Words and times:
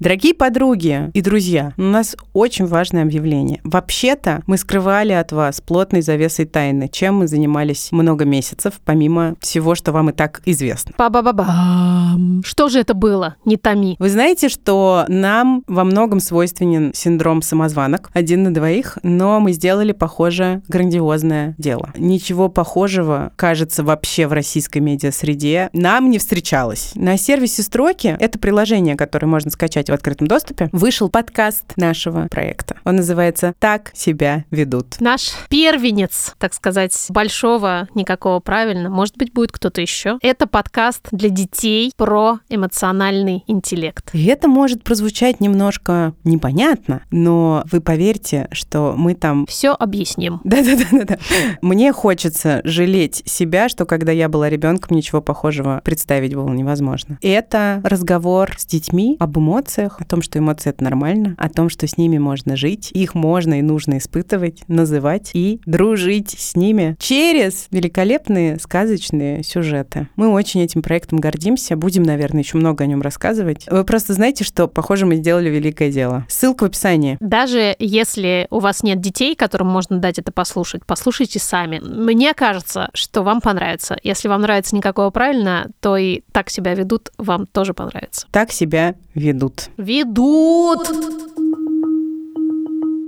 Дорогие 0.00 0.32
подруги 0.32 1.10
и 1.12 1.20
друзья, 1.20 1.72
у 1.76 1.82
нас 1.82 2.14
очень 2.32 2.66
важное 2.66 3.02
объявление. 3.02 3.60
Вообще-то 3.64 4.42
мы 4.46 4.56
скрывали 4.56 5.10
от 5.10 5.32
вас 5.32 5.60
плотной 5.60 6.02
завесой 6.02 6.44
тайны, 6.44 6.88
чем 6.88 7.16
мы 7.16 7.26
занимались 7.26 7.88
много 7.90 8.24
месяцев, 8.24 8.74
помимо 8.84 9.34
всего, 9.40 9.74
что 9.74 9.90
вам 9.90 10.10
и 10.10 10.12
так 10.12 10.40
известно. 10.44 10.92
Ба-ба-ба-ба. 10.96 12.16
Что 12.44 12.68
же 12.68 12.78
это 12.78 12.94
было? 12.94 13.34
Не 13.44 13.56
томи. 13.56 13.96
Вы 13.98 14.08
знаете, 14.08 14.48
что 14.48 15.04
нам 15.08 15.64
во 15.66 15.82
многом 15.82 16.20
свойственен 16.20 16.94
синдром 16.94 17.42
самозванок, 17.42 18.10
один 18.14 18.44
на 18.44 18.54
двоих, 18.54 18.98
но 19.02 19.40
мы 19.40 19.50
сделали, 19.50 19.90
похоже, 19.90 20.62
грандиозное 20.68 21.56
дело. 21.58 21.92
Ничего 21.96 22.48
похожего, 22.48 23.32
кажется, 23.34 23.82
вообще 23.82 24.28
в 24.28 24.32
российской 24.32 24.78
медиа-среде 24.78 25.70
нам 25.72 26.08
не 26.08 26.18
встречалось. 26.18 26.92
На 26.94 27.16
сервисе 27.18 27.64
«Строки»— 27.64 28.16
это 28.20 28.38
приложение, 28.38 28.94
которое 28.94 29.26
можно 29.26 29.50
скачать 29.50 29.87
в 29.88 29.94
открытом 29.94 30.26
доступе, 30.26 30.68
вышел 30.72 31.08
подкаст 31.08 31.76
нашего 31.76 32.28
проекта. 32.28 32.76
Он 32.84 32.96
называется 32.96 33.54
«Так 33.58 33.90
себя 33.94 34.44
ведут». 34.50 34.96
Наш 35.00 35.32
первенец, 35.48 36.34
так 36.38 36.54
сказать, 36.54 36.94
большого 37.08 37.88
никакого 37.94 38.40
правильно, 38.40 38.90
может 38.90 39.16
быть, 39.16 39.32
будет 39.32 39.52
кто-то 39.52 39.80
еще. 39.80 40.18
Это 40.22 40.46
подкаст 40.46 41.08
для 41.12 41.28
детей 41.28 41.92
про 41.96 42.38
эмоциональный 42.48 43.44
интеллект. 43.46 44.10
И 44.12 44.26
это 44.26 44.48
может 44.48 44.84
прозвучать 44.84 45.40
немножко 45.40 46.14
непонятно, 46.24 47.02
но 47.10 47.62
вы 47.70 47.80
поверьте, 47.80 48.48
что 48.52 48.94
мы 48.96 49.14
там... 49.14 49.46
Все 49.46 49.72
объясним. 49.72 50.40
Да-да-да. 50.44 51.18
Мне 51.62 51.92
хочется 51.92 52.60
жалеть 52.64 53.22
себя, 53.26 53.68
что 53.68 53.84
когда 53.86 54.12
я 54.12 54.28
была 54.28 54.48
ребенком, 54.48 54.96
ничего 54.96 55.20
похожего 55.20 55.80
представить 55.84 56.34
было 56.34 56.48
невозможно. 56.50 57.18
Это 57.22 57.80
разговор 57.84 58.54
с 58.58 58.66
детьми 58.66 59.16
об 59.20 59.38
эмоциях, 59.38 59.77
эмоциях, 59.78 60.00
о 60.00 60.04
том, 60.04 60.22
что 60.22 60.38
эмоции— 60.38 60.70
это 60.70 60.84
нормально, 60.84 61.34
о 61.38 61.48
том, 61.48 61.68
что 61.68 61.86
с 61.86 61.96
ними 61.96 62.18
можно 62.18 62.56
жить, 62.56 62.90
их 62.92 63.14
можно 63.14 63.58
и 63.58 63.62
нужно 63.62 63.98
испытывать, 63.98 64.62
называть 64.68 65.30
и 65.34 65.60
дружить 65.66 66.34
с 66.38 66.56
ними 66.56 66.96
через 66.98 67.68
великолепные 67.70 68.58
сказочные 68.58 69.42
сюжеты. 69.42 70.08
Мы 70.16 70.28
очень 70.28 70.60
этим 70.60 70.82
проектом 70.82 71.18
гордимся, 71.18 71.76
будем, 71.76 72.02
наверное, 72.02 72.42
еще 72.42 72.58
много 72.58 72.84
о 72.84 72.86
нем 72.86 73.02
рассказывать. 73.02 73.66
Вы 73.70 73.84
просто 73.84 74.12
знаете, 74.12 74.44
что, 74.44 74.66
похоже, 74.68 75.06
мы 75.06 75.16
сделали 75.16 75.48
великое 75.48 75.90
дело. 75.90 76.26
Ссылка 76.28 76.64
в 76.64 76.66
описании. 76.66 77.16
Даже 77.20 77.74
если 77.78 78.46
у 78.50 78.58
вас 78.58 78.82
нет 78.82 79.00
детей, 79.00 79.34
которым 79.34 79.68
можно 79.68 79.98
дать 79.98 80.18
это 80.18 80.32
послушать, 80.32 80.84
послушайте 80.86 81.38
сами. 81.38 81.78
Мне 81.78 82.34
кажется, 82.34 82.90
что 82.94 83.22
вам 83.22 83.40
понравится. 83.40 83.98
Если 84.02 84.28
вам 84.28 84.42
нравится 84.42 84.74
никакого 84.74 85.10
правильно, 85.10 85.68
то 85.80 85.96
и 85.96 86.22
так 86.32 86.50
себя 86.50 86.74
ведут, 86.74 87.10
вам 87.18 87.46
тоже 87.46 87.74
понравится. 87.74 88.26
Так 88.30 88.52
себя 88.52 88.94
ведут. 89.14 89.67
Ведут! 89.76 90.88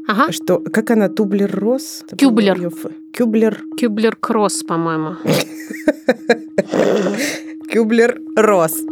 Ага. 0.06 0.32
Что, 0.32 0.58
как 0.58 0.90
она, 0.90 1.08
Тублер 1.08 1.54
Рос? 1.54 2.04
Кюблер. 2.18 2.70
Кюблер. 3.12 3.62
Кюблер 3.78 4.16
Кросс, 4.16 4.64
по-моему. 4.64 5.16
Кюблер 7.70 8.20
Рос. 8.34 8.82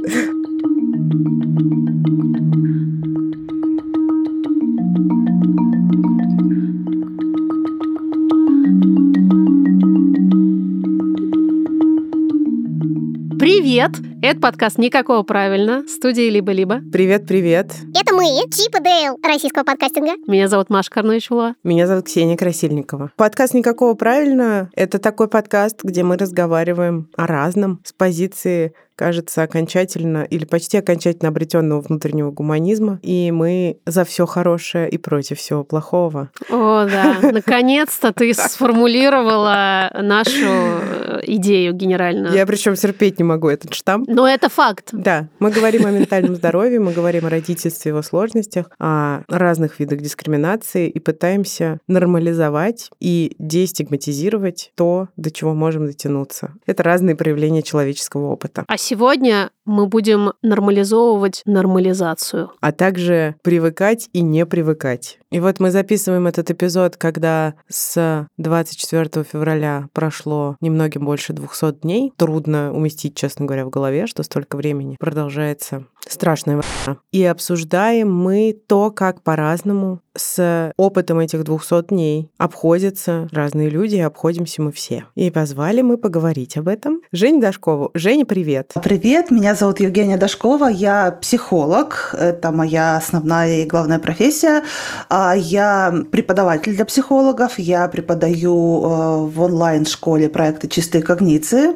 Привет! 13.38 13.92
Это 14.20 14.40
подкаст 14.40 14.78
«Никакого 14.78 15.22
правильно» 15.22 15.84
студии 15.86 16.28
«Либо-либо». 16.28 16.80
Привет-привет. 16.92 17.72
Это 17.94 18.12
мы, 18.14 18.24
Чип 18.50 18.74
и 18.76 18.82
Дейл 18.82 19.16
российского 19.22 19.62
подкастинга. 19.62 20.14
Меня 20.26 20.48
зовут 20.48 20.70
Маша 20.70 20.90
Карновичула. 20.90 21.54
Меня 21.62 21.86
зовут 21.86 22.06
Ксения 22.06 22.36
Красильникова. 22.36 23.12
Подкаст 23.14 23.54
«Никакого 23.54 23.94
правильно»— 23.94 24.70
это 24.74 24.98
такой 24.98 25.28
подкаст, 25.28 25.84
где 25.84 26.02
мы 26.02 26.16
разговариваем 26.16 27.08
о 27.16 27.28
разном 27.28 27.80
с 27.84 27.92
позиции 27.92 28.72
кажется, 28.98 29.44
окончательно 29.44 30.24
или 30.24 30.44
почти 30.44 30.76
окончательно 30.76 31.28
обретенного 31.28 31.80
внутреннего 31.80 32.32
гуманизма, 32.32 32.98
и 33.02 33.30
мы 33.30 33.78
за 33.86 34.04
все 34.04 34.26
хорошее 34.26 34.90
и 34.90 34.98
против 34.98 35.38
всего 35.38 35.62
плохого. 35.62 36.30
О, 36.50 36.84
да. 36.84 37.16
Наконец-то 37.32 38.12
ты 38.12 38.34
сформулировала 38.34 39.88
нашу 39.94 40.48
э, 40.48 41.20
идею 41.26 41.74
генеральную. 41.74 42.34
Я 42.34 42.44
причем 42.44 42.74
терпеть 42.74 43.18
не 43.18 43.24
могу 43.24 43.48
этот 43.48 43.72
штамп. 43.72 44.07
Но 44.08 44.26
это 44.26 44.48
факт. 44.48 44.88
Да, 44.92 45.28
мы 45.38 45.50
говорим 45.50 45.84
о 45.84 45.90
ментальном 45.90 46.34
здоровье, 46.34 46.80
мы 46.80 46.92
говорим 46.92 47.26
о 47.26 47.28
родительстве, 47.30 47.90
его 47.90 48.00
сложностях, 48.00 48.70
о 48.78 49.20
разных 49.28 49.78
видах 49.78 50.00
дискриминации 50.00 50.88
и 50.88 50.98
пытаемся 50.98 51.78
нормализовать 51.88 52.90
и 53.00 53.36
дестигматизировать 53.38 54.72
то, 54.76 55.08
до 55.16 55.30
чего 55.30 55.52
можем 55.52 55.86
дотянуться. 55.86 56.54
Это 56.64 56.82
разные 56.82 57.16
проявления 57.16 57.62
человеческого 57.62 58.28
опыта. 58.28 58.64
А 58.66 58.78
сегодня 58.78 59.50
мы 59.68 59.86
будем 59.86 60.32
нормализовывать 60.42 61.42
нормализацию. 61.44 62.50
А 62.60 62.72
также 62.72 63.36
привыкать 63.42 64.08
и 64.12 64.22
не 64.22 64.46
привыкать. 64.46 65.18
И 65.30 65.40
вот 65.40 65.60
мы 65.60 65.70
записываем 65.70 66.26
этот 66.26 66.50
эпизод, 66.50 66.96
когда 66.96 67.54
с 67.68 68.26
24 68.38 69.24
февраля 69.24 69.88
прошло 69.92 70.56
немногим 70.60 71.04
больше 71.04 71.34
200 71.34 71.82
дней. 71.82 72.12
Трудно 72.16 72.72
уместить, 72.72 73.14
честно 73.14 73.44
говоря, 73.44 73.66
в 73.66 73.70
голове, 73.70 74.06
что 74.06 74.22
столько 74.22 74.56
времени 74.56 74.96
продолжается 74.98 75.84
страшная 76.08 76.56
война. 76.56 77.00
И 77.12 77.22
обсуждаем 77.24 78.10
мы 78.10 78.58
то, 78.66 78.90
как 78.90 79.22
по-разному 79.22 80.00
с 80.16 80.72
опытом 80.76 81.20
этих 81.20 81.44
200 81.44 81.88
дней 81.88 82.30
обходятся 82.38 83.28
разные 83.30 83.68
люди, 83.68 83.96
и 83.96 84.00
обходимся 84.00 84.62
мы 84.62 84.72
все. 84.72 85.04
И 85.14 85.30
позвали 85.30 85.82
мы 85.82 85.98
поговорить 85.98 86.56
об 86.56 86.68
этом 86.68 87.02
Женю 87.12 87.40
Дашкову. 87.40 87.90
Женя, 87.94 88.24
привет. 88.24 88.72
Привет, 88.82 89.30
меня 89.30 89.54
зовут 89.58 89.80
Евгения 89.80 90.16
Дашкова, 90.16 90.66
я 90.66 91.10
психолог, 91.10 92.14
это 92.18 92.52
моя 92.52 92.96
основная 92.96 93.62
и 93.62 93.66
главная 93.66 93.98
профессия. 93.98 94.62
А 95.08 95.34
Я 95.36 95.92
преподаватель 96.12 96.74
для 96.74 96.84
психологов, 96.84 97.58
я 97.58 97.88
преподаю 97.88 98.52
э, 98.52 99.26
в 99.26 99.40
онлайн-школе 99.40 100.28
проекта 100.28 100.68
«Чистые 100.68 101.02
когниции», 101.02 101.72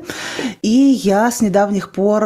и 0.63 0.69
я 0.69 1.31
с 1.31 1.41
недавних 1.41 1.93
пор 1.93 2.23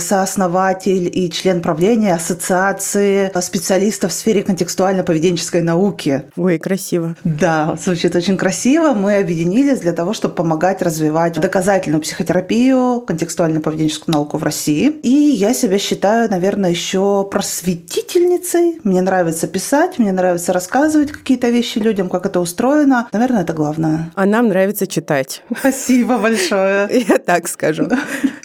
сооснователь 0.00 1.10
и 1.12 1.30
член 1.30 1.60
правления 1.60 2.14
Ассоциации 2.14 3.30
специалистов 3.40 4.10
в 4.12 4.14
сфере 4.14 4.42
контекстуально-поведенческой 4.42 5.62
науки. 5.62 6.22
Ой, 6.36 6.58
красиво. 6.58 7.14
Да, 7.24 7.76
звучит 7.82 8.16
очень 8.16 8.38
красиво. 8.38 8.92
Мы 8.92 9.18
объединились 9.18 9.80
для 9.80 9.92
того, 9.92 10.14
чтобы 10.14 10.34
помогать 10.34 10.80
развивать 10.80 11.38
доказательную 11.38 12.00
психотерапию, 12.00 13.04
контекстуально-поведенческую 13.06 14.12
науку 14.12 14.38
в 14.38 14.42
России. 14.42 14.93
И 15.02 15.08
я 15.08 15.54
себя 15.54 15.78
считаю, 15.78 16.30
наверное, 16.30 16.70
еще 16.70 17.26
просветительницей. 17.30 18.80
Мне 18.84 19.02
нравится 19.02 19.46
писать, 19.46 19.98
мне 19.98 20.12
нравится 20.12 20.52
рассказывать 20.52 21.12
какие-то 21.12 21.48
вещи 21.50 21.78
людям, 21.78 22.08
как 22.08 22.26
это 22.26 22.40
устроено. 22.40 23.08
Наверное, 23.12 23.42
это 23.42 23.52
главное. 23.52 24.10
А 24.14 24.26
нам 24.26 24.48
нравится 24.48 24.86
читать. 24.86 25.42
Спасибо 25.58 26.18
большое. 26.18 26.88
Я 27.08 27.18
так 27.18 27.48
скажу. 27.48 27.88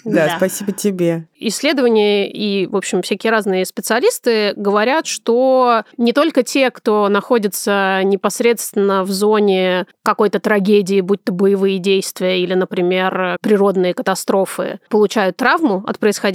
Да, 0.04 0.34
спасибо 0.36 0.72
тебе. 0.72 1.26
Исследования 1.38 2.30
и, 2.30 2.66
в 2.66 2.76
общем, 2.76 3.02
всякие 3.02 3.30
разные 3.30 3.64
специалисты 3.64 4.52
говорят, 4.56 5.06
что 5.06 5.84
не 5.96 6.12
только 6.12 6.42
те, 6.42 6.70
кто 6.70 7.08
находится 7.08 8.00
непосредственно 8.04 9.04
в 9.04 9.10
зоне 9.10 9.86
какой-то 10.02 10.40
трагедии, 10.40 11.00
будь 11.00 11.24
то 11.24 11.32
боевые 11.32 11.78
действия 11.78 12.40
или, 12.40 12.54
например, 12.54 13.36
природные 13.42 13.94
катастрофы, 13.94 14.80
получают 14.88 15.36
травму 15.36 15.84
от 15.86 15.98
происходящего, 15.98 16.29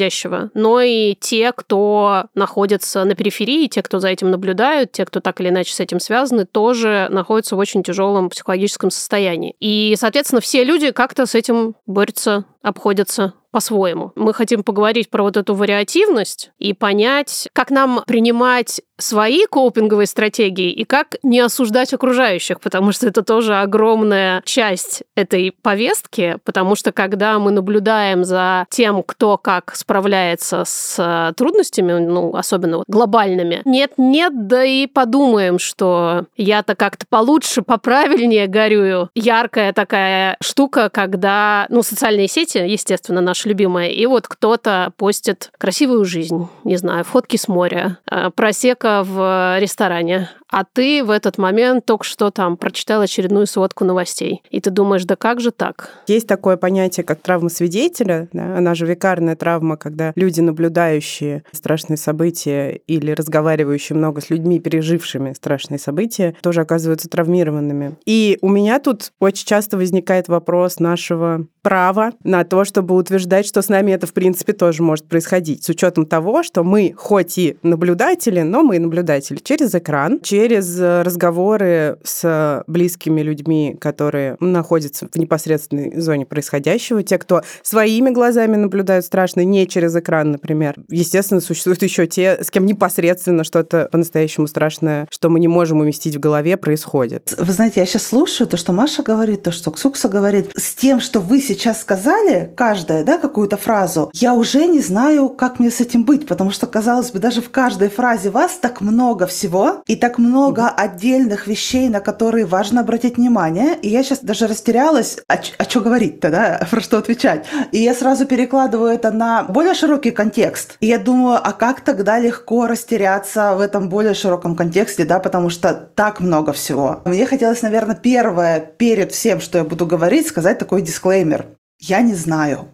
но 0.54 0.82
и 0.82 1.16
те, 1.16 1.52
кто 1.52 2.26
находится 2.34 3.04
на 3.04 3.16
периферии, 3.16 3.68
те, 3.68 3.82
кто 3.82 4.00
за 4.00 4.10
этим 4.10 4.32
наблюдают, 4.32 4.92
те, 4.92 5.06
кто 5.06 5.20
так 5.20 5.40
или 5.42 5.50
иначе 5.50 5.74
с 5.74 5.80
этим 5.80 6.00
связаны, 6.00 6.46
тоже 6.46 7.08
находятся 7.12 7.56
в 7.56 7.60
очень 7.60 7.84
тяжелом 7.84 8.30
психологическом 8.30 8.92
состоянии. 8.92 9.56
И, 9.60 9.96
соответственно, 9.98 10.42
все 10.42 10.64
люди 10.64 10.92
как-то 10.92 11.26
с 11.26 11.36
этим 11.36 11.76
борются, 11.86 12.46
обходятся 12.66 13.34
по-своему. 13.56 14.12
Мы 14.16 14.34
хотим 14.34 14.64
поговорить 14.64 15.10
про 15.10 15.24
вот 15.24 15.38
эту 15.38 15.56
вариативность 15.56 16.52
и 16.60 16.74
понять, 16.74 17.48
как 17.54 17.70
нам 17.70 18.02
принимать 18.06 18.82
свои 18.98 19.46
коупинговые 19.46 20.08
стратегии 20.08 20.72
и 20.72 20.84
как 20.84 21.16
не 21.24 21.40
осуждать 21.40 21.94
окружающих, 21.94 22.60
потому 22.60 22.92
что 22.92 23.08
это 23.08 23.24
тоже 23.24 23.56
огромная 23.56 24.42
часть 24.46 25.04
этой 25.16 25.54
повестки, 25.62 26.38
потому 26.44 26.76
что 26.76 26.92
когда 26.92 27.40
мы 27.40 27.52
наблюдаем 27.52 28.24
за 28.24 28.66
тем, 28.70 29.04
кто 29.04 29.38
как 29.38 29.76
справляется 29.76 30.64
с 30.66 30.96
э, 30.98 31.34
трудностями, 31.36 31.94
ну, 31.94 32.36
особенно 32.36 32.78
вот 32.78 32.86
глобальными, 32.88 33.62
нет-нет, 33.66 34.48
да 34.48 34.64
и 34.64 34.88
подумаем, 34.88 35.60
что 35.60 36.26
я-то 36.38 36.76
как-то 36.76 37.06
получше, 37.08 37.62
поправильнее 37.62 38.48
горюю. 38.48 39.10
Яркая 39.14 39.74
такая 39.74 40.38
штука, 40.42 40.90
когда, 40.90 41.68
ну, 41.70 41.84
социальные 41.84 42.28
сети 42.28 42.55
ВКонтакте, 42.56 42.68
естественно, 42.68 43.22
наша 43.22 43.50
любимая, 43.50 43.90
и 43.90 44.06
вот 44.06 44.28
кто-то 44.28 44.92
постит 44.98 45.52
красивую 45.58 46.06
жизнь, 46.06 46.48
не 46.64 46.78
знаю, 46.78 47.04
фотки 47.04 47.38
с 47.38 47.48
моря, 47.48 47.98
э, 48.10 48.30
просека 48.32 49.04
в 49.04 49.60
ресторане, 49.60 50.30
а 50.56 50.64
ты 50.64 51.04
в 51.04 51.10
этот 51.10 51.38
момент 51.38 51.84
только 51.84 52.06
что 52.06 52.32
там 52.32 52.56
прочитал 52.56 53.02
очередную 53.02 53.46
сводку 53.46 53.84
новостей. 53.84 54.42
И 54.52 54.62
ты 54.62 54.70
думаешь, 54.70 55.04
да 55.04 55.18
как 55.18 55.42
же 55.42 55.52
так? 55.52 55.90
Есть 56.08 56.28
такое 56.30 56.56
понятие, 56.56 57.04
как 57.04 57.20
травма 57.20 57.50
свидетеля, 57.50 58.30
да? 58.32 58.58
она 58.58 58.74
же 58.74 58.86
викарная 58.86 59.36
травма, 59.36 59.76
когда 59.76 60.14
люди, 60.16 60.40
наблюдающие 60.40 61.44
страшные 61.52 61.98
события 61.98 62.70
или 62.88 63.12
разговаривающие 63.12 63.98
много 63.98 64.22
с 64.22 64.30
людьми, 64.30 64.62
пережившими 64.62 65.34
страшные 65.34 65.78
события, 65.78 66.38
тоже 66.42 66.62
оказываются 66.62 67.10
травмированными. 67.10 67.98
И 68.06 68.38
у 68.42 68.48
меня 68.48 68.80
тут 68.80 69.12
очень 69.20 69.46
часто 69.46 69.76
возникает 69.76 70.30
вопрос 70.30 70.80
нашего 70.80 71.48
права 71.64 72.14
на 72.24 72.46
то, 72.46 72.64
чтобы 72.64 72.96
утверждать, 72.96 73.46
что 73.46 73.62
с 73.62 73.68
нами 73.68 73.92
это, 73.92 74.08
в 74.08 74.14
принципе, 74.14 74.54
тоже 74.54 74.84
может 74.84 75.10
происходить, 75.10 75.66
с 75.66 75.70
учетом 75.70 76.06
того, 76.06 76.44
что 76.44 76.64
мы 76.64 76.94
хоть 76.96 77.38
и 77.38 77.58
наблюдатели, 77.62 78.40
но 78.40 78.64
мы 78.64 78.80
наблюдатели 78.80 79.38
через 79.44 79.76
экран, 79.76 80.22
через 80.22 80.45
разговоры 80.48 81.98
с 82.04 82.64
близкими 82.68 83.22
людьми, 83.22 83.78
которые 83.80 84.38
находятся 84.40 85.08
в 85.12 85.18
непосредственной 85.18 86.00
зоне 86.00 86.26
происходящего, 86.26 87.04
те, 87.04 87.18
кто 87.18 87.42
своими 87.62 88.10
глазами 88.10 88.56
наблюдают 88.56 89.06
страшно, 89.06 89.44
не 89.44 89.68
через 89.68 89.96
экран, 89.96 90.32
например. 90.32 90.76
Естественно, 90.90 91.42
существуют 91.42 91.82
еще 91.84 92.08
те, 92.08 92.44
с 92.44 92.52
кем 92.52 92.66
непосредственно 92.66 93.44
что-то 93.44 93.90
по-настоящему 93.92 94.48
страшное, 94.48 95.08
что 95.10 95.30
мы 95.30 95.40
не 95.40 95.48
можем 95.48 95.80
уместить 95.80 96.16
в 96.16 96.20
голове, 96.20 96.58
происходит. 96.58 97.34
Вы 97.38 97.52
знаете, 97.54 97.80
я 97.80 97.86
сейчас 97.86 98.04
слушаю 98.04 98.48
то, 98.48 98.58
что 98.58 98.74
Маша 98.74 99.04
говорит, 99.04 99.44
то, 99.44 99.52
что 99.52 99.72
Ксукса 99.72 100.10
говорит, 100.10 100.52
с 100.56 100.74
тем, 100.76 101.00
что 101.00 101.20
вы 101.20 101.42
сейчас 101.42 101.82
сказали, 101.82 102.52
каждая, 102.56 103.04
да, 103.04 103.18
какую-то 103.18 103.58
фразу, 103.58 104.10
я 104.14 104.34
уже 104.34 104.66
не 104.68 104.82
знаю, 104.82 105.30
как 105.30 105.60
мне 105.60 105.72
с 105.72 105.82
этим 105.82 106.06
быть, 106.06 106.28
потому 106.28 106.52
что, 106.52 106.68
казалось 106.68 107.12
бы, 107.12 107.20
даже 107.20 107.42
в 107.42 107.50
каждой 107.50 107.90
фразе 107.90 108.30
вас 108.30 108.58
так 108.62 108.82
много 108.82 109.28
всего 109.28 109.84
и 109.88 109.96
так 109.96 110.18
много 110.18 110.25
отдельных 110.70 111.48
вещей, 111.48 111.90
на 111.90 112.00
которые 112.00 112.46
важно 112.46 112.82
обратить 112.82 113.18
внимание. 113.18 113.76
И 113.82 113.90
я 113.90 114.04
сейчас 114.04 114.20
даже 114.20 114.48
растерялась, 114.48 115.18
а, 115.28 115.38
а 115.58 115.64
что 115.64 115.82
говорить-то, 115.82 116.30
да, 116.30 116.68
про 116.72 116.82
что 116.82 116.98
отвечать. 116.98 117.46
И 117.72 117.80
я 117.80 117.94
сразу 117.94 118.26
перекладываю 118.26 118.92
это 118.92 119.12
на 119.12 119.44
более 119.44 119.74
широкий 119.74 120.12
контекст. 120.12 120.78
И 120.80 120.88
я 120.88 120.98
думаю, 120.98 121.40
а 121.42 121.52
как 121.54 121.82
тогда 121.82 122.20
легко 122.20 122.68
растеряться 122.68 123.56
в 123.56 123.62
этом 123.62 123.90
более 123.90 124.14
широком 124.14 124.56
контексте, 124.56 125.06
да, 125.06 125.20
потому 125.20 125.50
что 125.50 125.74
так 125.74 126.20
много 126.20 126.54
всего. 126.54 127.02
Мне 127.06 127.26
хотелось, 127.26 127.62
наверное, 127.62 127.96
первое, 127.96 128.60
перед 128.60 129.12
всем, 129.12 129.42
что 129.42 129.58
я 129.58 129.64
буду 129.64 129.86
говорить, 129.86 130.28
сказать 130.28 130.60
такой 130.60 130.82
дисклеймер. 130.82 131.46
Я 131.80 132.02
не 132.02 132.16
знаю. 132.16 132.70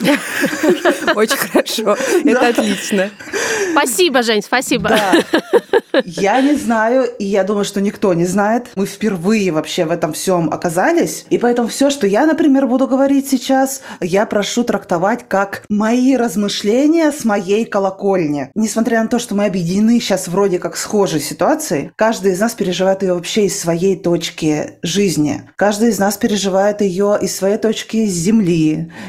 Очень 1.14 1.36
хорошо. 1.36 1.96
Это 2.24 2.48
отлично. 2.48 3.10
Спасибо, 3.72 4.22
Жень, 4.22 4.42
спасибо. 4.42 4.90
Я 6.04 6.40
не 6.40 6.54
знаю, 6.54 7.06
и 7.18 7.24
я 7.24 7.42
думаю, 7.42 7.64
что 7.64 7.80
никто 7.80 8.12
не 8.12 8.26
знает. 8.26 8.66
Мы 8.74 8.84
впервые 8.84 9.50
вообще 9.50 9.86
в 9.86 9.90
этом 9.90 10.12
всем 10.12 10.50
оказались. 10.50 11.24
И 11.30 11.38
поэтому 11.38 11.68
все, 11.68 11.88
что 11.88 12.06
я, 12.06 12.26
например, 12.26 12.66
буду 12.66 12.86
говорить 12.86 13.28
сейчас, 13.30 13.82
я 14.02 14.26
прошу 14.26 14.62
трактовать 14.64 15.26
как 15.26 15.64
мои 15.70 16.16
размышления 16.16 17.12
с 17.12 17.24
моей 17.24 17.64
колокольни. 17.64 18.50
Несмотря 18.54 19.02
на 19.02 19.08
то, 19.08 19.18
что 19.18 19.34
мы 19.34 19.46
объединены 19.46 19.98
сейчас 19.98 20.28
вроде 20.28 20.58
как 20.58 20.76
схожей 20.76 21.20
ситуацией, 21.20 21.90
каждый 21.96 22.32
из 22.32 22.40
нас 22.40 22.52
переживает 22.52 23.02
ее 23.02 23.14
вообще 23.14 23.46
из 23.46 23.58
своей 23.58 23.96
точки 23.96 24.78
жизни. 24.82 25.48
Каждый 25.56 25.90
из 25.90 25.98
нас 25.98 26.18
переживает 26.18 26.82
ее 26.82 27.18
из 27.20 27.34
своей 27.34 27.56
точки 27.56 28.04
земли, 28.06 28.45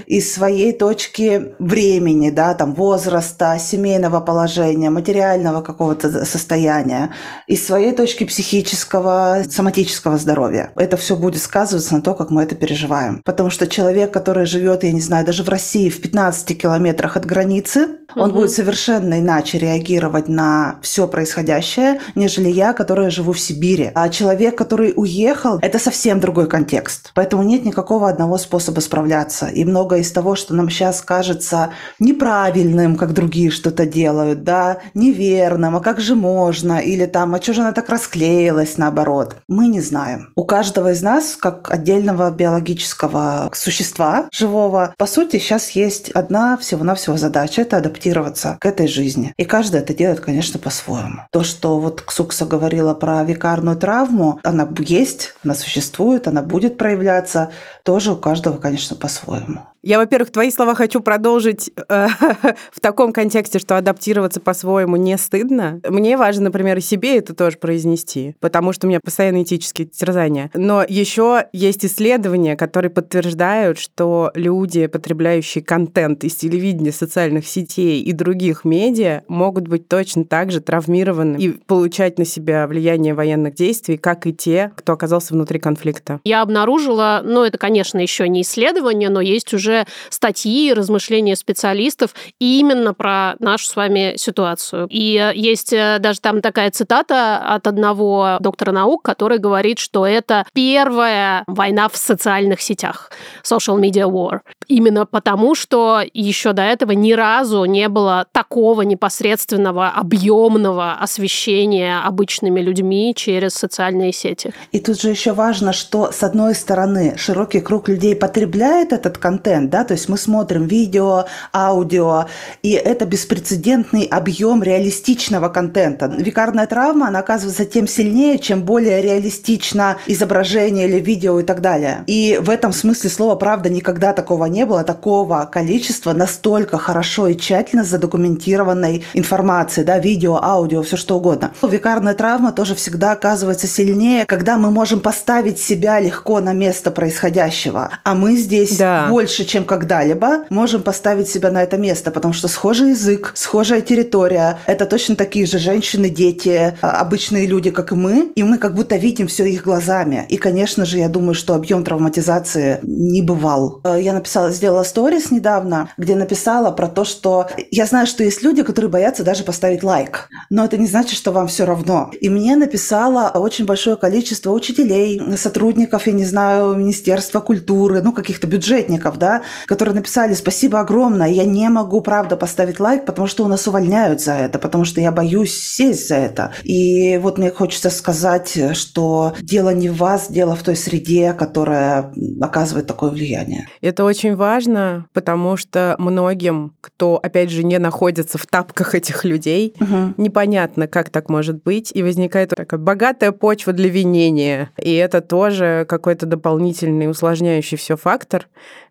из 0.06 0.34
своей 0.34 0.74
точки 0.74 1.54
времени, 1.60 2.30
да, 2.30 2.54
там 2.54 2.74
возраста, 2.74 3.58
семейного 3.60 4.20
положения, 4.20 4.90
материального 4.90 5.62
какого-то 5.62 6.26
состояния 6.26 7.12
из 7.48 7.66
своей 7.66 7.94
точки 7.94 8.24
психического, 8.24 9.44
соматического 9.50 10.18
здоровья. 10.18 10.72
Это 10.76 10.98
все 10.98 11.16
будет 11.16 11.42
сказываться 11.42 11.94
на 11.96 12.02
то, 12.02 12.14
как 12.14 12.30
мы 12.30 12.44
это 12.44 12.56
переживаем. 12.56 13.22
Потому 13.24 13.50
что 13.50 13.68
человек, 13.68 14.12
который 14.12 14.46
живет, 14.46 14.84
я 14.84 14.92
не 14.92 15.02
знаю, 15.02 15.26
даже 15.26 15.44
в 15.44 15.50
России 15.50 15.90
в 15.90 16.02
15 16.02 16.60
километрах 16.60 17.18
от 17.18 17.26
границы, 17.26 17.90
он 18.16 18.30
угу. 18.30 18.40
будет 18.40 18.52
совершенно 18.52 19.20
иначе 19.20 19.60
реагировать 19.60 20.28
на 20.28 20.80
все 20.82 21.08
происходящее, 21.08 22.00
нежели 22.16 22.50
я, 22.50 22.74
которая 22.74 23.10
живу 23.10 23.34
в 23.34 23.40
Сибири. 23.40 23.92
А 23.94 24.10
человек, 24.10 24.58
который 24.58 24.94
уехал, 24.96 25.60
это 25.62 25.80
совсем 25.80 26.20
другой 26.20 26.48
контекст. 26.48 27.12
Поэтому 27.14 27.44
нет 27.44 27.66
никакого 27.66 28.10
одного 28.10 28.38
способа 28.38 28.80
справляться. 28.80 29.27
И 29.54 29.66
многое 29.66 30.00
из 30.00 30.12
того, 30.12 30.36
что 30.36 30.54
нам 30.54 30.70
сейчас 30.70 31.02
кажется 31.02 31.72
неправильным, 32.00 32.96
как 32.96 33.14
другие 33.14 33.52
что-то 33.52 33.86
делают, 33.86 34.44
да, 34.44 34.80
неверным, 34.94 35.76
а 35.76 35.80
как 35.80 36.00
же 36.00 36.16
можно, 36.16 36.80
или 36.80 37.06
там, 37.06 37.36
а 37.36 37.42
что 37.42 37.54
же 37.54 37.62
она 37.62 37.72
так 37.72 37.90
расклеилась, 37.90 38.78
наоборот, 38.78 39.38
мы 39.48 39.68
не 39.68 39.82
знаем. 39.82 40.32
У 40.36 40.44
каждого 40.44 40.92
из 40.92 41.02
нас, 41.02 41.36
как 41.36 41.72
отдельного 41.72 42.32
биологического 42.32 43.52
существа 43.54 44.28
живого, 44.32 44.94
по 44.98 45.06
сути, 45.06 45.40
сейчас 45.40 45.72
есть 45.72 46.12
одна 46.12 46.58
всего-навсего 46.58 47.18
задача– 47.18 47.62
это 47.64 47.78
адаптироваться 47.78 48.58
к 48.60 48.66
этой 48.66 48.88
жизни. 48.88 49.34
И 49.38 49.46
каждый 49.46 49.82
это 49.82 49.94
делает, 49.94 50.20
конечно, 50.20 50.60
по-своему. 50.60 51.22
То, 51.32 51.44
что 51.44 51.80
вот 51.80 52.02
Ксукса 52.02 52.46
говорила 52.46 52.94
про 52.94 53.24
викарную 53.24 53.78
травму, 53.78 54.40
она 54.44 54.68
есть, 54.80 55.34
она 55.44 55.56
существует, 55.56 56.28
она 56.28 56.42
будет 56.42 56.78
проявляться, 56.78 57.52
тоже 57.84 58.14
у 58.14 58.16
каждого, 58.16 58.58
конечно, 58.58 58.96
по-своему. 58.96 59.17
по-своему. 59.18 59.66
Я, 59.84 60.00
во-первых, 60.00 60.32
твои 60.32 60.52
слова 60.52 60.76
хочу 60.76 61.02
продолжить 61.02 61.72
э, 61.90 62.08
в 62.72 62.80
таком 62.82 63.14
контексте, 63.14 63.60
что 63.60 63.78
адаптироваться 63.78 64.42
по-своему 64.42 64.96
не 64.96 65.18
стыдно. 65.18 65.80
Мне 65.88 66.18
важно, 66.18 66.46
например, 66.46 66.78
и 66.78 66.82
себе 66.82 67.18
это 67.18 67.34
тоже 67.34 67.58
произнести, 67.58 68.36
потому 68.40 68.74
что 68.74 68.88
у 68.88 68.90
меня 68.90 69.00
постоянно 69.04 69.44
этические 69.44 69.88
терзания. 69.88 70.52
Но 70.54 70.84
еще 70.88 71.46
есть 71.54 71.86
исследования, 71.86 72.56
которые 72.56 72.90
подтверждают, 72.90 73.80
что 73.80 74.32
люди, 74.34 74.88
потребляющие 74.88 75.64
контент 75.64 76.24
из 76.24 76.36
телевидения, 76.36 76.92
социальных 76.92 77.48
сетей 77.48 78.02
и 78.02 78.12
других 78.14 78.66
медиа, 78.66 79.22
могут 79.28 79.68
быть 79.68 79.88
точно 79.88 80.26
так 80.26 80.52
же 80.52 80.60
травмированы 80.60 81.38
и 81.38 81.50
получать 81.50 82.18
на 82.18 82.26
себя 82.26 82.68
влияние 82.68 83.14
военных 83.14 83.54
действий, 83.54 83.98
как 83.98 84.26
и 84.28 84.34
те, 84.34 84.72
кто 84.76 84.94
оказался 84.94 85.34
внутри 85.34 85.60
конфликта. 85.60 86.20
Я 86.24 86.42
обнаружила, 86.42 87.22
ну 87.24 87.44
это, 87.44 87.58
конечно, 87.58 88.00
еще 88.00 88.28
не 88.28 88.42
исследование, 88.42 89.10
но 89.10 89.22
есть 89.22 89.54
уже 89.54 89.67
статьи, 90.10 90.74
размышления 90.74 91.36
специалистов 91.36 92.14
именно 92.40 92.94
про 92.94 93.36
нашу 93.40 93.68
с 93.68 93.76
вами 93.76 94.16
ситуацию. 94.18 94.88
И 94.90 95.18
э, 95.18 95.36
есть 95.36 95.74
э, 95.74 95.98
даже 96.00 96.20
там 96.20 96.42
такая 96.42 96.72
цитата 96.72 97.38
от 97.38 97.68
одного 97.68 98.38
доктора 98.40 98.72
наук, 98.72 99.04
который 99.04 99.38
говорит, 99.38 99.80
что 99.80 100.06
это 100.06 100.46
первая 100.54 101.44
война 101.48 101.90
в 101.90 101.98
социальных 101.98 102.62
сетях, 102.62 103.12
social 103.44 103.80
media 103.80 104.10
war. 104.10 104.40
Именно 104.68 105.06
потому, 105.06 105.56
что 105.56 106.02
еще 106.14 106.54
до 106.54 106.62
этого 106.62 106.92
ни 106.92 107.14
разу 107.14 107.66
не 107.66 107.90
было 107.90 108.26
такого 108.32 108.82
непосредственного, 108.82 109.90
объемного 109.90 110.94
освещения 110.94 112.00
обычными 112.00 112.60
людьми 112.60 113.14
через 113.16 113.54
социальные 113.54 114.14
сети. 114.14 114.54
И 114.72 114.80
тут 114.80 115.02
же 115.02 115.10
еще 115.10 115.34
важно, 115.34 115.74
что 115.74 116.12
с 116.12 116.24
одной 116.24 116.56
стороны 116.56 117.16
широкий 117.18 117.62
круг 117.62 117.90
людей 117.90 118.16
потребляет 118.16 118.94
этот 118.94 119.18
контент, 119.18 119.57
да, 119.66 119.84
то 119.84 119.94
есть 119.94 120.10
мы 120.10 120.18
смотрим 120.18 120.66
видео, 120.66 121.26
аудио, 121.54 122.26
и 122.64 122.72
это 122.72 123.06
беспрецедентный 123.06 124.04
объем 124.04 124.64
реалистичного 124.64 125.50
контента. 125.50 126.06
Викарная 126.18 126.68
травма, 126.68 127.08
она 127.08 127.20
оказывается 127.20 127.66
тем 127.66 127.88
сильнее, 127.88 128.40
чем 128.40 128.64
более 128.64 129.02
реалистично 129.02 129.98
изображение 130.06 130.88
или 130.88 131.00
видео 131.00 131.40
и 131.40 131.44
так 131.44 131.62
далее. 131.62 132.04
И 132.08 132.40
в 132.42 132.50
этом 132.50 132.74
смысле 132.74 133.10
слова 133.10 133.36
«правда» 133.36 133.70
никогда 133.70 134.14
такого 134.14 134.46
не 134.46 134.66
было, 134.66 134.84
такого 134.84 135.50
количества 135.52 136.14
настолько 136.14 136.78
хорошо 136.78 137.28
и 137.28 137.38
тщательно 137.38 137.84
задокументированной 137.84 139.04
информации, 139.14 139.84
да, 139.84 140.00
видео, 140.00 140.40
аудио, 140.42 140.84
все 140.84 140.98
что 140.98 141.18
угодно. 141.18 141.52
Викарная 141.62 142.14
травма 142.14 142.52
тоже 142.52 142.76
всегда 142.76 143.12
оказывается 143.12 143.68
сильнее, 143.68 144.26
когда 144.26 144.58
мы 144.58 144.72
можем 144.72 145.00
поставить 145.00 145.60
себя 145.60 146.00
легко 146.00 146.40
на 146.40 146.54
место 146.54 146.92
происходящего. 146.92 147.90
А 148.04 148.16
мы 148.16 148.36
здесь 148.36 148.78
да. 148.78 149.08
больше, 149.10 149.46
чем 149.48 149.66
когда-либо, 149.66 150.46
можем 150.50 150.84
поставить 150.84 151.28
себя 151.30 151.52
на 151.52 151.64
это 151.64 151.78
место, 151.78 152.12
потому 152.12 152.34
что 152.34 152.48
схожий 152.48 152.90
язык, 152.90 153.32
схожая 153.36 153.82
территория, 153.82 154.60
это 154.68 154.86
точно 154.86 155.16
такие 155.16 155.46
же 155.46 155.58
женщины, 155.58 156.10
дети, 156.10 156.78
а, 156.82 157.02
обычные 157.02 157.48
люди, 157.48 157.72
как 157.72 157.92
и 157.92 157.96
мы, 157.96 158.32
и 158.36 158.44
мы 158.44 158.58
как 158.58 158.76
будто 158.76 158.96
видим 158.98 159.28
все 159.28 159.46
их 159.46 159.64
глазами. 159.64 160.26
И, 160.30 160.38
конечно 160.38 160.86
же, 160.86 161.00
я 161.00 161.10
думаю, 161.10 161.34
что 161.34 161.56
объем 161.56 161.84
травматизации 161.84 162.80
не 162.84 163.22
бывал. 163.22 163.82
Э, 163.84 163.98
я 164.02 164.14
написала, 164.14 164.52
сделала 164.52 164.84
сторис 164.84 165.32
недавно, 165.32 165.90
где 165.98 166.16
написала 166.16 166.72
про 166.72 166.88
то, 166.88 167.06
что 167.06 167.48
я 167.72 167.86
знаю, 167.86 168.08
что 168.08 168.24
есть 168.24 168.44
люди, 168.44 168.64
которые 168.64 168.92
боятся 168.92 169.24
даже 169.24 169.44
поставить 169.44 169.84
лайк, 169.84 170.30
но 170.50 170.66
это 170.66 170.78
не 170.78 170.88
значит, 170.88 171.18
что 171.18 171.32
вам 171.32 171.48
все 171.48 171.66
равно. 171.66 172.12
И 172.20 172.30
мне 172.30 172.56
написало 172.56 173.32
очень 173.34 173.66
большое 173.66 173.96
количество 173.96 174.52
учителей, 174.52 175.22
сотрудников, 175.38 176.08
я 176.08 176.14
не 176.14 176.26
знаю, 176.26 176.76
Министерства 176.76 177.40
культуры, 177.40 178.02
ну, 178.02 178.12
каких-то 178.12 178.48
бюджетников, 178.48 179.18
да, 179.18 179.37
да, 179.38 179.44
которые 179.66 179.96
написали 179.96 180.34
«Спасибо 180.34 180.80
огромное, 180.80 181.28
я 181.28 181.46
не 181.46 181.70
могу, 181.70 182.02
правда, 182.02 182.36
поставить 182.38 182.80
лайк, 182.80 183.06
потому 183.06 183.28
что 183.28 183.44
у 183.44 183.48
нас 183.48 183.68
увольняют 183.68 184.22
за 184.22 184.34
это, 184.34 184.60
потому 184.60 184.86
что 184.86 185.02
я 185.02 185.12
боюсь 185.12 185.54
сесть 185.54 186.08
за 186.08 186.16
это». 186.16 186.52
И 186.64 187.18
вот 187.22 187.38
мне 187.38 187.52
хочется 187.52 187.90
сказать, 187.90 188.58
что 188.74 189.34
дело 189.42 189.74
не 189.74 189.90
в 189.90 189.98
вас, 189.98 190.30
дело 190.30 190.56
в 190.56 190.64
той 190.64 190.76
среде, 190.76 191.34
которая 191.34 192.12
оказывает 192.42 192.88
такое 192.88 193.10
влияние. 193.10 193.68
Это 193.82 194.04
очень 194.04 194.36
важно, 194.36 195.06
потому 195.14 195.58
что 195.58 195.96
многим, 195.98 196.74
кто, 196.82 197.20
опять 197.22 197.50
же, 197.50 197.64
не 197.64 197.80
находится 197.80 198.38
в 198.38 198.46
тапках 198.46 198.96
этих 198.96 199.26
людей, 199.26 199.74
угу. 199.80 200.14
непонятно, 200.18 200.88
как 200.88 201.10
так 201.10 201.30
может 201.30 201.64
быть, 201.64 201.92
и 201.94 202.04
возникает 202.04 202.50
такая 202.50 202.80
богатая 202.80 203.32
почва 203.32 203.74
для 203.74 203.90
винения. 203.90 204.70
И 204.82 204.94
это 204.94 205.22
тоже 205.22 205.86
какой-то 205.88 206.26
дополнительный 206.26 207.10
усложняющий 207.10 207.78
все 207.78 207.98
фактор, 207.98 208.48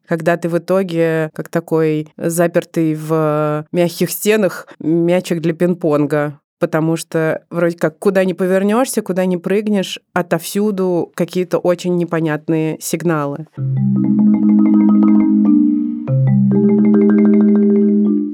когда 0.06 0.36
ты 0.36 0.48
в 0.48 0.58
итоге, 0.58 1.30
как 1.34 1.48
такой 1.48 2.08
запертый 2.16 2.94
в 2.94 3.66
мягких 3.72 4.10
стенах, 4.10 4.68
мячик 4.78 5.40
для 5.40 5.52
пинг-понга 5.52 6.40
потому 6.58 6.96
что 6.96 7.42
вроде 7.50 7.76
как 7.76 7.98
куда 7.98 8.24
ни 8.24 8.32
повернешься, 8.32 9.02
куда 9.02 9.26
ни 9.26 9.36
прыгнешь, 9.36 10.00
отовсюду 10.14 11.12
какие-то 11.14 11.58
очень 11.58 11.96
непонятные 11.96 12.78
сигналы. 12.80 13.46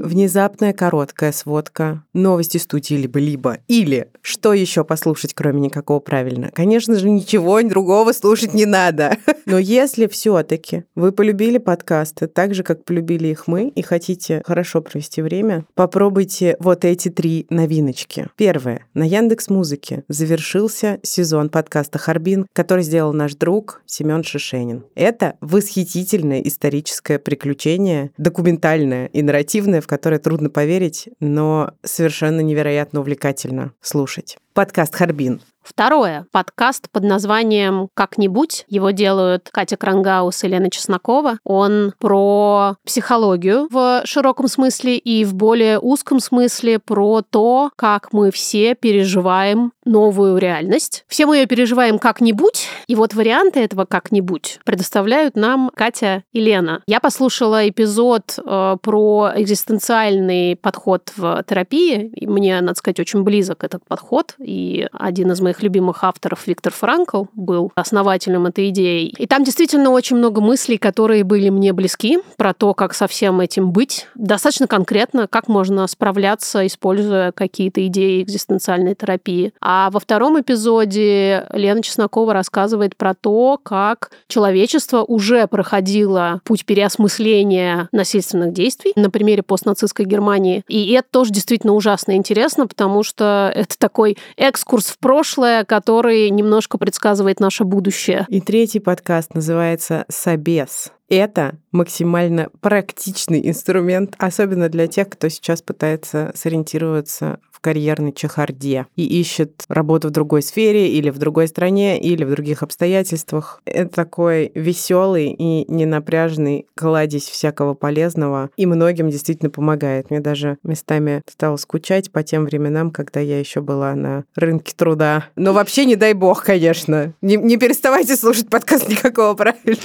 Внезапная 0.01 0.73
короткая 0.73 1.33
сводка, 1.33 2.05
новости 2.15 2.59
студии 2.59 2.95
либо-либо. 2.95 3.59
Или 3.69 4.09
что 4.23 4.53
еще 4.53 4.85
послушать, 4.85 5.35
кроме 5.35 5.61
никакого 5.61 6.01
правильно? 6.01 6.51
Конечно 6.55 6.97
же, 6.97 7.11
ничего 7.11 7.61
другого 7.63 8.13
слушать 8.13 8.55
не 8.55 8.67
надо. 8.67 9.17
Но 9.47 9.59
если 9.59 10.07
все-таки 10.07 10.85
вы 10.95 11.13
полюбили 11.13 11.59
подкасты 11.59 12.27
так 12.27 12.55
же, 12.55 12.63
как 12.63 12.85
полюбили 12.85 13.29
их 13.29 13.47
мы, 13.47 13.69
и 13.69 13.83
хотите 13.83 14.43
хорошо 14.47 14.81
провести 14.81 15.23
время, 15.23 15.67
попробуйте 15.75 16.57
вот 16.61 16.85
эти 16.85 17.09
три 17.09 17.47
новиночки. 17.51 18.29
Первое. 18.37 18.87
На 18.95 19.05
Яндекс 19.05 19.51
Музыке 19.51 20.05
завершился 20.09 20.99
сезон 21.03 21.49
подкаста 21.49 21.99
«Харбин», 21.99 22.47
который 22.53 22.85
сделал 22.85 23.13
наш 23.13 23.35
друг 23.35 23.83
Семен 23.87 24.25
Шишенин. 24.25 24.85
Это 24.95 25.37
восхитительное 25.41 26.41
историческое 26.41 27.19
приключение, 27.19 28.11
документальное 28.17 29.07
и 29.07 29.23
нарративное, 29.23 29.82
в 29.83 29.87
которое 29.87 30.19
трудно 30.19 30.49
поверить, 30.49 31.09
но 31.21 31.75
совершенно 31.83 32.41
невероятно 32.41 33.01
увлекательно 33.01 33.73
слушать. 33.81 34.39
Подкаст 34.55 34.95
«Харбин». 34.95 35.41
Второе. 35.63 36.27
Подкаст 36.33 36.91
под 36.91 37.05
названием 37.05 37.89
«Как-нибудь». 37.95 38.65
Его 38.69 38.91
делают 38.91 39.49
Катя 39.53 39.77
Крангаус 39.77 40.43
и 40.43 40.49
Лена 40.49 40.71
Чеснокова. 40.71 41.39
Он 41.45 41.95
про 41.99 42.75
психологию 42.85 43.69
в 43.71 44.03
широком 44.05 44.49
смысле 44.49 44.99
и 44.99 45.25
в 45.25 45.35
более 45.35 45.79
узком 45.79 46.19
смысле 46.19 46.81
про 46.81 47.23
то, 47.23 47.71
как 47.77 48.13
мы 48.13 48.33
все 48.33 48.75
переживаем 48.75 49.73
новую 49.85 50.39
реальность. 50.39 51.05
Все 51.07 51.27
мы 51.27 51.39
ее 51.39 51.47
переживаем 51.47 51.99
как-нибудь, 51.99 52.67
и 52.87 52.95
вот 52.95 53.15
варианты 53.15 53.61
этого 53.61 53.85
как-нибудь 53.85 54.61
предоставляют 54.65 55.37
нам 55.37 55.71
Катя 55.75 56.25
и 56.33 56.41
Лена. 56.41 56.83
Я 56.87 57.01
послушала 57.01 57.69
эпизод 57.69 58.39
э, 58.39 58.77
про 58.81 59.33
экзистенциальный 59.37 60.57
подход 60.57 61.13
в 61.17 61.45
терапии, 61.49 62.09
и 62.15 62.27
мне, 62.27 62.61
надо 62.61 62.75
сказать, 62.75 63.01
очень 63.01 63.23
близок 63.23 63.65
этот 63.65 63.85
подход, 63.87 64.35
и 64.45 64.87
один 64.93 65.33
из 65.33 65.41
моих 65.41 65.63
любимых 65.63 66.05
авторов 66.05 66.47
Виктор 66.47 66.73
Франкл 66.73 67.25
был 67.35 67.73
основателем 67.75 68.47
этой 68.47 68.71
идеи. 68.71 69.15
И 69.19 69.27
там 69.27 69.45
действительно 69.45 69.91
очень 69.91 70.17
много 70.17 70.41
мыслей, 70.41 70.79
которые 70.79 71.25
были 71.25 71.49
мне 71.49 71.73
близки, 71.73 72.19
про 72.37 72.55
то, 72.55 72.75
как 72.75 72.95
со 72.95 73.07
всем 73.07 73.41
этим 73.41 73.73
быть. 73.73 74.07
Достаточно 74.15 74.67
конкретно, 74.67 75.27
как 75.27 75.49
можно 75.49 75.87
справляться, 75.87 76.67
используя 76.67 77.33
какие-то 77.33 77.87
идеи 77.87 78.23
экзистенциальной 78.23 78.95
терапии. 78.95 79.53
А 79.61 79.91
во 79.91 80.01
втором 80.01 80.41
эпизоде 80.41 81.47
Лена 81.53 81.83
Чеснокова 81.83 82.33
рассказывает 82.33 82.97
про 82.97 83.15
то, 83.15 83.59
как 83.63 84.11
человечество 84.29 85.03
уже 85.03 85.47
проходило 85.47 86.41
путь 86.45 86.65
переосмысления 86.65 87.89
насильственных 87.93 88.53
действий 88.53 88.93
на 88.97 89.11
примере 89.11 89.43
постнацистской 89.43 90.07
Германии. 90.07 90.65
И 90.69 90.93
это 90.93 91.09
тоже 91.11 91.33
действительно 91.33 91.75
ужасно 91.75 92.17
интересно, 92.17 92.67
потому 92.67 93.03
что 93.03 93.53
это 93.55 93.79
такой 93.79 94.17
экскурс 94.37 94.87
в 94.87 94.99
прошлое, 94.99 95.65
который 95.65 96.31
немножко 96.31 96.79
предсказывает 96.79 97.41
наше 97.41 97.65
будущее. 97.65 98.27
И 98.29 98.41
третий 98.41 98.81
подкаст 98.81 99.35
называется 99.35 100.05
«Собес». 100.09 100.93
Это 101.09 101.57
максимально 101.73 102.49
практичный 102.61 103.47
инструмент, 103.47 104.15
особенно 104.19 104.71
для 104.71 104.87
тех, 104.87 105.11
кто 105.11 105.29
сейчас 105.29 105.61
пытается 105.61 106.33
сориентироваться 106.35 107.39
карьерной 107.63 108.13
чехарде 108.13 108.87
и 108.97 109.21
ищет 109.21 109.65
работу 109.69 110.09
в 110.09 110.11
другой 110.11 110.43
сфере 110.43 110.89
или 110.89 111.09
в 111.09 111.19
другой 111.19 111.49
стране 111.49 111.99
или 111.99 112.25
в 112.25 112.31
других 112.31 112.63
обстоятельствах. 112.63 113.63
Это 113.65 113.95
такой 113.95 114.53
веселый 114.55 115.35
и 115.39 115.65
ненапряжный 115.73 116.67
кладезь 116.75 117.29
всякого 117.29 117.75
полезного 117.75 118.51
и 118.57 118.67
многим 118.67 119.09
действительно 119.09 119.51
помогает. 119.51 120.11
Мне 120.11 120.21
даже 120.21 120.59
местами 120.65 121.23
стало 121.31 121.57
скучать 121.57 122.11
по 122.11 122.23
тем 122.23 122.45
временам, 122.45 122.91
когда 122.91 123.21
я 123.21 123.39
еще 123.39 123.61
была 123.61 123.95
на 123.95 124.25
рынке 124.35 124.75
труда. 124.77 125.27
Но 125.37 125.53
вообще 125.53 125.85
не 125.85 125.97
дай 125.97 126.13
бог, 126.13 126.45
конечно. 126.45 127.15
Не, 127.23 127.37
не 127.37 127.57
переставайте 127.57 128.17
слушать 128.17 128.51
подкаст 128.51 128.89
никакого, 128.89 129.35
правильно? 129.35 129.77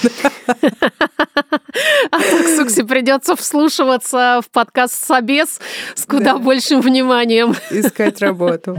А 2.12 2.20
так 2.20 2.48
Сукси 2.56 2.84
придется 2.84 3.36
вслушиваться 3.36 4.42
в 4.44 4.50
подкаст 4.50 5.06
Собес 5.06 5.60
с 5.96 6.06
куда 6.06 6.38
большим 6.38 6.82
вниманием 6.82 7.56
искать 7.72 8.22
работу 8.22 8.78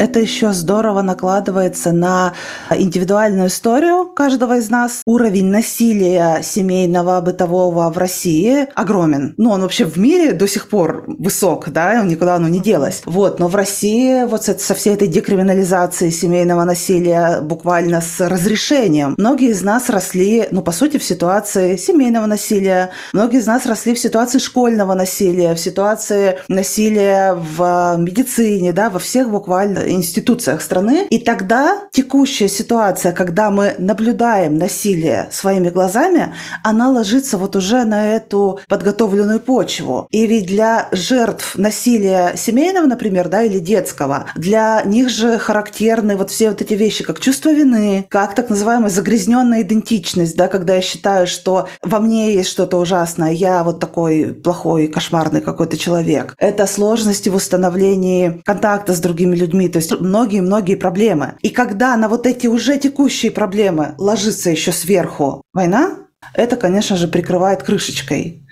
это 0.00 0.18
еще 0.18 0.52
здорово 0.52 1.02
накладывается 1.02 1.92
на 1.92 2.32
индивидуальную 2.74 3.48
историю 3.48 4.06
каждого 4.06 4.56
из 4.56 4.70
нас. 4.70 5.02
Уровень 5.04 5.46
насилия 5.46 6.40
семейного, 6.42 7.20
бытового 7.20 7.90
в 7.92 7.98
России 7.98 8.66
огромен. 8.74 9.34
Ну, 9.36 9.50
он 9.50 9.60
вообще 9.60 9.84
в 9.84 9.98
мире 9.98 10.32
до 10.32 10.48
сих 10.48 10.68
пор 10.68 11.04
высок, 11.06 11.68
да, 11.68 12.00
никуда 12.00 12.36
оно 12.36 12.48
не 12.48 12.60
делось. 12.60 13.02
Вот, 13.04 13.38
но 13.38 13.48
в 13.48 13.54
России 13.54 14.24
вот 14.24 14.44
со 14.44 14.74
всей 14.74 14.94
этой 14.94 15.06
декриминализацией 15.06 16.10
семейного 16.10 16.64
насилия 16.64 17.42
буквально 17.42 18.00
с 18.00 18.26
разрешением. 18.26 19.14
Многие 19.18 19.50
из 19.50 19.62
нас 19.62 19.90
росли, 19.90 20.48
ну, 20.50 20.62
по 20.62 20.72
сути, 20.72 20.96
в 20.96 21.04
ситуации 21.04 21.76
семейного 21.76 22.24
насилия. 22.24 22.90
Многие 23.12 23.40
из 23.40 23.46
нас 23.46 23.66
росли 23.66 23.94
в 23.94 23.98
ситуации 23.98 24.38
школьного 24.38 24.94
насилия, 24.94 25.54
в 25.54 25.60
ситуации 25.60 26.38
насилия 26.48 27.34
в 27.34 27.96
медицине, 27.98 28.72
да, 28.72 28.88
во 28.88 28.98
всех 28.98 29.28
буквально 29.30 29.89
институциях 29.90 30.62
страны. 30.62 31.06
И 31.10 31.18
тогда 31.18 31.82
текущая 31.92 32.48
ситуация, 32.48 33.12
когда 33.12 33.50
мы 33.50 33.74
наблюдаем 33.78 34.56
насилие 34.58 35.28
своими 35.30 35.70
глазами, 35.70 36.34
она 36.62 36.90
ложится 36.90 37.38
вот 37.38 37.56
уже 37.56 37.84
на 37.84 38.14
эту 38.14 38.60
подготовленную 38.68 39.40
почву. 39.40 40.06
И 40.10 40.26
ведь 40.26 40.46
для 40.46 40.88
жертв 40.92 41.56
насилия 41.56 42.34
семейного, 42.36 42.86
например, 42.86 43.28
да, 43.28 43.42
или 43.42 43.58
детского, 43.58 44.26
для 44.34 44.82
них 44.84 45.08
же 45.08 45.38
характерны 45.38 46.16
вот 46.16 46.30
все 46.30 46.50
вот 46.50 46.62
эти 46.62 46.74
вещи, 46.74 47.04
как 47.04 47.20
чувство 47.20 47.52
вины, 47.52 48.06
как 48.08 48.34
так 48.34 48.50
называемая 48.50 48.90
загрязненная 48.90 49.62
идентичность, 49.62 50.36
да, 50.36 50.48
когда 50.48 50.76
я 50.76 50.82
считаю, 50.82 51.26
что 51.26 51.68
во 51.82 52.00
мне 52.00 52.34
есть 52.34 52.50
что-то 52.50 52.78
ужасное, 52.78 53.32
я 53.32 53.64
вот 53.64 53.80
такой 53.80 54.34
плохой, 54.34 54.88
кошмарный 54.88 55.40
какой-то 55.40 55.76
человек. 55.76 56.34
Это 56.38 56.66
сложности 56.66 57.28
в 57.28 57.34
установлении 57.34 58.40
контакта 58.44 58.94
с 58.94 59.00
другими 59.00 59.36
людьми, 59.36 59.68
то 59.68 59.79
есть 59.80 60.00
многие-многие 60.00 60.76
проблемы. 60.76 61.34
И 61.42 61.50
когда 61.50 61.96
на 61.96 62.08
вот 62.08 62.26
эти 62.26 62.46
уже 62.46 62.78
текущие 62.78 63.32
проблемы 63.32 63.94
ложится 63.98 64.50
еще 64.50 64.72
сверху 64.72 65.42
война, 65.52 65.96
это, 66.34 66.56
конечно 66.56 66.96
же, 66.96 67.08
прикрывает 67.08 67.62
крышечкой. 67.62 68.46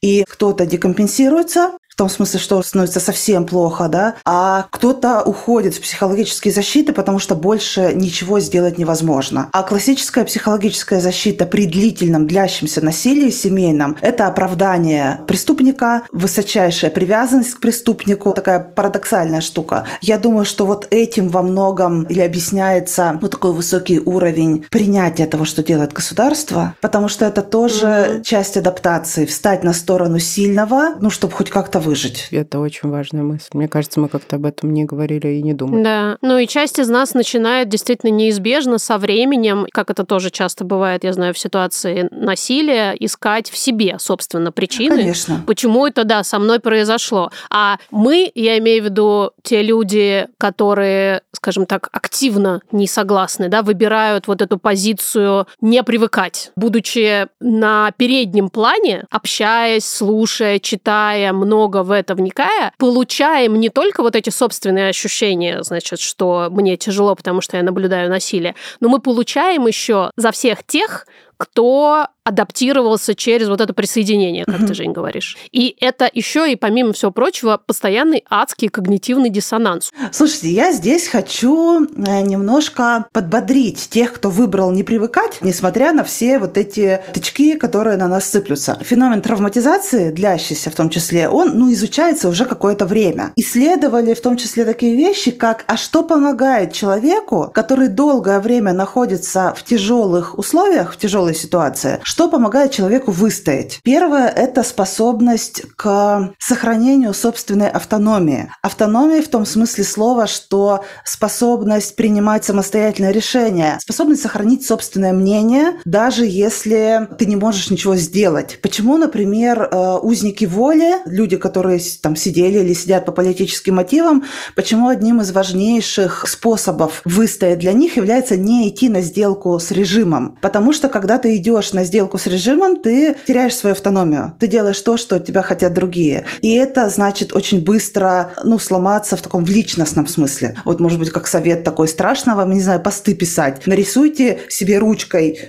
И 0.00 0.24
кто-то 0.28 0.66
декомпенсируется, 0.66 1.78
в 1.94 1.96
том 1.96 2.08
смысле, 2.08 2.40
что 2.40 2.60
становится 2.60 2.98
совсем 2.98 3.46
плохо, 3.46 3.88
да, 3.88 4.16
а 4.24 4.66
кто-то 4.70 5.22
уходит 5.22 5.76
в 5.76 5.80
психологические 5.80 6.52
защиты, 6.52 6.92
потому 6.92 7.20
что 7.20 7.36
больше 7.36 7.92
ничего 7.94 8.40
сделать 8.40 8.78
невозможно. 8.78 9.48
А 9.52 9.62
классическая 9.62 10.24
психологическая 10.24 11.00
защита 11.00 11.46
при 11.46 11.66
длительном 11.66 12.26
длящемся 12.26 12.84
насилии 12.84 13.30
семейном– 13.30 13.96
это 14.00 14.26
оправдание 14.26 15.20
преступника, 15.28 16.02
высочайшая 16.10 16.90
привязанность 16.90 17.54
к 17.54 17.60
преступнику, 17.60 18.32
такая 18.32 18.58
парадоксальная 18.58 19.40
штука. 19.40 19.86
Я 20.00 20.18
думаю, 20.18 20.46
что 20.46 20.66
вот 20.66 20.88
этим 20.90 21.28
во 21.28 21.42
многом 21.42 22.02
или 22.04 22.20
объясняется 22.20 23.20
вот 23.22 23.30
такой 23.30 23.52
высокий 23.52 24.00
уровень 24.00 24.66
принятия 24.68 25.26
того, 25.26 25.44
что 25.44 25.62
делает 25.62 25.92
государство, 25.92 26.74
потому 26.80 27.06
что 27.06 27.24
это 27.24 27.42
тоже 27.42 27.86
mm-hmm. 27.86 28.22
часть 28.24 28.56
адаптации, 28.56 29.26
встать 29.26 29.62
на 29.62 29.72
сторону 29.72 30.18
сильного, 30.18 30.96
ну, 31.00 31.08
чтобы 31.10 31.34
хоть 31.34 31.50
как-то 31.50 31.83
выжить. 31.84 32.28
Это 32.30 32.58
очень 32.58 32.88
важная 32.88 33.22
мысль. 33.22 33.50
Мне 33.52 33.68
кажется, 33.68 34.00
мы 34.00 34.08
как-то 34.08 34.36
об 34.36 34.46
этом 34.46 34.72
не 34.72 34.84
говорили 34.84 35.28
и 35.28 35.42
не 35.42 35.54
думали. 35.54 35.82
Да. 35.82 36.18
Ну 36.22 36.38
и 36.38 36.46
часть 36.46 36.78
из 36.78 36.88
нас 36.88 37.14
начинает 37.14 37.68
действительно 37.68 38.10
неизбежно 38.10 38.78
со 38.78 38.98
временем, 38.98 39.66
как 39.72 39.90
это 39.90 40.04
тоже 40.04 40.30
часто 40.30 40.64
бывает, 40.64 41.04
я 41.04 41.12
знаю, 41.12 41.34
в 41.34 41.38
ситуации 41.38 42.08
насилия, 42.10 42.94
искать 42.98 43.50
в 43.50 43.56
себе, 43.56 43.96
собственно, 43.98 44.52
причины. 44.52 44.96
Конечно. 44.96 45.42
Почему 45.46 45.86
это, 45.86 46.04
да, 46.04 46.24
со 46.24 46.38
мной 46.38 46.60
произошло. 46.60 47.30
А 47.50 47.78
мы, 47.90 48.30
я 48.34 48.58
имею 48.58 48.82
в 48.82 48.84
виду 48.86 49.30
те 49.42 49.62
люди, 49.62 50.26
которые, 50.38 51.22
скажем 51.32 51.66
так, 51.66 51.88
активно 51.92 52.60
не 52.72 52.86
согласны, 52.86 53.48
да, 53.48 53.62
выбирают 53.62 54.26
вот 54.26 54.42
эту 54.42 54.58
позицию 54.58 55.46
не 55.60 55.82
привыкать, 55.82 56.52
будучи 56.56 57.26
на 57.40 57.92
переднем 57.96 58.48
плане, 58.48 59.04
общаясь, 59.10 59.84
слушая, 59.84 60.58
читая, 60.58 61.32
много 61.32 61.73
в 61.82 61.90
это 61.90 62.14
вникая, 62.14 62.72
получаем 62.78 63.56
не 63.56 63.68
только 63.68 64.02
вот 64.02 64.16
эти 64.16 64.30
собственные 64.30 64.88
ощущения, 64.88 65.62
значит, 65.62 66.00
что 66.00 66.48
мне 66.50 66.76
тяжело, 66.76 67.14
потому 67.14 67.40
что 67.40 67.56
я 67.56 67.62
наблюдаю 67.62 68.08
насилие, 68.08 68.54
но 68.80 68.88
мы 68.88 69.00
получаем 69.00 69.66
еще 69.66 70.10
за 70.16 70.30
всех 70.30 70.64
тех, 70.64 71.06
кто 71.44 72.06
адаптировался 72.24 73.14
через 73.14 73.48
вот 73.48 73.60
это 73.60 73.74
присоединение, 73.74 74.46
как 74.46 74.60
Мгм. 74.60 74.66
ты, 74.66 74.74
Жень, 74.74 74.92
говоришь. 74.92 75.36
И 75.52 75.76
это 75.78 76.10
еще 76.12 76.50
и, 76.50 76.56
помимо 76.56 76.94
всего 76.94 77.10
прочего, 77.10 77.60
постоянный 77.64 78.24
адский 78.30 78.68
когнитивный 78.68 79.28
диссонанс. 79.28 79.92
Слушайте, 80.10 80.48
я 80.48 80.72
здесь 80.72 81.06
хочу 81.06 81.84
э, 81.84 82.20
немножко 82.22 83.06
подбодрить 83.12 83.88
тех, 83.90 84.14
кто 84.14 84.30
выбрал 84.30 84.70
не 84.70 84.82
привыкать, 84.82 85.38
несмотря 85.42 85.92
на 85.92 86.02
все 86.02 86.38
вот 86.38 86.56
эти 86.56 87.00
тычки, 87.12 87.58
которые 87.58 87.98
на 87.98 88.08
нас 88.08 88.24
сыплются. 88.30 88.78
Феномен 88.82 89.20
травматизации, 89.20 90.10
длящийся 90.10 90.70
в 90.70 90.74
том 90.74 90.88
числе, 90.88 91.28
он 91.28 91.58
ну, 91.58 91.70
изучается 91.74 92.30
уже 92.30 92.46
какое-то 92.46 92.86
время. 92.86 93.32
Исследовали 93.36 94.14
в 94.14 94.22
том 94.22 94.38
числе 94.38 94.64
такие 94.64 94.96
вещи, 94.96 95.30
как 95.30 95.64
«А 95.66 95.76
что 95.76 96.02
помогает 96.02 96.72
человеку, 96.72 97.50
который 97.52 97.88
долгое 97.88 98.40
время 98.40 98.72
находится 98.72 99.52
в 99.54 99.62
тяжелых 99.62 100.38
условиях, 100.38 100.94
в 100.94 100.96
тяжелой 100.96 101.33
ситуации, 101.34 102.00
что 102.02 102.28
помогает 102.28 102.72
человеку 102.72 103.10
выстоять? 103.10 103.80
Первое– 103.82 104.28
это 104.36 104.62
способность 104.62 105.62
к 105.76 106.34
сохранению 106.38 107.14
собственной 107.14 107.68
автономии. 107.68 108.50
Автономия 108.62 109.22
в 109.22 109.28
том 109.28 109.46
смысле 109.46 109.84
слова, 109.84 110.26
что 110.26 110.84
способность 111.04 111.96
принимать 111.96 112.44
самостоятельное 112.44 113.10
решение, 113.12 113.78
способность 113.80 114.22
сохранить 114.22 114.66
собственное 114.66 115.12
мнение, 115.12 115.80
даже 115.84 116.26
если 116.26 117.08
ты 117.18 117.26
не 117.26 117.36
можешь 117.36 117.70
ничего 117.70 117.96
сделать. 117.96 118.58
Почему, 118.62 118.96
например, 118.96 119.68
э, 119.70 119.98
узники 120.02 120.44
воли, 120.44 120.96
люди, 121.06 121.36
которые 121.36 121.80
там 122.02 122.16
сидели 122.16 122.60
или 122.60 122.74
сидят 122.74 123.06
по 123.06 123.12
политическим 123.12 123.76
мотивам, 123.76 124.24
почему 124.54 124.88
одним 124.88 125.20
из 125.20 125.32
важнейших 125.32 126.26
способов 126.28 127.02
выстоять 127.04 127.58
для 127.58 127.72
них 127.72 127.96
является 127.96 128.36
не 128.36 128.68
идти 128.68 128.88
на 128.88 129.00
сделку 129.00 129.58
с 129.58 129.70
режимом? 129.70 130.38
Потому 130.40 130.72
что 130.72 130.88
когда 130.88 131.13
ты 131.18 131.36
идешь 131.36 131.72
на 131.72 131.84
сделку 131.84 132.18
с 132.18 132.26
режимом, 132.26 132.76
ты 132.76 133.16
теряешь 133.26 133.56
свою 133.56 133.74
автономию. 133.74 134.34
Ты 134.38 134.46
делаешь 134.46 134.80
то, 134.80 134.96
что 134.96 135.18
тебя 135.18 135.42
хотят 135.42 135.72
другие. 135.72 136.24
И 136.40 136.54
это 136.54 136.88
значит 136.88 137.32
очень 137.32 137.62
быстро 137.62 138.32
ну, 138.44 138.58
сломаться 138.58 139.16
в 139.16 139.22
таком 139.22 139.44
в 139.44 139.50
личностном 139.50 140.06
смысле. 140.06 140.56
Вот, 140.64 140.80
может 140.80 140.98
быть, 140.98 141.10
как 141.10 141.26
совет 141.26 141.64
такой 141.64 141.88
страшного, 141.88 142.46
не 142.50 142.60
знаю, 142.60 142.80
посты 142.80 143.14
писать. 143.14 143.66
Нарисуйте 143.66 144.40
себе 144.48 144.78
ручкой 144.78 145.46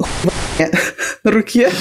руке 1.24 1.72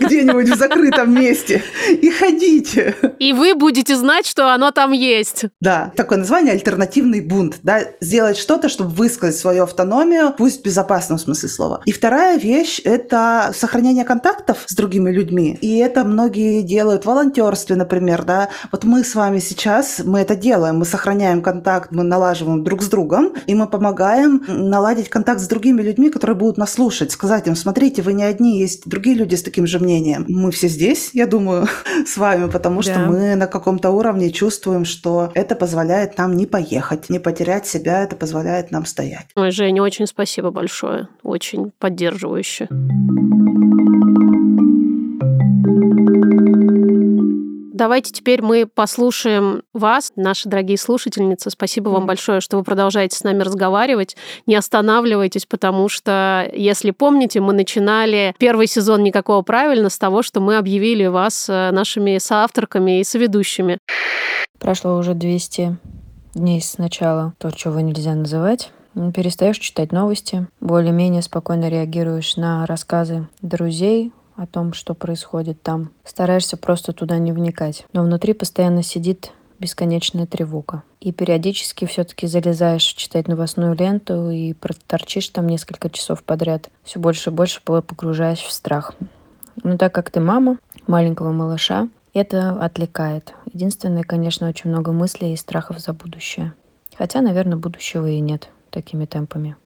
где-нибудь 0.00 0.48
в 0.48 0.56
закрытом 0.56 1.14
месте 1.14 1.62
и 1.88 2.10
ходите. 2.10 2.94
И 3.18 3.32
вы 3.32 3.54
будете 3.54 3.96
знать, 3.96 4.26
что 4.26 4.52
оно 4.52 4.70
там 4.70 4.92
есть. 4.92 5.46
Да, 5.60 5.92
такое 5.96 6.18
название 6.18 6.52
альтернативный 6.52 7.20
бунт. 7.20 7.58
Да, 7.62 7.80
сделать 8.00 8.36
что-то, 8.36 8.68
чтобы 8.68 8.90
высказать 8.90 9.36
свою 9.36 9.64
автономию, 9.64 10.34
пусть 10.36 10.60
в 10.60 10.64
безопасном 10.64 11.18
смысле 11.18 11.48
слова. 11.48 11.82
И 11.84 11.92
вторая 11.92 12.38
вещь– 12.38 12.80
это 12.84 13.52
сохранение 13.54 14.04
контактов 14.04 14.64
с 14.66 14.74
другими 14.74 15.10
людьми. 15.10 15.58
И 15.60 15.78
это 15.78 16.04
многие 16.04 16.62
делают 16.62 17.04
в 17.04 17.06
волонтерстве, 17.06 17.76
например, 17.76 18.24
да. 18.24 18.48
Вот 18.72 18.84
мы 18.84 19.04
с 19.04 19.14
вами 19.14 19.38
сейчас, 19.38 20.00
мы 20.04 20.20
это 20.20 20.34
делаем, 20.34 20.78
мы 20.78 20.84
сохраняем 20.84 21.42
контакт, 21.42 21.90
мы 21.92 22.02
налаживаем 22.02 22.64
друг 22.64 22.82
с 22.82 22.88
другом, 22.88 23.34
и 23.46 23.54
мы 23.54 23.66
помогаем 23.66 24.44
наладить 24.48 25.08
контакт 25.08 25.40
с 25.40 25.46
другими 25.46 25.82
людьми, 25.82 26.10
которые 26.10 26.36
будут 26.36 26.56
нас 26.56 26.72
слушать, 26.72 27.12
сказать 27.12 27.46
им, 27.46 27.56
смотрите, 27.56 28.02
вы 28.08 28.14
не 28.14 28.24
одни, 28.24 28.58
есть 28.58 28.88
другие 28.88 29.14
люди 29.14 29.34
с 29.34 29.42
таким 29.42 29.66
же 29.66 29.78
мнением. 29.78 30.24
Мы 30.28 30.50
все 30.50 30.68
здесь, 30.68 31.10
я 31.12 31.26
думаю, 31.26 31.66
с 32.06 32.16
вами, 32.16 32.48
потому 32.48 32.80
что 32.80 33.00
мы 33.00 33.34
на 33.34 33.46
каком-то 33.46 33.90
уровне 33.90 34.30
чувствуем, 34.30 34.86
что 34.86 35.30
это 35.34 35.54
позволяет 35.54 36.16
нам 36.16 36.34
не 36.34 36.46
поехать, 36.46 37.10
не 37.10 37.18
потерять 37.18 37.66
себя, 37.66 38.02
это 38.02 38.16
позволяет 38.16 38.70
нам 38.70 38.86
стоять. 38.86 39.26
Ой, 39.36 39.50
Женя, 39.50 39.82
очень 39.82 40.06
спасибо 40.06 40.50
большое. 40.50 41.08
Очень 41.22 41.70
поддерживающе. 41.78 42.68
Давайте 47.78 48.10
теперь 48.10 48.42
мы 48.42 48.66
послушаем 48.66 49.62
вас, 49.72 50.10
наши 50.16 50.48
дорогие 50.48 50.76
слушательницы. 50.76 51.48
Спасибо 51.48 51.90
вам 51.90 52.06
большое, 52.06 52.40
что 52.40 52.56
вы 52.56 52.64
продолжаете 52.64 53.16
с 53.16 53.22
нами 53.22 53.44
разговаривать. 53.44 54.16
Не 54.46 54.56
останавливайтесь, 54.56 55.46
потому 55.46 55.88
что, 55.88 56.50
если 56.52 56.90
помните, 56.90 57.40
мы 57.40 57.52
начинали 57.52 58.34
первый 58.40 58.66
сезон 58.66 59.04
«Никакого 59.04 59.42
правильно» 59.42 59.90
с 59.90 59.96
того, 59.96 60.24
что 60.24 60.40
мы 60.40 60.56
объявили 60.56 61.06
вас 61.06 61.48
э, 61.48 61.70
нашими 61.70 62.18
соавторками 62.18 62.98
и 62.98 63.04
соведущими. 63.04 63.78
Прошло 64.58 64.96
уже 64.96 65.14
200 65.14 65.76
дней 66.34 66.60
с 66.60 66.78
начала 66.78 67.34
то, 67.38 67.52
чего 67.52 67.78
нельзя 67.78 68.16
называть. 68.16 68.72
Перестаешь 69.14 69.58
читать 69.58 69.92
новости, 69.92 70.48
более-менее 70.58 71.22
спокойно 71.22 71.68
реагируешь 71.68 72.36
на 72.36 72.66
рассказы 72.66 73.28
друзей 73.40 74.10
о 74.38 74.46
том, 74.46 74.72
что 74.72 74.94
происходит 74.94 75.62
там. 75.62 75.90
Стараешься 76.04 76.56
просто 76.56 76.92
туда 76.92 77.18
не 77.18 77.32
вникать. 77.32 77.84
Но 77.92 78.02
внутри 78.02 78.32
постоянно 78.32 78.82
сидит 78.82 79.32
бесконечная 79.58 80.26
тревога. 80.26 80.84
И 81.00 81.12
периодически 81.12 81.84
все-таки 81.84 82.26
залезаешь 82.26 82.84
читать 82.84 83.28
новостную 83.28 83.74
ленту 83.74 84.30
и 84.30 84.52
проторчишь 84.52 85.28
там 85.28 85.48
несколько 85.48 85.90
часов 85.90 86.22
подряд, 86.22 86.70
все 86.84 87.00
больше 87.00 87.30
и 87.30 87.32
больше 87.32 87.60
погружаясь 87.62 88.38
в 88.38 88.52
страх. 88.52 88.94
Но 89.64 89.76
так 89.76 89.92
как 89.92 90.10
ты 90.10 90.20
мама 90.20 90.58
маленького 90.86 91.32
малыша, 91.32 91.88
это 92.14 92.52
отвлекает. 92.52 93.34
Единственное, 93.52 94.04
конечно, 94.04 94.48
очень 94.48 94.70
много 94.70 94.92
мыслей 94.92 95.32
и 95.32 95.36
страхов 95.36 95.80
за 95.80 95.92
будущее. 95.92 96.54
Хотя, 96.96 97.20
наверное, 97.20 97.58
будущего 97.58 98.08
и 98.08 98.20
нет 98.20 98.48
такими 98.70 99.04
темпами. 99.04 99.56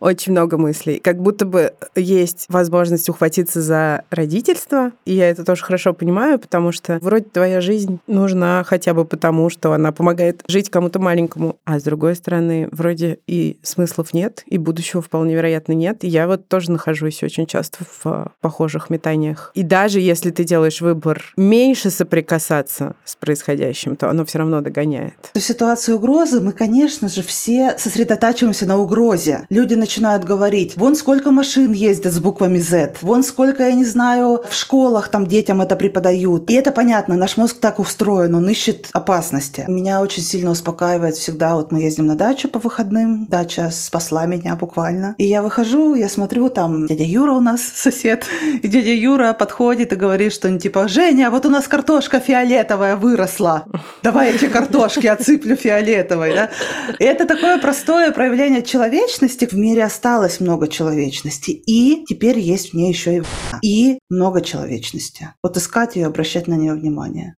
Очень 0.00 0.32
много 0.32 0.56
мыслей. 0.56 0.98
Как 0.98 1.20
будто 1.20 1.44
бы 1.44 1.74
есть 1.94 2.46
возможность 2.48 3.08
ухватиться 3.10 3.60
за 3.60 4.04
родительство, 4.10 4.92
и 5.04 5.12
я 5.12 5.28
это 5.28 5.44
тоже 5.44 5.62
хорошо 5.62 5.92
понимаю, 5.92 6.38
потому 6.38 6.72
что 6.72 6.98
вроде 7.02 7.26
твоя 7.26 7.60
жизнь 7.60 8.00
нужна 8.06 8.64
хотя 8.64 8.94
бы 8.94 9.04
потому, 9.04 9.50
что 9.50 9.72
она 9.74 9.92
помогает 9.92 10.42
жить 10.48 10.70
кому-то 10.70 10.98
маленькому, 10.98 11.58
а 11.66 11.78
с 11.78 11.82
другой 11.82 12.16
стороны, 12.16 12.68
вроде 12.72 13.18
и 13.26 13.58
смыслов 13.62 14.14
нет, 14.14 14.42
и 14.46 14.56
будущего 14.56 15.02
вполне 15.02 15.34
вероятно 15.34 15.72
нет. 15.72 16.02
И 16.02 16.08
я 16.08 16.26
вот 16.26 16.48
тоже 16.48 16.70
нахожусь 16.72 17.22
очень 17.22 17.46
часто 17.46 17.84
в 18.02 18.32
похожих 18.40 18.88
метаниях. 18.88 19.52
И 19.54 19.62
даже 19.62 20.00
если 20.00 20.30
ты 20.30 20.44
делаешь 20.44 20.80
выбор 20.80 21.34
меньше 21.36 21.90
соприкасаться 21.90 22.96
с 23.04 23.16
происходящим, 23.16 23.96
то 23.96 24.08
оно 24.08 24.24
все 24.24 24.38
равно 24.38 24.62
догоняет. 24.62 25.30
В 25.34 25.40
ситуации 25.40 25.92
угрозы 25.92 26.40
мы, 26.40 26.52
конечно 26.52 27.08
же, 27.10 27.22
все 27.22 27.76
сосредотачиваемся 27.76 28.64
на 28.64 28.78
угрозе. 28.78 29.46
Люди 29.50 29.74
начинают 29.74 29.89
говорить, 29.98 30.76
вон 30.76 30.94
сколько 30.94 31.30
машин 31.30 31.72
ездят 31.72 32.12
с 32.12 32.18
буквами 32.18 32.58
Z, 32.58 32.94
вон 33.02 33.22
сколько, 33.22 33.64
я 33.64 33.72
не 33.72 33.84
знаю, 33.84 34.42
в 34.48 34.54
школах 34.54 35.08
там 35.08 35.26
детям 35.26 35.60
это 35.60 35.76
преподают. 35.76 36.48
И 36.50 36.54
это 36.54 36.70
понятно, 36.70 37.16
наш 37.16 37.36
мозг 37.36 37.56
так 37.60 37.78
устроен, 37.78 38.34
он 38.34 38.48
ищет 38.48 38.88
опасности. 38.92 39.64
Меня 39.68 40.00
очень 40.00 40.22
сильно 40.22 40.50
успокаивает 40.50 41.16
всегда, 41.16 41.54
вот 41.54 41.72
мы 41.72 41.80
ездим 41.80 42.06
на 42.06 42.14
дачу 42.14 42.48
по 42.48 42.58
выходным, 42.58 43.26
дача 43.26 43.70
спасла 43.72 44.26
меня 44.26 44.56
буквально. 44.56 45.14
И 45.18 45.24
я 45.24 45.42
выхожу, 45.42 45.94
я 45.94 46.08
смотрю, 46.08 46.48
там 46.50 46.86
дядя 46.86 47.04
Юра 47.04 47.32
у 47.32 47.40
нас 47.40 47.62
сосед, 47.74 48.24
и 48.62 48.68
дядя 48.68 48.94
Юра 48.94 49.32
подходит 49.32 49.92
и 49.92 49.96
говорит 49.96 50.32
что-нибудь 50.32 50.62
типа, 50.62 50.88
Женя, 50.88 51.30
вот 51.30 51.46
у 51.46 51.50
нас 51.50 51.66
картошка 51.66 52.20
фиолетовая 52.20 52.96
выросла, 52.96 53.64
давай 54.02 54.36
тебе 54.38 54.50
картошки 54.50 55.06
отсыплю 55.06 55.56
фиолетовой. 55.56 56.34
Да? 56.34 56.50
И 56.98 57.04
это 57.04 57.26
такое 57.26 57.58
простое 57.58 58.10
проявление 58.12 58.62
человечности. 58.62 59.46
В 59.46 59.54
мире 59.54 59.79
осталось 59.80 60.40
много 60.40 60.68
человечности, 60.68 61.50
и 61.50 62.04
теперь 62.06 62.38
есть 62.38 62.70
в 62.70 62.74
ней 62.74 62.88
еще 62.88 63.18
и 63.18 63.22
и 63.62 63.98
много 64.08 64.40
человечности. 64.40 65.32
Вот 65.42 65.56
искать 65.56 65.96
ее, 65.96 66.06
обращать 66.06 66.46
на 66.46 66.54
нее 66.54 66.74
внимание. 66.74 67.34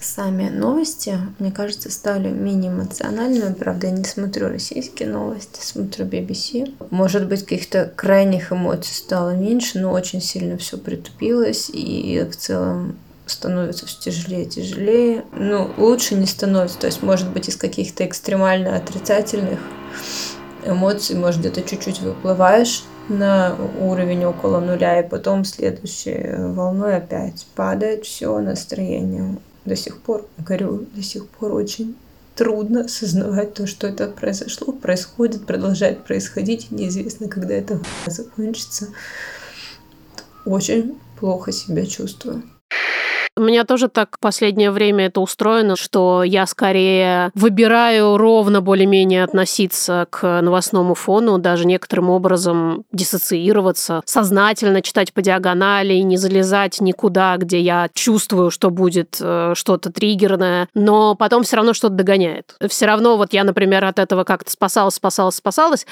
Сами 0.00 0.48
новости, 0.48 1.18
мне 1.38 1.52
кажется, 1.52 1.90
стали 1.90 2.28
менее 2.28 2.72
эмоциональными. 2.72 3.52
Правда, 3.52 3.88
я 3.88 3.92
не 3.92 4.04
смотрю 4.04 4.48
российские 4.48 5.10
новости, 5.10 5.60
смотрю 5.60 6.06
BBC. 6.06 6.74
Может 6.90 7.28
быть, 7.28 7.42
каких-то 7.42 7.92
крайних 7.94 8.50
эмоций 8.50 8.94
стало 8.94 9.36
меньше, 9.36 9.78
но 9.78 9.92
очень 9.92 10.22
сильно 10.22 10.56
все 10.56 10.78
притупилось. 10.78 11.70
И 11.70 12.26
в 12.30 12.34
целом 12.34 12.96
становится 13.26 13.84
все 13.86 14.10
тяжелее 14.10 14.44
и 14.44 14.48
тяжелее. 14.48 15.24
Ну, 15.36 15.70
лучше 15.76 16.14
не 16.14 16.26
становится. 16.26 16.78
То 16.78 16.86
есть, 16.86 17.02
может 17.02 17.30
быть, 17.30 17.48
из 17.48 17.56
каких-то 17.56 18.06
экстремально 18.06 18.76
отрицательных 18.76 19.60
эмоций, 20.64 21.16
может, 21.16 21.40
где-то 21.40 21.62
чуть-чуть 21.62 22.00
выплываешь 22.00 22.84
на 23.08 23.56
уровень 23.80 24.24
около 24.24 24.60
нуля, 24.60 25.00
и 25.00 25.08
потом 25.08 25.44
следующей 25.44 26.34
волной 26.36 26.96
опять 26.96 27.46
падает 27.54 28.04
все 28.04 28.38
настроение. 28.38 29.38
До 29.64 29.76
сих 29.76 30.00
пор, 30.00 30.26
говорю, 30.38 30.86
до 30.94 31.02
сих 31.02 31.28
пор 31.28 31.52
очень 31.52 31.96
трудно 32.34 32.82
осознавать 32.82 33.54
то, 33.54 33.66
что 33.66 33.86
это 33.86 34.08
произошло, 34.08 34.72
происходит, 34.72 35.46
продолжает 35.46 36.04
происходить, 36.04 36.70
неизвестно, 36.70 37.28
когда 37.28 37.54
это 37.54 37.80
закончится. 38.06 38.88
Очень 40.46 40.98
плохо 41.18 41.52
себя 41.52 41.84
чувствую. 41.84 42.42
У 43.40 43.42
меня 43.42 43.64
тоже 43.64 43.88
так 43.88 44.18
в 44.18 44.20
последнее 44.20 44.70
время 44.70 45.06
это 45.06 45.22
устроено, 45.22 45.74
что 45.74 46.22
я 46.22 46.46
скорее 46.46 47.30
выбираю 47.34 48.18
ровно 48.18 48.60
более-менее 48.60 49.24
относиться 49.24 50.06
к 50.10 50.42
новостному 50.42 50.94
фону, 50.94 51.38
даже 51.38 51.64
некоторым 51.64 52.10
образом 52.10 52.84
диссоциироваться, 52.92 54.02
сознательно 54.04 54.82
читать 54.82 55.14
по 55.14 55.22
диагонали 55.22 55.94
не 55.94 56.18
залезать 56.18 56.82
никуда, 56.82 57.38
где 57.38 57.60
я 57.60 57.88
чувствую, 57.94 58.50
что 58.50 58.68
будет 58.68 59.16
э, 59.18 59.54
что-то 59.54 59.90
триггерное, 59.90 60.68
но 60.74 61.14
потом 61.14 61.42
все 61.42 61.56
равно 61.56 61.72
что-то 61.72 61.94
догоняет. 61.94 62.56
Все 62.68 62.84
равно 62.84 63.16
вот 63.16 63.32
я, 63.32 63.44
например, 63.44 63.86
от 63.86 63.98
этого 63.98 64.24
как-то 64.24 64.50
спасалась, 64.50 64.96
спасалась, 64.96 65.36
спасалась, 65.36 65.86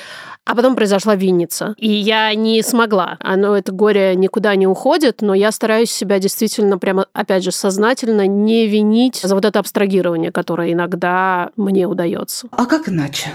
а 0.44 0.54
потом 0.54 0.74
произошла 0.74 1.14
Винница. 1.14 1.74
И 1.78 1.90
я 1.90 2.34
не 2.34 2.60
смогла. 2.62 3.16
Оно, 3.20 3.56
это 3.56 3.72
горе 3.72 4.14
никуда 4.16 4.54
не 4.54 4.66
уходит, 4.66 5.22
но 5.22 5.32
я 5.32 5.50
стараюсь 5.50 5.90
себя 5.90 6.18
действительно 6.18 6.76
прямо 6.76 7.06
опять 7.38 7.44
же, 7.44 7.52
сознательно 7.52 8.26
не 8.26 8.66
винить 8.66 9.20
за 9.22 9.34
вот 9.34 9.44
это 9.44 9.60
абстрагирование, 9.60 10.32
которое 10.32 10.72
иногда 10.72 11.50
мне 11.56 11.86
удается. 11.86 12.48
А 12.50 12.66
как 12.66 12.88
иначе? 12.88 13.30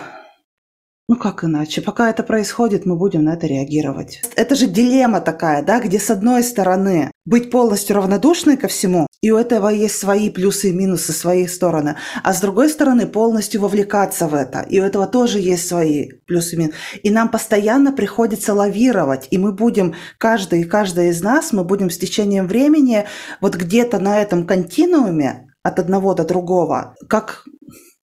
Ну 1.09 1.17
как 1.17 1.43
иначе? 1.43 1.81
Пока 1.81 2.09
это 2.09 2.23
происходит, 2.23 2.85
мы 2.85 2.95
будем 2.95 3.25
на 3.25 3.33
это 3.33 3.45
реагировать. 3.45 4.21
Это 4.37 4.55
же 4.55 4.67
дилемма 4.67 5.19
такая, 5.19 5.61
да, 5.61 5.81
где 5.81 5.99
с 5.99 6.09
одной 6.09 6.43
стороны 6.43 7.11
быть 7.25 7.51
полностью 7.51 7.97
равнодушной 7.97 8.55
ко 8.55 8.69
всему, 8.69 9.07
и 9.21 9.29
у 9.31 9.37
этого 9.37 9.67
есть 9.67 9.97
свои 9.97 10.29
плюсы 10.29 10.69
и 10.69 10.73
минусы, 10.73 11.11
свои 11.11 11.45
стороны, 11.47 11.97
а 12.23 12.33
с 12.33 12.39
другой 12.39 12.69
стороны 12.69 13.05
полностью 13.05 13.59
вовлекаться 13.59 14.29
в 14.29 14.33
это, 14.33 14.61
и 14.61 14.79
у 14.79 14.83
этого 14.83 15.05
тоже 15.05 15.39
есть 15.39 15.67
свои 15.67 16.09
плюсы 16.25 16.55
и 16.55 16.59
минусы. 16.59 16.77
И 17.03 17.11
нам 17.11 17.27
постоянно 17.27 17.91
приходится 17.91 18.53
лавировать, 18.53 19.27
и 19.29 19.37
мы 19.37 19.51
будем, 19.51 19.95
каждый 20.17 20.61
и 20.61 20.65
каждая 20.65 21.09
из 21.09 21.21
нас, 21.21 21.51
мы 21.51 21.65
будем 21.65 21.89
с 21.89 21.97
течением 21.97 22.47
времени 22.47 23.05
вот 23.41 23.55
где-то 23.55 23.99
на 23.99 24.21
этом 24.21 24.47
континууме 24.47 25.49
от 25.63 25.79
одного 25.79 26.13
до 26.13 26.25
другого, 26.25 26.95
как 27.07 27.45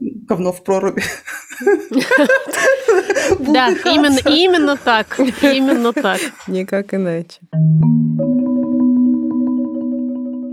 говно 0.01 0.53
в 0.53 0.63
проруби. 0.65 1.03
Да, 3.39 3.69
именно, 3.85 4.19
именно 4.29 4.77
так. 4.77 5.19
Именно 5.43 5.93
так. 5.93 6.21
Никак 6.47 6.95
иначе. 6.95 7.39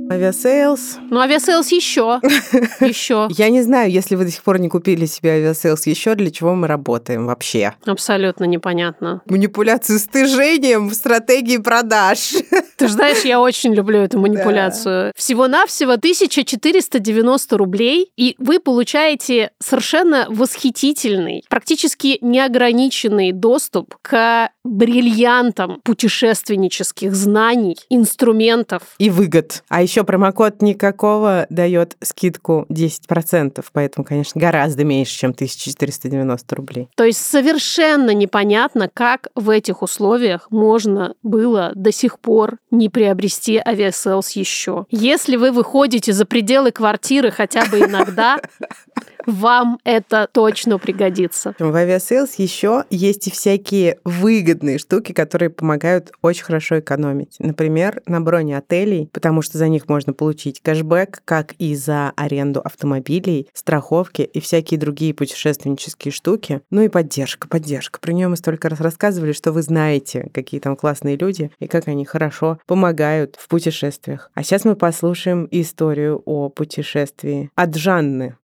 Авиасейлс. 0.10 0.98
Ну, 1.10 1.20
авиасейлс 1.20 1.72
еще. 1.72 2.20
Еще. 2.80 3.28
Я 3.32 3.50
не 3.50 3.62
знаю, 3.62 3.92
если 3.92 4.16
вы 4.16 4.26
до 4.26 4.32
сих 4.32 4.42
пор 4.44 4.60
не 4.60 4.70
купили 4.70 5.06
себе 5.06 5.32
авиасейлс 5.32 5.86
еще, 5.88 6.16
для 6.16 6.32
чего 6.32 6.56
мы 6.56 6.68
работаем 6.68 7.26
вообще. 7.26 7.74
Абсолютно 7.86 8.46
непонятно. 8.46 9.22
Манипуляцию 9.26 10.00
с 10.00 10.04
тыжением 10.04 10.90
в 10.90 10.94
стратегии 10.94 11.58
продаж. 11.58 12.34
Ты 12.78 12.88
знаешь, 12.88 13.24
я 13.26 13.42
очень 13.42 13.74
люблю 13.74 14.00
эту 14.00 14.20
манипуляцию. 14.20 15.08
Да. 15.08 15.12
Всего-навсего 15.16 15.94
1490 15.94 17.58
рублей, 17.58 18.12
и 18.16 18.36
вы 18.38 18.60
получаете 18.60 19.52
совершенно 19.60 20.28
восхитительный, 20.30 21.44
практически 21.50 22.18
неограниченный 22.22 23.32
доступ 23.32 23.96
к 24.02 24.50
бриллиантам 24.68 25.82
путешественнических 25.84 27.16
знаний, 27.16 27.78
инструментов. 27.90 28.84
И 28.98 29.10
выгод. 29.10 29.64
А 29.70 29.82
еще 29.82 30.04
промокод 30.04 30.62
никакого 30.62 31.48
дает 31.50 31.98
скидку 32.02 32.66
10%, 32.70 33.64
поэтому, 33.74 34.06
конечно, 34.06 34.40
гораздо 34.40 34.84
меньше, 34.84 35.18
чем 35.18 35.32
1490 35.32 36.56
рублей. 36.56 36.90
То 36.96 37.04
есть 37.04 37.22
совершенно 37.22 38.14
непонятно, 38.14 38.90
как 38.94 39.28
в 39.36 39.50
этих 39.50 39.82
условиях 39.82 40.48
можно 40.52 41.14
было 41.24 41.72
до 41.76 41.92
сих 41.92 42.20
пор 42.20 42.58
не 42.72 42.90
приобрести 42.90 43.62
авиасейлс 43.64 44.32
еще. 44.32 44.86
Если 44.90 45.36
вы 45.36 45.52
выходите 45.52 46.14
за 46.14 46.26
пределы 46.26 46.72
квартиры 46.72 47.32
хотя 47.32 47.66
бы 47.66 47.80
иногда, 47.80 48.40
вам 49.28 49.80
это 49.84 50.28
точно 50.32 50.80
пригодится. 50.80 51.54
В 51.60 51.76
авиасейлс 51.76 52.36
еще 52.36 52.86
есть 52.90 53.28
и 53.28 53.32
всякие 53.32 54.00
выгодные 54.04 54.80
штуки, 54.80 55.12
которые 55.12 55.50
помогают 55.50 56.12
очень 56.22 56.44
хорошо 56.44 56.80
экономить. 56.80 57.36
Например, 57.40 58.02
на 58.08 58.22
броне 58.22 58.58
отелей, 58.58 59.10
потому 59.12 59.42
что 59.42 59.58
за 59.58 59.68
них 59.68 59.88
можно 59.88 60.14
получить 60.14 60.62
кэшбэк, 60.62 61.22
как 61.26 61.54
и 61.60 61.76
за 61.76 62.14
аренду 62.16 62.62
автомобилей, 62.62 63.50
страховки 63.54 64.22
и 64.22 64.40
всякие 64.40 64.80
другие 64.80 65.14
путешественнические 65.14 66.12
штуки. 66.12 66.62
Ну 66.72 66.82
и 66.82 66.88
поддержка, 66.88 67.48
поддержка. 67.48 68.00
Про 68.00 68.14
нее 68.14 68.30
мы 68.30 68.38
столько 68.38 68.70
раз 68.70 68.80
рассказывали, 68.80 69.34
что 69.34 69.52
вы 69.52 69.62
знаете, 69.62 70.30
какие 70.34 70.60
там 70.62 70.76
классные 70.76 71.18
люди 71.18 71.52
и 71.60 71.68
как 71.68 71.88
они 71.88 72.06
хорошо 72.06 72.60
помогают 72.66 73.36
в 73.38 73.48
путешествиях. 73.50 74.32
А 74.34 74.44
сейчас 74.44 74.64
мы 74.64 74.76
послушаем 74.76 75.48
историю 75.52 76.22
о 76.26 76.50
путешествии 76.50 77.52
от 77.56 77.76
Жанны. 77.76 78.38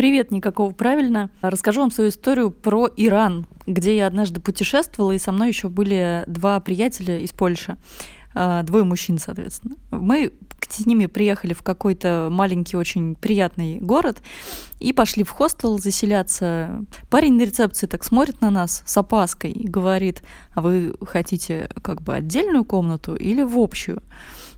Привет, 0.00 0.30
никакого 0.30 0.72
правильно. 0.72 1.28
Расскажу 1.42 1.82
вам 1.82 1.90
свою 1.90 2.08
историю 2.08 2.50
про 2.50 2.88
Иран, 2.96 3.46
где 3.66 3.98
я 3.98 4.06
однажды 4.06 4.40
путешествовала, 4.40 5.12
и 5.12 5.18
со 5.18 5.30
мной 5.30 5.48
еще 5.48 5.68
были 5.68 6.24
два 6.26 6.58
приятеля 6.60 7.18
из 7.18 7.32
Польши. 7.32 7.76
А, 8.32 8.62
двое 8.62 8.84
мужчин, 8.84 9.18
соответственно. 9.18 9.76
Мы 9.90 10.32
с 10.66 10.86
ними 10.86 11.04
приехали 11.04 11.52
в 11.52 11.62
какой-то 11.62 12.28
маленький, 12.30 12.78
очень 12.78 13.14
приятный 13.14 13.78
город 13.78 14.22
и 14.78 14.94
пошли 14.94 15.22
в 15.22 15.28
хостел 15.28 15.78
заселяться. 15.78 16.82
Парень 17.10 17.34
на 17.34 17.42
рецепции 17.42 17.86
так 17.86 18.02
смотрит 18.02 18.40
на 18.40 18.50
нас 18.50 18.82
с 18.86 18.96
опаской 18.96 19.50
и 19.50 19.68
говорит, 19.68 20.22
а 20.54 20.62
вы 20.62 20.94
хотите 21.06 21.68
как 21.82 22.00
бы 22.00 22.14
отдельную 22.14 22.64
комнату 22.64 23.16
или 23.16 23.42
в 23.42 23.58
общую? 23.58 24.02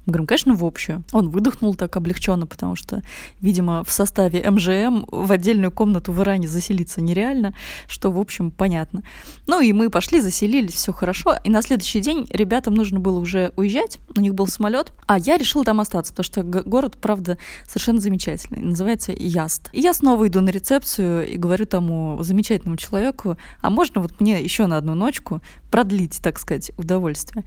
Мы 0.05 0.13
говорим, 0.13 0.27
конечно, 0.27 0.55
в 0.55 0.65
общую. 0.65 1.05
Он 1.13 1.29
выдохнул 1.29 1.75
так 1.75 1.97
облегченно, 1.97 2.47
потому 2.47 2.75
что, 2.75 3.03
видимо, 3.41 3.85
в 3.85 3.93
составе 3.93 4.43
МЖМ 4.51 5.05
в 5.11 5.31
отдельную 5.31 5.71
комнату 5.71 6.13
в 6.13 6.21
Иране 6.21 6.49
заселиться 6.49 7.01
нереально, 7.01 7.55
что, 7.87 8.11
в 8.11 8.19
общем, 8.19 8.51
понятно. 8.51 9.05
Ну 9.47 9.61
и 9.61 9.73
мы 9.73 9.91
пошли, 9.91 10.21
заселились, 10.21 10.75
все 10.75 10.93
хорошо. 10.93 11.37
И 11.45 11.51
на 11.51 11.63
следующий 11.63 12.01
день 12.01 12.27
ребятам 12.31 12.75
нужно 12.75 12.99
было 12.99 13.19
уже 13.19 13.53
уезжать, 13.57 14.01
у 14.17 14.21
них 14.21 14.35
был 14.35 14.49
самолет, 14.49 14.93
а 15.07 15.19
я 15.19 15.37
решила 15.37 15.65
там 15.65 15.81
остаться, 15.81 16.13
потому 16.13 16.25
что 16.25 16.43
город, 16.43 16.97
правда, 17.01 17.39
совершенно 17.69 18.01
замечательный. 18.01 18.61
Называется 18.61 19.13
Яст. 19.13 19.69
И 19.73 19.81
я 19.81 19.95
снова 19.95 20.27
иду 20.27 20.41
на 20.41 20.51
рецепцию 20.51 21.29
и 21.29 21.37
говорю 21.37 21.67
тому 21.67 22.19
замечательному 22.23 22.77
человеку, 22.77 23.37
а 23.61 23.71
можно 23.71 24.01
вот 24.01 24.21
мне 24.21 24.43
еще 24.43 24.67
на 24.67 24.79
одну 24.79 24.95
ночку 24.95 25.43
продлить, 25.73 26.21
так 26.23 26.39
сказать, 26.39 26.71
удовольствие? 26.77 27.45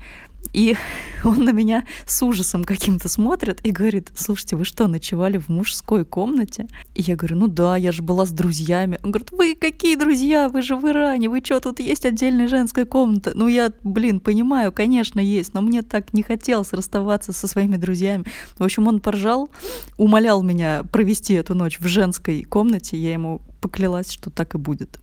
И 0.52 0.76
он 1.24 1.44
на 1.44 1.50
меня 1.50 1.84
с 2.06 2.22
ужасом 2.22 2.64
каким-то 2.64 3.08
смотрит 3.08 3.60
и 3.64 3.70
говорит, 3.70 4.10
слушайте, 4.16 4.56
вы 4.56 4.64
что, 4.64 4.88
ночевали 4.88 5.38
в 5.38 5.48
мужской 5.48 6.04
комнате? 6.04 6.66
И 6.94 7.02
я 7.02 7.16
говорю, 7.16 7.36
ну 7.36 7.46
да, 7.46 7.76
я 7.76 7.92
же 7.92 8.02
была 8.02 8.26
с 8.26 8.30
друзьями. 8.30 8.98
Он 9.02 9.12
говорит, 9.12 9.30
вы 9.30 9.54
какие 9.54 9.96
друзья? 9.96 10.48
Вы 10.48 10.62
же 10.62 10.76
в 10.76 10.86
Иране, 10.88 11.28
вы 11.28 11.40
что, 11.42 11.60
тут 11.60 11.78
есть 11.80 12.04
отдельная 12.04 12.48
женская 12.48 12.84
комната? 12.84 13.32
Ну 13.34 13.46
я, 13.46 13.72
блин, 13.84 14.18
понимаю, 14.18 14.72
конечно, 14.72 15.20
есть, 15.20 15.54
но 15.54 15.62
мне 15.62 15.82
так 15.82 16.12
не 16.12 16.22
хотелось 16.22 16.72
расставаться 16.72 17.32
со 17.32 17.46
своими 17.46 17.76
друзьями. 17.76 18.24
В 18.58 18.64
общем, 18.64 18.88
он 18.88 19.00
поржал, 19.00 19.50
умолял 19.96 20.42
меня 20.42 20.82
провести 20.90 21.34
эту 21.34 21.54
ночь 21.54 21.78
в 21.78 21.86
женской 21.86 22.42
комнате, 22.42 22.96
я 22.96 23.12
ему 23.12 23.40
поклялась, 23.60 24.10
что 24.10 24.30
так 24.30 24.54
и 24.54 24.58
будет. 24.58 24.98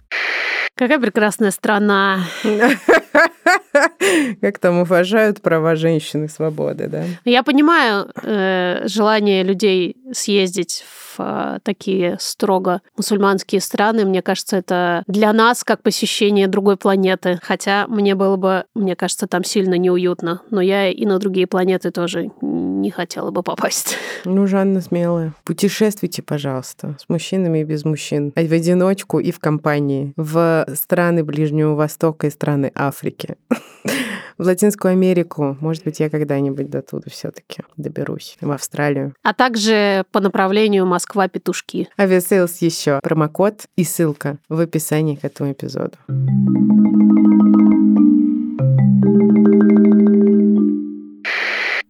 Какая 0.76 1.00
прекрасная 1.00 1.52
страна. 1.52 2.22
Как 4.42 4.60
там 4.60 4.80
уважают 4.80 5.42
права 5.42 5.76
женщины, 5.76 6.28
свободы, 6.28 6.88
да? 6.88 7.04
Я 7.26 7.44
понимаю 7.44 8.10
э, 8.22 8.88
желание 8.88 9.44
людей 9.44 9.96
съездить 10.12 10.84
в 10.84 11.20
э, 11.20 11.60
такие 11.64 12.18
строго 12.20 12.82
мусульманские 12.98 13.62
страны. 13.62 14.06
Мне 14.06 14.22
кажется, 14.22 14.58
это 14.58 15.04
для 15.08 15.32
нас 15.34 15.64
как 15.64 15.82
посещение 15.82 16.48
другой 16.48 16.78
планеты. 16.78 17.40
Хотя 17.44 17.86
мне 17.88 18.16
было 18.16 18.36
бы, 18.36 18.66
мне 18.74 18.96
кажется, 18.96 19.28
там 19.28 19.44
сильно 19.44 19.76
неуютно. 19.76 20.42
Но 20.50 20.62
я 20.62 20.90
и 20.90 21.06
на 21.06 21.20
другие 21.20 21.48
планеты 21.48 21.92
тоже 21.92 22.32
не 22.42 22.92
хотела 22.92 23.32
бы 23.32 23.44
попасть. 23.44 23.98
Ну, 24.26 24.48
Жанна 24.48 24.80
смелая. 24.80 25.34
Путешествуйте, 25.44 26.22
пожалуйста, 26.22 26.96
с 26.98 27.10
мужчинами 27.10 27.60
и 27.60 27.64
без 27.66 27.84
мужчин. 27.84 28.32
В 28.36 28.40
одиночку 28.40 29.20
и 29.20 29.32
в 29.32 29.40
компании. 29.40 30.14
В 30.16 30.63
в 30.68 30.76
страны 30.76 31.24
Ближнего 31.24 31.76
Востока 31.76 32.28
и 32.28 32.30
страны 32.30 32.72
Африки. 32.76 33.36
В 34.38 34.46
Латинскую 34.46 34.92
Америку. 34.92 35.58
Может 35.60 35.84
быть, 35.84 36.00
я 36.00 36.10
когда-нибудь 36.10 36.70
до 36.70 36.82
туда 36.82 37.10
все-таки 37.10 37.62
доберусь. 37.78 38.38
В 38.42 38.52
Австралию. 38.52 39.14
А 39.22 39.34
также 39.34 40.06
по 40.12 40.20
направлению 40.20 40.88
Москва-Петушки. 40.88 41.88
Авиасейлс 42.00 42.58
еще. 42.62 43.00
Промокод 43.04 43.66
и 43.76 43.84
ссылка 43.84 44.40
в 44.50 44.60
описании 44.60 45.16
к 45.16 45.24
этому 45.24 45.52
эпизоду. 45.52 45.98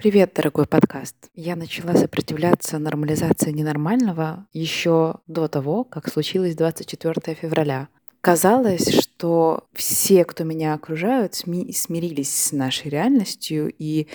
Привет, 0.04 0.34
дорогой 0.36 0.66
подкаст. 0.66 1.16
Я 1.34 1.56
начала 1.56 1.94
сопротивляться 1.94 2.78
нормализации 2.78 3.52
ненормального 3.52 4.46
еще 4.52 5.16
до 5.28 5.48
того, 5.48 5.86
как 5.86 6.10
случилось 6.10 6.58
24 6.58 7.36
февраля. 7.36 7.88
Казалось, 8.26 8.88
что 8.88 9.66
все, 9.74 10.24
кто 10.24 10.46
меня 10.46 10.76
окружают, 10.76 11.36
смирились 11.36 12.34
с 12.34 12.54
нашей 12.54 12.90
реальностью 12.90 13.70
и 13.78 14.08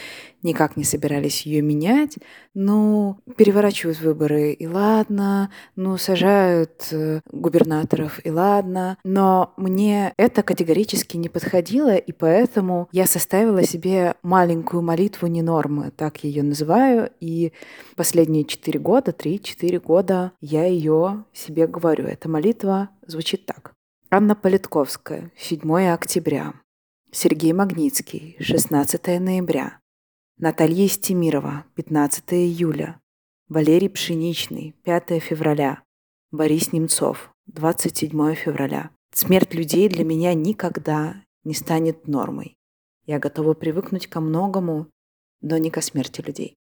никак 0.43 0.79
не 0.79 0.85
собирались 0.85 1.43
ее 1.43 1.61
менять. 1.61 2.17
Ну, 2.55 3.19
переворачивают 3.37 4.01
выборы, 4.01 4.53
и 4.53 4.67
ладно. 4.67 5.51
Ну, 5.77 5.99
сажают 5.99 6.89
э, 6.91 7.21
губернаторов, 7.31 8.25
и 8.25 8.31
ладно. 8.31 8.97
Но 9.05 9.53
мне 9.59 10.15
это 10.17 10.43
категорически 10.43 11.19
не 11.19 11.29
подходило, 11.29 11.95
и 11.95 12.13
поэтому 12.13 12.89
я 12.93 13.07
составила 13.07 13.63
себе 13.63 14.15
маленькую 14.23 14.81
молитву 14.81 15.27
не 15.27 15.43
нормы, 15.43 15.93
так 15.95 16.25
ее 16.25 16.43
называю. 16.43 17.11
И 17.21 17.53
последние 17.95 18.47
четыре 18.47 18.81
года, 18.81 19.13
три-четыре 19.13 19.79
года 19.79 20.33
я 20.41 20.65
ее 20.65 21.25
себе 21.35 21.67
говорю. 21.67 22.07
Эта 22.07 22.31
молитва 22.31 22.89
звучит 23.07 23.45
так. 23.45 23.75
Анна 24.11 24.35
Политковская, 24.35 25.31
7 25.37 25.93
октября. 25.93 26.55
Сергей 27.13 27.53
Магнитский, 27.53 28.37
16 28.41 29.21
ноября. 29.21 29.81
Наталья 30.39 30.87
Истемирова, 30.87 31.67
15 31.75 32.33
июля. 32.33 33.03
Валерий 33.51 33.91
Пшеничный, 33.91 34.75
5 34.85 35.21
февраля. 35.21 35.83
Борис 36.31 36.73
Немцов, 36.73 37.31
27 37.49 38.35
февраля. 38.35 38.93
Смерть 39.13 39.53
людей 39.53 39.91
для 39.91 40.07
меня 40.07 40.33
никогда 40.33 41.23
не 41.45 41.53
станет 41.53 42.09
нормой. 42.09 42.57
Я 43.05 43.19
готова 43.19 43.53
привыкнуть 43.53 44.07
ко 44.07 44.21
многому, 44.23 44.87
но 45.43 45.59
не 45.59 45.71
ко 45.71 45.83
смерти 45.83 46.23
людей. 46.23 46.57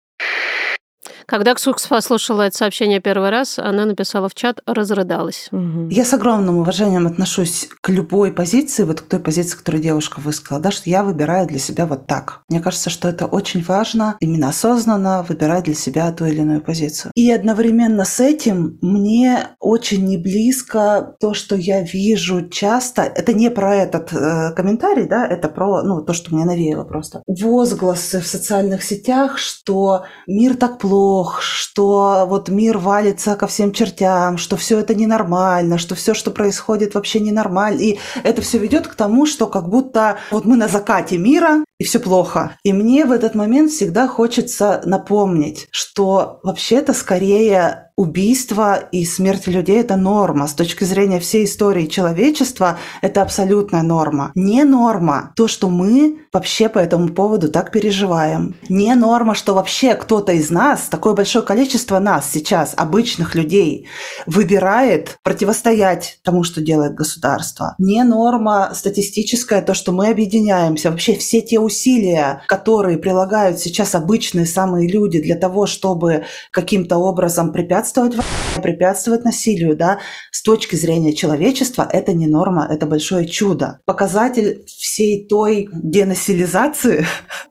Когда 1.26 1.54
Ксукс 1.54 1.86
послушала 1.86 2.42
это 2.42 2.56
сообщение 2.56 3.00
первый 3.00 3.30
раз, 3.30 3.58
она 3.58 3.84
написала 3.84 4.28
в 4.28 4.34
чат, 4.34 4.60
разрыдалась. 4.66 5.48
Угу. 5.52 5.88
Я 5.90 6.04
с 6.04 6.12
огромным 6.12 6.58
уважением 6.58 7.06
отношусь 7.06 7.68
к 7.80 7.88
любой 7.88 8.32
позиции, 8.32 8.82
вот 8.84 9.00
к 9.00 9.08
той 9.08 9.20
позиции, 9.20 9.56
которую 9.56 9.82
девушка 9.82 10.20
высказала, 10.20 10.60
да, 10.60 10.70
что 10.70 10.90
я 10.90 11.02
выбираю 11.02 11.46
для 11.46 11.58
себя 11.58 11.86
вот 11.86 12.06
так. 12.06 12.40
Мне 12.48 12.60
кажется, 12.60 12.90
что 12.90 13.08
это 13.08 13.26
очень 13.26 13.62
важно, 13.62 14.16
именно 14.20 14.48
осознанно 14.48 15.24
выбирать 15.28 15.64
для 15.64 15.74
себя 15.74 16.12
ту 16.12 16.26
или 16.26 16.40
иную 16.40 16.60
позицию. 16.60 17.12
И 17.14 17.30
одновременно 17.30 18.04
с 18.04 18.20
этим 18.20 18.78
мне 18.82 19.48
очень 19.60 20.04
не 20.04 20.16
близко 20.16 21.14
то, 21.20 21.34
что 21.34 21.56
я 21.56 21.82
вижу 21.82 22.48
часто. 22.48 23.02
Это 23.02 23.32
не 23.32 23.50
про 23.50 23.74
этот 23.74 24.12
э, 24.12 24.52
комментарий, 24.54 25.06
да, 25.06 25.26
это 25.26 25.48
про 25.48 25.82
ну, 25.82 26.02
то, 26.02 26.12
что 26.12 26.34
мне 26.34 26.44
навеяло 26.44 26.84
просто. 26.84 27.22
Возгласы 27.26 28.20
в 28.20 28.26
социальных 28.26 28.82
сетях, 28.82 29.38
что 29.38 30.04
мир 30.26 30.56
так 30.56 30.78
плохо, 30.78 31.03
плох, 31.04 31.42
что 31.42 32.24
вот 32.26 32.48
мир 32.48 32.78
валится 32.78 33.36
ко 33.36 33.46
всем 33.46 33.72
чертям, 33.72 34.38
что 34.38 34.56
все 34.56 34.78
это 34.78 34.94
ненормально, 34.94 35.76
что 35.76 35.94
все, 35.94 36.14
что 36.14 36.30
происходит, 36.30 36.94
вообще 36.94 37.20
ненормально. 37.20 37.80
И 37.80 37.98
это 38.22 38.40
все 38.40 38.56
ведет 38.56 38.88
к 38.88 38.94
тому, 38.94 39.26
что 39.26 39.46
как 39.46 39.68
будто 39.68 40.16
вот 40.30 40.46
мы 40.46 40.56
на 40.56 40.66
закате 40.66 41.18
мира, 41.18 41.62
и 41.78 41.84
все 41.84 41.98
плохо. 41.98 42.56
И 42.62 42.72
мне 42.72 43.04
в 43.04 43.12
этот 43.12 43.34
момент 43.34 43.70
всегда 43.70 44.08
хочется 44.08 44.80
напомнить, 44.86 45.68
что 45.70 46.40
вообще-то 46.42 46.94
скорее 46.94 47.83
убийство 47.96 48.88
и 48.90 49.04
смерть 49.04 49.46
людей– 49.46 49.80
это 49.80 49.96
норма. 49.96 50.48
С 50.48 50.54
точки 50.54 50.84
зрения 50.84 51.20
всей 51.20 51.44
истории 51.44 51.86
человечества 51.86 52.78
это 53.02 53.22
абсолютная 53.22 53.82
норма. 53.82 54.32
Не 54.34 54.64
норма 54.64 55.32
то, 55.36 55.46
что 55.46 55.68
мы 55.68 56.18
вообще 56.32 56.68
по 56.68 56.78
этому 56.78 57.08
поводу 57.10 57.48
так 57.50 57.70
переживаем. 57.70 58.56
Не 58.68 58.94
норма, 58.96 59.34
что 59.34 59.54
вообще 59.54 59.94
кто-то 59.94 60.32
из 60.32 60.50
нас, 60.50 60.88
такое 60.90 61.14
большое 61.14 61.44
количество 61.44 62.00
нас 62.00 62.28
сейчас, 62.30 62.74
обычных 62.76 63.36
людей, 63.36 63.86
выбирает 64.26 65.16
противостоять 65.22 66.18
тому, 66.24 66.42
что 66.42 66.60
делает 66.60 66.94
государство. 66.94 67.76
Не 67.78 68.02
норма 68.02 68.72
статистическая 68.74 69.62
то, 69.62 69.74
что 69.74 69.92
мы 69.92 70.08
объединяемся. 70.08 70.90
Вообще 70.90 71.14
все 71.14 71.40
те 71.40 71.60
усилия, 71.60 72.42
которые 72.48 72.98
прилагают 72.98 73.60
сейчас 73.60 73.94
обычные 73.94 74.46
самые 74.46 74.90
люди 74.90 75.20
для 75.20 75.36
того, 75.36 75.66
чтобы 75.66 76.24
каким-то 76.50 76.96
образом 76.96 77.52
препятствовать 77.52 77.83
препятствовать 78.62 79.24
насилию, 79.24 79.76
да, 79.76 80.00
с 80.30 80.42
точки 80.42 80.76
зрения 80.76 81.14
человечества 81.14 81.88
это 81.90 82.12
не 82.12 82.26
норма, 82.26 82.66
это 82.70 82.86
большое 82.86 83.26
чудо. 83.26 83.80
Показатель 83.84 84.64
всей 84.66 85.26
той 85.26 85.68
денасилизации, 85.72 87.06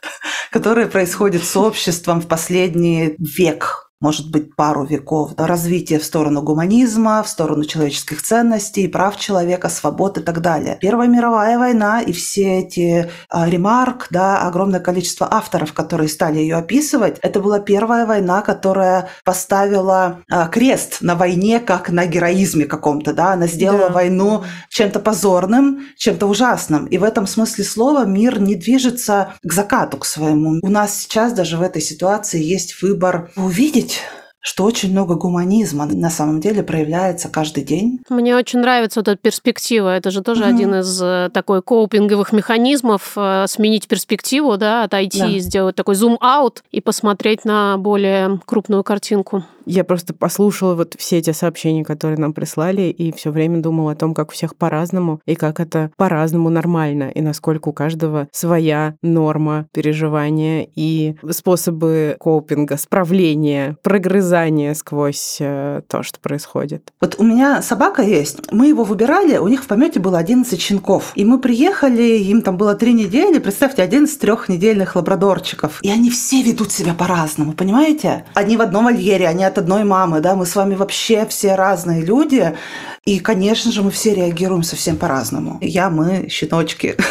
которая 0.51 0.87
происходит 0.87 1.43
с 1.43 1.55
обществом 1.55 2.21
в 2.21 2.27
последний 2.27 3.15
век, 3.19 3.91
может 4.03 4.31
быть, 4.31 4.53
пару 4.57 4.83
веков, 4.83 5.33
да, 5.35 5.47
развитие 5.47 5.97
в 5.97 6.03
сторону 6.03 6.41
гуманизма, 6.41 7.23
в 7.23 7.29
сторону 7.29 7.63
человеческих 7.63 8.21
ценностей, 8.21 8.89
прав 8.89 9.17
человека, 9.17 9.69
свобод 9.69 10.17
и 10.17 10.21
так 10.21 10.41
далее. 10.41 10.77
Первая 10.81 11.07
мировая 11.07 11.57
война 11.57 12.01
и 12.01 12.11
все 12.11 12.59
эти 12.59 13.09
а, 13.29 13.49
ремарк, 13.49 14.07
да, 14.09 14.45
огромное 14.45 14.81
количество 14.81 15.33
авторов, 15.33 15.71
которые 15.71 16.09
стали 16.09 16.39
ее 16.39 16.57
описывать, 16.57 17.17
это 17.21 17.39
была 17.39 17.59
первая 17.59 18.05
война, 18.05 18.41
которая 18.41 19.07
поставила 19.23 20.19
а, 20.29 20.49
крест 20.49 20.97
на 20.99 21.15
войне 21.15 21.61
как 21.61 21.89
на 21.89 22.05
героизме 22.05 22.65
каком-то, 22.65 23.13
да, 23.13 23.31
она 23.31 23.47
сделала 23.47 23.87
да. 23.87 23.93
войну 23.93 24.43
чем-то 24.67 24.99
позорным, 24.99 25.85
чем-то 25.95 26.27
ужасным. 26.27 26.87
И 26.87 26.97
в 26.97 27.05
этом 27.05 27.25
смысле 27.25 27.63
слова 27.63 28.03
мир 28.03 28.41
не 28.41 28.55
движется 28.55 29.35
к 29.41 29.53
закату, 29.53 29.97
к 29.97 30.05
своему. 30.05 30.59
У 30.61 30.69
нас 30.69 30.93
сейчас 30.93 31.31
даже 31.31 31.55
в 31.55 31.61
этой 31.61 31.81
ситуации 31.81 32.43
есть 32.43 32.81
выбор 32.81 33.31
увидеть 33.37 33.92
отметить, 33.93 34.01
что 34.39 34.65
очень 34.65 34.91
много 34.91 35.15
гуманизма 35.15 35.85
на 35.85 36.09
самом 36.09 36.41
деле 36.41 36.63
проявляется 36.63 37.29
каждый 37.29 37.63
день. 37.63 38.01
Мне 38.09 38.35
очень 38.35 38.59
нравится 38.59 38.99
вот 38.99 39.07
эта 39.07 39.17
перспектива. 39.17 39.95
Это 39.95 40.11
же 40.11 40.21
тоже 40.21 40.43
mm-hmm. 40.43 40.49
один 40.55 40.75
из 40.75 41.01
э, 41.01 41.29
такой 41.33 41.61
коупинговых 41.61 42.33
механизмов 42.33 43.13
э, 43.15 43.45
сменить 43.47 43.87
перспективу, 43.87 44.57
да, 44.57 44.83
отойти 44.83 45.19
да. 45.19 45.39
сделать 45.39 45.75
такой 45.75 45.95
зум-аут 45.95 46.63
и 46.71 46.81
посмотреть 46.81 47.45
на 47.45 47.77
более 47.77 48.39
крупную 48.45 48.83
картинку. 48.83 49.45
Я 49.65 49.83
просто 49.83 50.13
послушала 50.13 50.75
вот 50.75 50.95
все 50.97 51.17
эти 51.17 51.31
сообщения, 51.31 51.83
которые 51.83 52.19
нам 52.19 52.33
прислали, 52.33 52.83
и 52.83 53.11
все 53.11 53.31
время 53.31 53.61
думала 53.61 53.93
о 53.93 53.95
том, 53.95 54.13
как 54.13 54.29
у 54.29 54.33
всех 54.33 54.55
по-разному, 54.55 55.21
и 55.25 55.35
как 55.35 55.59
это 55.59 55.91
по-разному 55.97 56.49
нормально, 56.49 57.09
и 57.13 57.21
насколько 57.21 57.69
у 57.69 57.73
каждого 57.73 58.27
своя 58.31 58.95
норма 59.01 59.67
переживания 59.73 60.67
и 60.75 61.15
способы 61.31 62.15
копинга, 62.19 62.77
справления, 62.77 63.77
прогрызания 63.81 64.73
сквозь 64.73 65.37
э, 65.39 65.81
то, 65.87 66.03
что 66.03 66.19
происходит. 66.19 66.91
Вот 66.99 67.15
у 67.19 67.23
меня 67.23 67.61
собака 67.61 68.01
есть. 68.01 68.51
Мы 68.51 68.67
его 68.67 68.83
выбирали, 68.83 69.37
у 69.37 69.47
них 69.47 69.63
в 69.63 69.67
помете 69.67 69.99
было 69.99 70.17
11 70.17 70.59
щенков. 70.59 71.11
И 71.15 71.25
мы 71.25 71.39
приехали, 71.39 72.03
им 72.03 72.41
там 72.41 72.57
было 72.57 72.75
три 72.75 72.93
недели, 72.93 73.39
представьте, 73.39 73.81
11 73.81 74.19
трехнедельных 74.19 74.95
лабрадорчиков. 74.95 75.79
И 75.81 75.89
они 75.89 76.09
все 76.09 76.41
ведут 76.41 76.71
себя 76.71 76.93
по-разному, 76.93 77.53
понимаете? 77.53 78.25
Они 78.33 78.57
в 78.57 78.61
одном 78.61 78.85
вольере, 78.85 79.27
они 79.27 79.43
от 79.53 79.59
одной 79.59 79.83
мамы, 79.83 80.19
да, 80.19 80.35
мы 80.35 80.45
с 80.45 80.55
вами 80.55 80.75
вообще 80.75 81.25
все 81.25 81.55
разные 81.55 82.01
люди, 82.01 82.57
и, 83.05 83.19
конечно 83.19 83.71
же, 83.71 83.83
мы 83.83 83.91
все 83.91 84.13
реагируем 84.15 84.63
совсем 84.63 84.97
по-разному. 84.97 85.57
Я, 85.61 85.89
мы, 85.89 86.27
щеночки. 86.29 86.95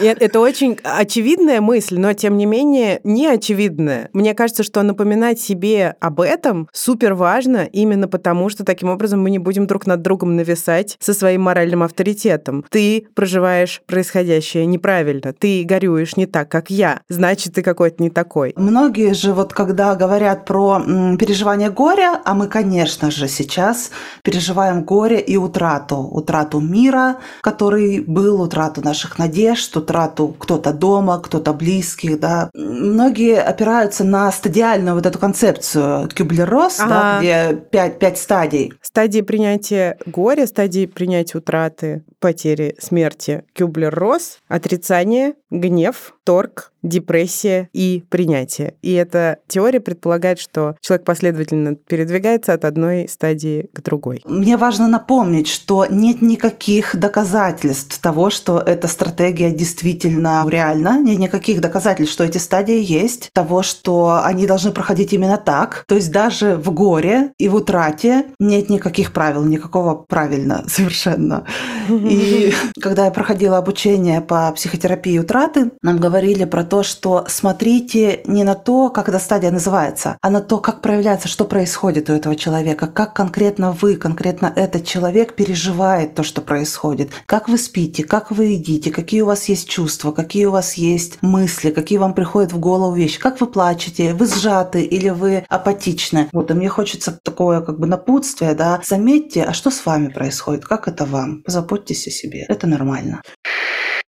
Это 0.00 0.40
очень 0.40 0.78
очевидная 0.82 1.60
мысль, 1.60 1.98
но 1.98 2.12
тем 2.12 2.36
не 2.36 2.46
менее 2.46 3.00
не 3.04 3.26
очевидная. 3.26 4.10
Мне 4.12 4.34
кажется, 4.34 4.62
что 4.62 4.82
напоминать 4.82 5.40
себе 5.40 5.96
об 6.00 6.20
этом 6.20 6.68
супер 6.72 7.14
важно 7.14 7.64
именно 7.64 8.08
потому, 8.08 8.48
что 8.48 8.64
таким 8.64 8.88
образом 8.88 9.22
мы 9.22 9.30
не 9.30 9.38
будем 9.38 9.66
друг 9.66 9.86
над 9.86 10.02
другом 10.02 10.36
нависать 10.36 10.96
со 11.00 11.14
своим 11.14 11.42
моральным 11.42 11.82
авторитетом. 11.82 12.64
Ты 12.70 13.06
проживаешь 13.14 13.82
происходящее 13.86 14.66
неправильно, 14.66 15.32
ты 15.32 15.64
горюешь 15.64 16.16
не 16.16 16.26
так, 16.26 16.48
как 16.48 16.70
я, 16.70 17.00
значит, 17.08 17.54
ты 17.54 17.62
какой-то 17.62 18.02
не 18.02 18.10
такой. 18.10 18.52
Многие 18.56 19.14
же 19.14 19.32
вот 19.32 19.52
когда 19.52 19.94
говорят 19.94 20.44
про 20.44 20.80
переживание 21.18 21.70
горя, 21.70 22.20
а 22.24 22.34
мы, 22.34 22.48
конечно 22.48 23.10
же, 23.10 23.28
сейчас 23.28 23.90
переживаем 24.22 24.82
горе 24.82 25.20
и 25.20 25.36
утрату, 25.36 25.96
утрату 25.98 26.60
мира, 26.60 27.16
который 27.40 28.00
был 28.00 28.40
утрату 28.42 28.82
наших 28.82 29.18
надежд, 29.18 29.76
утрату 29.76 30.34
кто-то 30.38 30.72
дома, 30.72 31.20
кто-то 31.20 31.52
близких, 31.52 32.20
да. 32.20 32.50
Многие 32.54 33.40
опираются 33.40 34.04
на 34.04 34.30
стадиальную 34.32 34.94
вот 34.94 35.06
эту 35.06 35.18
концепцию 35.18 36.08
Кюблер-Росс, 36.08 36.80
ага. 36.80 36.88
да, 36.88 37.18
где 37.18 37.56
пять, 37.56 37.98
пять 37.98 38.18
стадий. 38.18 38.72
Стадии 38.82 39.20
принятия 39.20 39.98
горя, 40.06 40.46
стадии 40.46 40.86
принятия 40.86 41.38
утраты, 41.38 42.04
потери, 42.20 42.76
смерти. 42.80 43.44
Кюблер-Росс, 43.54 44.38
отрицание, 44.48 45.34
гнев, 45.50 46.14
торг, 46.24 46.72
депрессия 46.82 47.68
и 47.72 48.04
принятие. 48.08 48.74
И 48.82 48.92
эта 48.92 49.38
теория 49.48 49.80
предполагает, 49.80 50.38
что 50.38 50.76
человек 50.80 51.04
последовательно 51.04 51.74
передвигается 51.74 52.52
от 52.52 52.64
одной 52.64 53.08
стадии 53.08 53.68
к 53.72 53.82
другой. 53.82 54.22
Мне 54.24 54.56
важно 54.56 54.86
напомнить, 54.88 55.48
что 55.48 55.86
нет 55.86 56.22
никаких 56.22 56.94
доказательств 56.96 57.98
того, 57.98 58.30
что 58.30 58.58
эта 58.58 58.88
стратегия 58.88 59.50
действительно 59.50 60.44
реальна, 60.48 61.00
нет 61.00 61.18
никаких 61.18 61.60
доказательств, 61.60 62.14
что 62.14 62.24
эти 62.24 62.38
стадии 62.38 62.80
есть, 62.80 63.30
того, 63.32 63.62
что 63.62 64.20
они 64.22 64.46
должны 64.46 64.70
проходить 64.70 65.12
именно 65.12 65.36
так. 65.36 65.84
То 65.88 65.96
есть 65.96 66.12
даже 66.12 66.56
в 66.56 66.72
горе 66.72 67.32
и 67.38 67.48
в 67.48 67.56
утрате 67.56 68.26
нет 68.38 68.70
никаких 68.70 69.12
правил, 69.12 69.44
никакого 69.44 69.94
правильно 69.94 70.64
совершенно. 70.68 71.44
И 71.88 72.52
когда 72.80 73.06
я 73.06 73.10
проходила 73.10 73.58
обучение 73.58 74.20
по 74.20 74.52
психотерапии 74.52 75.18
утраты, 75.18 75.37
нам 75.82 75.98
говорили 75.98 76.44
про 76.44 76.64
то, 76.64 76.82
что 76.82 77.24
смотрите 77.28 78.22
не 78.26 78.44
на 78.44 78.54
то, 78.54 78.90
как 78.90 79.08
эта 79.08 79.18
стадия 79.18 79.50
называется, 79.50 80.18
а 80.20 80.30
на 80.30 80.40
то, 80.40 80.58
как 80.58 80.80
проявляется, 80.80 81.28
что 81.28 81.44
происходит 81.44 82.10
у 82.10 82.12
этого 82.12 82.36
человека, 82.36 82.86
как 82.86 83.14
конкретно 83.14 83.72
вы, 83.72 83.96
конкретно 83.96 84.52
этот 84.54 84.84
человек 84.84 85.34
переживает 85.34 86.14
то, 86.14 86.22
что 86.22 86.40
происходит, 86.40 87.10
как 87.26 87.48
вы 87.48 87.58
спите, 87.58 88.04
как 88.04 88.30
вы 88.30 88.46
едите, 88.46 88.90
какие 88.90 89.22
у 89.22 89.26
вас 89.26 89.48
есть 89.48 89.68
чувства, 89.68 90.12
какие 90.12 90.46
у 90.46 90.50
вас 90.50 90.74
есть 90.74 91.22
мысли, 91.22 91.70
какие 91.70 91.98
вам 91.98 92.14
приходят 92.14 92.52
в 92.52 92.58
голову 92.58 92.94
вещи, 92.94 93.18
как 93.18 93.40
вы 93.40 93.46
плачете, 93.46 94.14
вы 94.14 94.26
сжаты 94.26 94.82
или 94.82 95.08
вы 95.10 95.44
апатичны. 95.48 96.28
Вот, 96.32 96.50
и 96.50 96.54
мне 96.54 96.68
хочется 96.68 97.18
такое 97.22 97.60
как 97.60 97.78
бы 97.78 97.86
напутствие, 97.86 98.54
да, 98.54 98.80
заметьте, 98.84 99.42
а 99.44 99.52
что 99.52 99.70
с 99.70 99.84
вами 99.86 100.08
происходит, 100.08 100.64
как 100.64 100.88
это 100.88 101.04
вам, 101.04 101.42
позаботьтесь 101.42 102.06
о 102.06 102.10
себе, 102.10 102.44
это 102.48 102.66
нормально. 102.66 103.22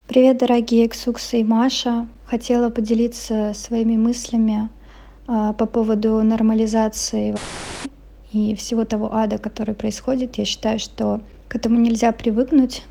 Привет, 0.09 0.38
дорогие 0.38 0.88
Ксукса 0.88 1.37
и 1.37 1.44
Маша. 1.44 2.09
Хотела 2.25 2.71
поделиться 2.71 3.53
своими 3.55 3.99
мыслями 3.99 4.71
а, 5.27 5.53
по 5.53 5.66
поводу 5.66 6.23
нормализации 6.23 7.37
и 8.33 8.55
всего 8.55 8.87
того 8.87 9.14
ада, 9.14 9.37
который 9.37 9.75
происходит. 9.75 10.38
Я 10.38 10.47
считаю, 10.47 10.79
что 10.79 11.21
к 11.49 11.57
этому 11.57 11.79
нельзя 11.79 12.12
привыкнуть. 12.12 12.85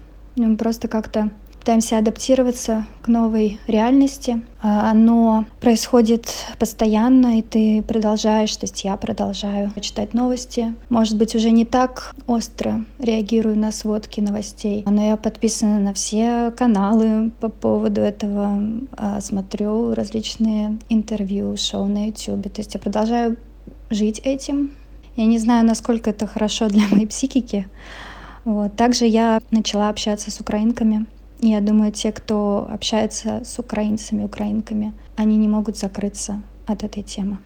Просто 0.59 0.87
как-то 0.87 1.31
пытаемся 1.67 1.97
адаптироваться 1.97 2.85
к 3.01 3.09
новой 3.09 3.59
реальности. 3.67 4.41
А, 4.61 4.89
оно 4.89 5.43
происходит 5.59 6.29
постоянно, 6.59 7.39
и 7.39 7.41
ты 7.41 7.83
продолжаешь, 7.83 8.55
то 8.55 8.63
есть 8.63 8.85
я 8.85 8.95
продолжаю 8.95 9.73
читать 9.81 10.13
новости. 10.13 10.73
Может 10.87 11.17
быть, 11.17 11.35
уже 11.35 11.51
не 11.51 11.65
так 11.65 12.15
остро 12.25 12.85
реагирую 12.99 13.57
на 13.57 13.73
сводки 13.73 14.21
новостей, 14.21 14.85
но 14.87 15.07
я 15.07 15.17
подписана 15.17 15.77
на 15.79 15.93
все 15.93 16.53
каналы 16.57 17.31
по 17.41 17.49
поводу 17.49 17.99
этого, 17.99 18.61
а, 18.95 19.19
смотрю 19.19 19.93
различные 19.93 20.79
интервью, 20.87 21.57
шоу 21.57 21.83
на 21.87 22.05
YouTube. 22.05 22.43
То 22.43 22.61
есть 22.61 22.75
я 22.75 22.79
продолжаю 22.79 23.35
жить 23.89 24.21
этим. 24.23 24.71
Я 25.17 25.25
не 25.25 25.37
знаю, 25.37 25.65
насколько 25.65 26.11
это 26.11 26.27
хорошо 26.27 26.69
для 26.69 26.83
моей 26.89 27.07
психики. 27.07 27.67
Вот. 28.45 28.73
Также 28.77 29.05
я 29.05 29.41
начала 29.51 29.89
общаться 29.89 30.31
с 30.31 30.39
украинками, 30.39 31.05
я 31.39 31.61
думаю, 31.61 31.91
те, 31.91 32.11
кто 32.11 32.67
общается 32.69 33.41
с 33.43 33.59
украинцами, 33.59 34.23
украинками, 34.23 34.93
они 35.15 35.37
не 35.37 35.47
могут 35.47 35.77
закрыться 35.77 36.41
от 36.65 36.83
этой 36.83 37.03
темы. 37.03 37.37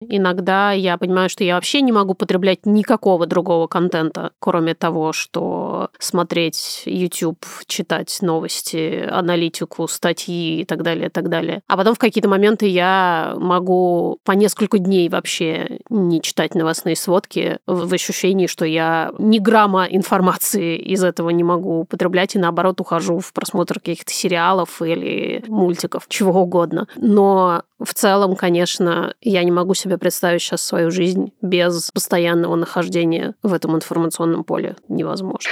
Иногда 0.00 0.72
я 0.72 0.98
понимаю, 0.98 1.28
что 1.30 1.44
я 1.44 1.54
вообще 1.54 1.80
не 1.80 1.92
могу 1.92 2.14
потреблять 2.14 2.66
никакого 2.66 3.26
другого 3.26 3.66
контента, 3.68 4.32
кроме 4.38 4.74
того, 4.74 5.12
что 5.12 5.63
смотреть 5.98 6.82
YouTube, 6.86 7.44
читать 7.66 8.18
новости, 8.20 9.06
аналитику, 9.10 9.88
статьи 9.88 10.60
и 10.60 10.64
так 10.64 10.82
далее, 10.82 11.06
и 11.06 11.10
так 11.10 11.28
далее. 11.28 11.62
А 11.68 11.76
потом 11.76 11.94
в 11.94 11.98
какие-то 11.98 12.28
моменты 12.28 12.66
я 12.66 13.34
могу 13.36 14.18
по 14.24 14.32
несколько 14.32 14.78
дней 14.78 15.08
вообще 15.08 15.78
не 15.90 16.20
читать 16.22 16.54
новостные 16.54 16.96
сводки 16.96 17.58
в 17.66 17.92
ощущении, 17.92 18.46
что 18.46 18.64
я 18.64 19.12
ни 19.18 19.38
грамма 19.38 19.84
информации 19.84 20.76
из 20.76 21.04
этого 21.04 21.30
не 21.30 21.44
могу 21.44 21.80
употреблять, 21.80 22.34
и 22.34 22.38
наоборот 22.38 22.80
ухожу 22.80 23.18
в 23.18 23.32
просмотр 23.32 23.80
каких-то 23.80 24.12
сериалов 24.12 24.80
или 24.82 25.44
мультиков, 25.48 26.06
чего 26.08 26.42
угодно. 26.42 26.86
Но 26.96 27.62
в 27.80 27.92
целом, 27.94 28.36
конечно, 28.36 29.14
я 29.20 29.44
не 29.44 29.50
могу 29.50 29.74
себе 29.74 29.98
представить 29.98 30.42
сейчас 30.42 30.62
свою 30.62 30.90
жизнь 30.90 31.32
без 31.42 31.90
постоянного 31.90 32.54
нахождения 32.56 33.34
в 33.42 33.52
этом 33.52 33.76
информационном 33.76 34.44
поле. 34.44 34.76
Невозможно. 34.88 35.50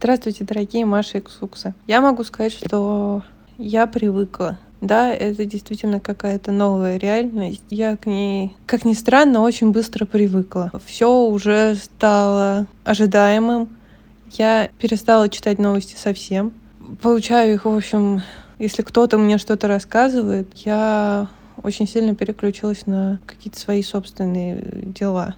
Здравствуйте, 0.00 0.44
дорогие 0.44 0.86
Маша 0.86 1.18
и 1.18 1.20
Ксукса. 1.20 1.74
Я 1.88 2.00
могу 2.00 2.22
сказать, 2.22 2.52
что 2.52 3.24
я 3.58 3.88
привыкла. 3.88 4.56
Да, 4.80 5.12
это 5.12 5.44
действительно 5.44 5.98
какая-то 5.98 6.52
новая 6.52 6.98
реальность. 6.98 7.64
Я 7.68 7.96
к 7.96 8.06
ней, 8.06 8.54
как 8.66 8.84
ни 8.84 8.92
странно, 8.92 9.40
очень 9.40 9.72
быстро 9.72 10.06
привыкла. 10.06 10.70
Все 10.86 11.10
уже 11.10 11.74
стало 11.74 12.68
ожидаемым. 12.84 13.68
Я 14.30 14.70
перестала 14.78 15.28
читать 15.28 15.58
новости 15.58 15.96
совсем. 15.96 16.52
Получаю 17.02 17.54
их, 17.54 17.64
в 17.64 17.74
общем, 17.74 18.22
если 18.60 18.82
кто-то 18.82 19.18
мне 19.18 19.36
что-то 19.38 19.66
рассказывает, 19.66 20.48
я 20.58 21.28
очень 21.60 21.88
сильно 21.88 22.14
переключилась 22.14 22.86
на 22.86 23.18
какие-то 23.26 23.58
свои 23.58 23.82
собственные 23.82 24.62
дела. 24.86 25.34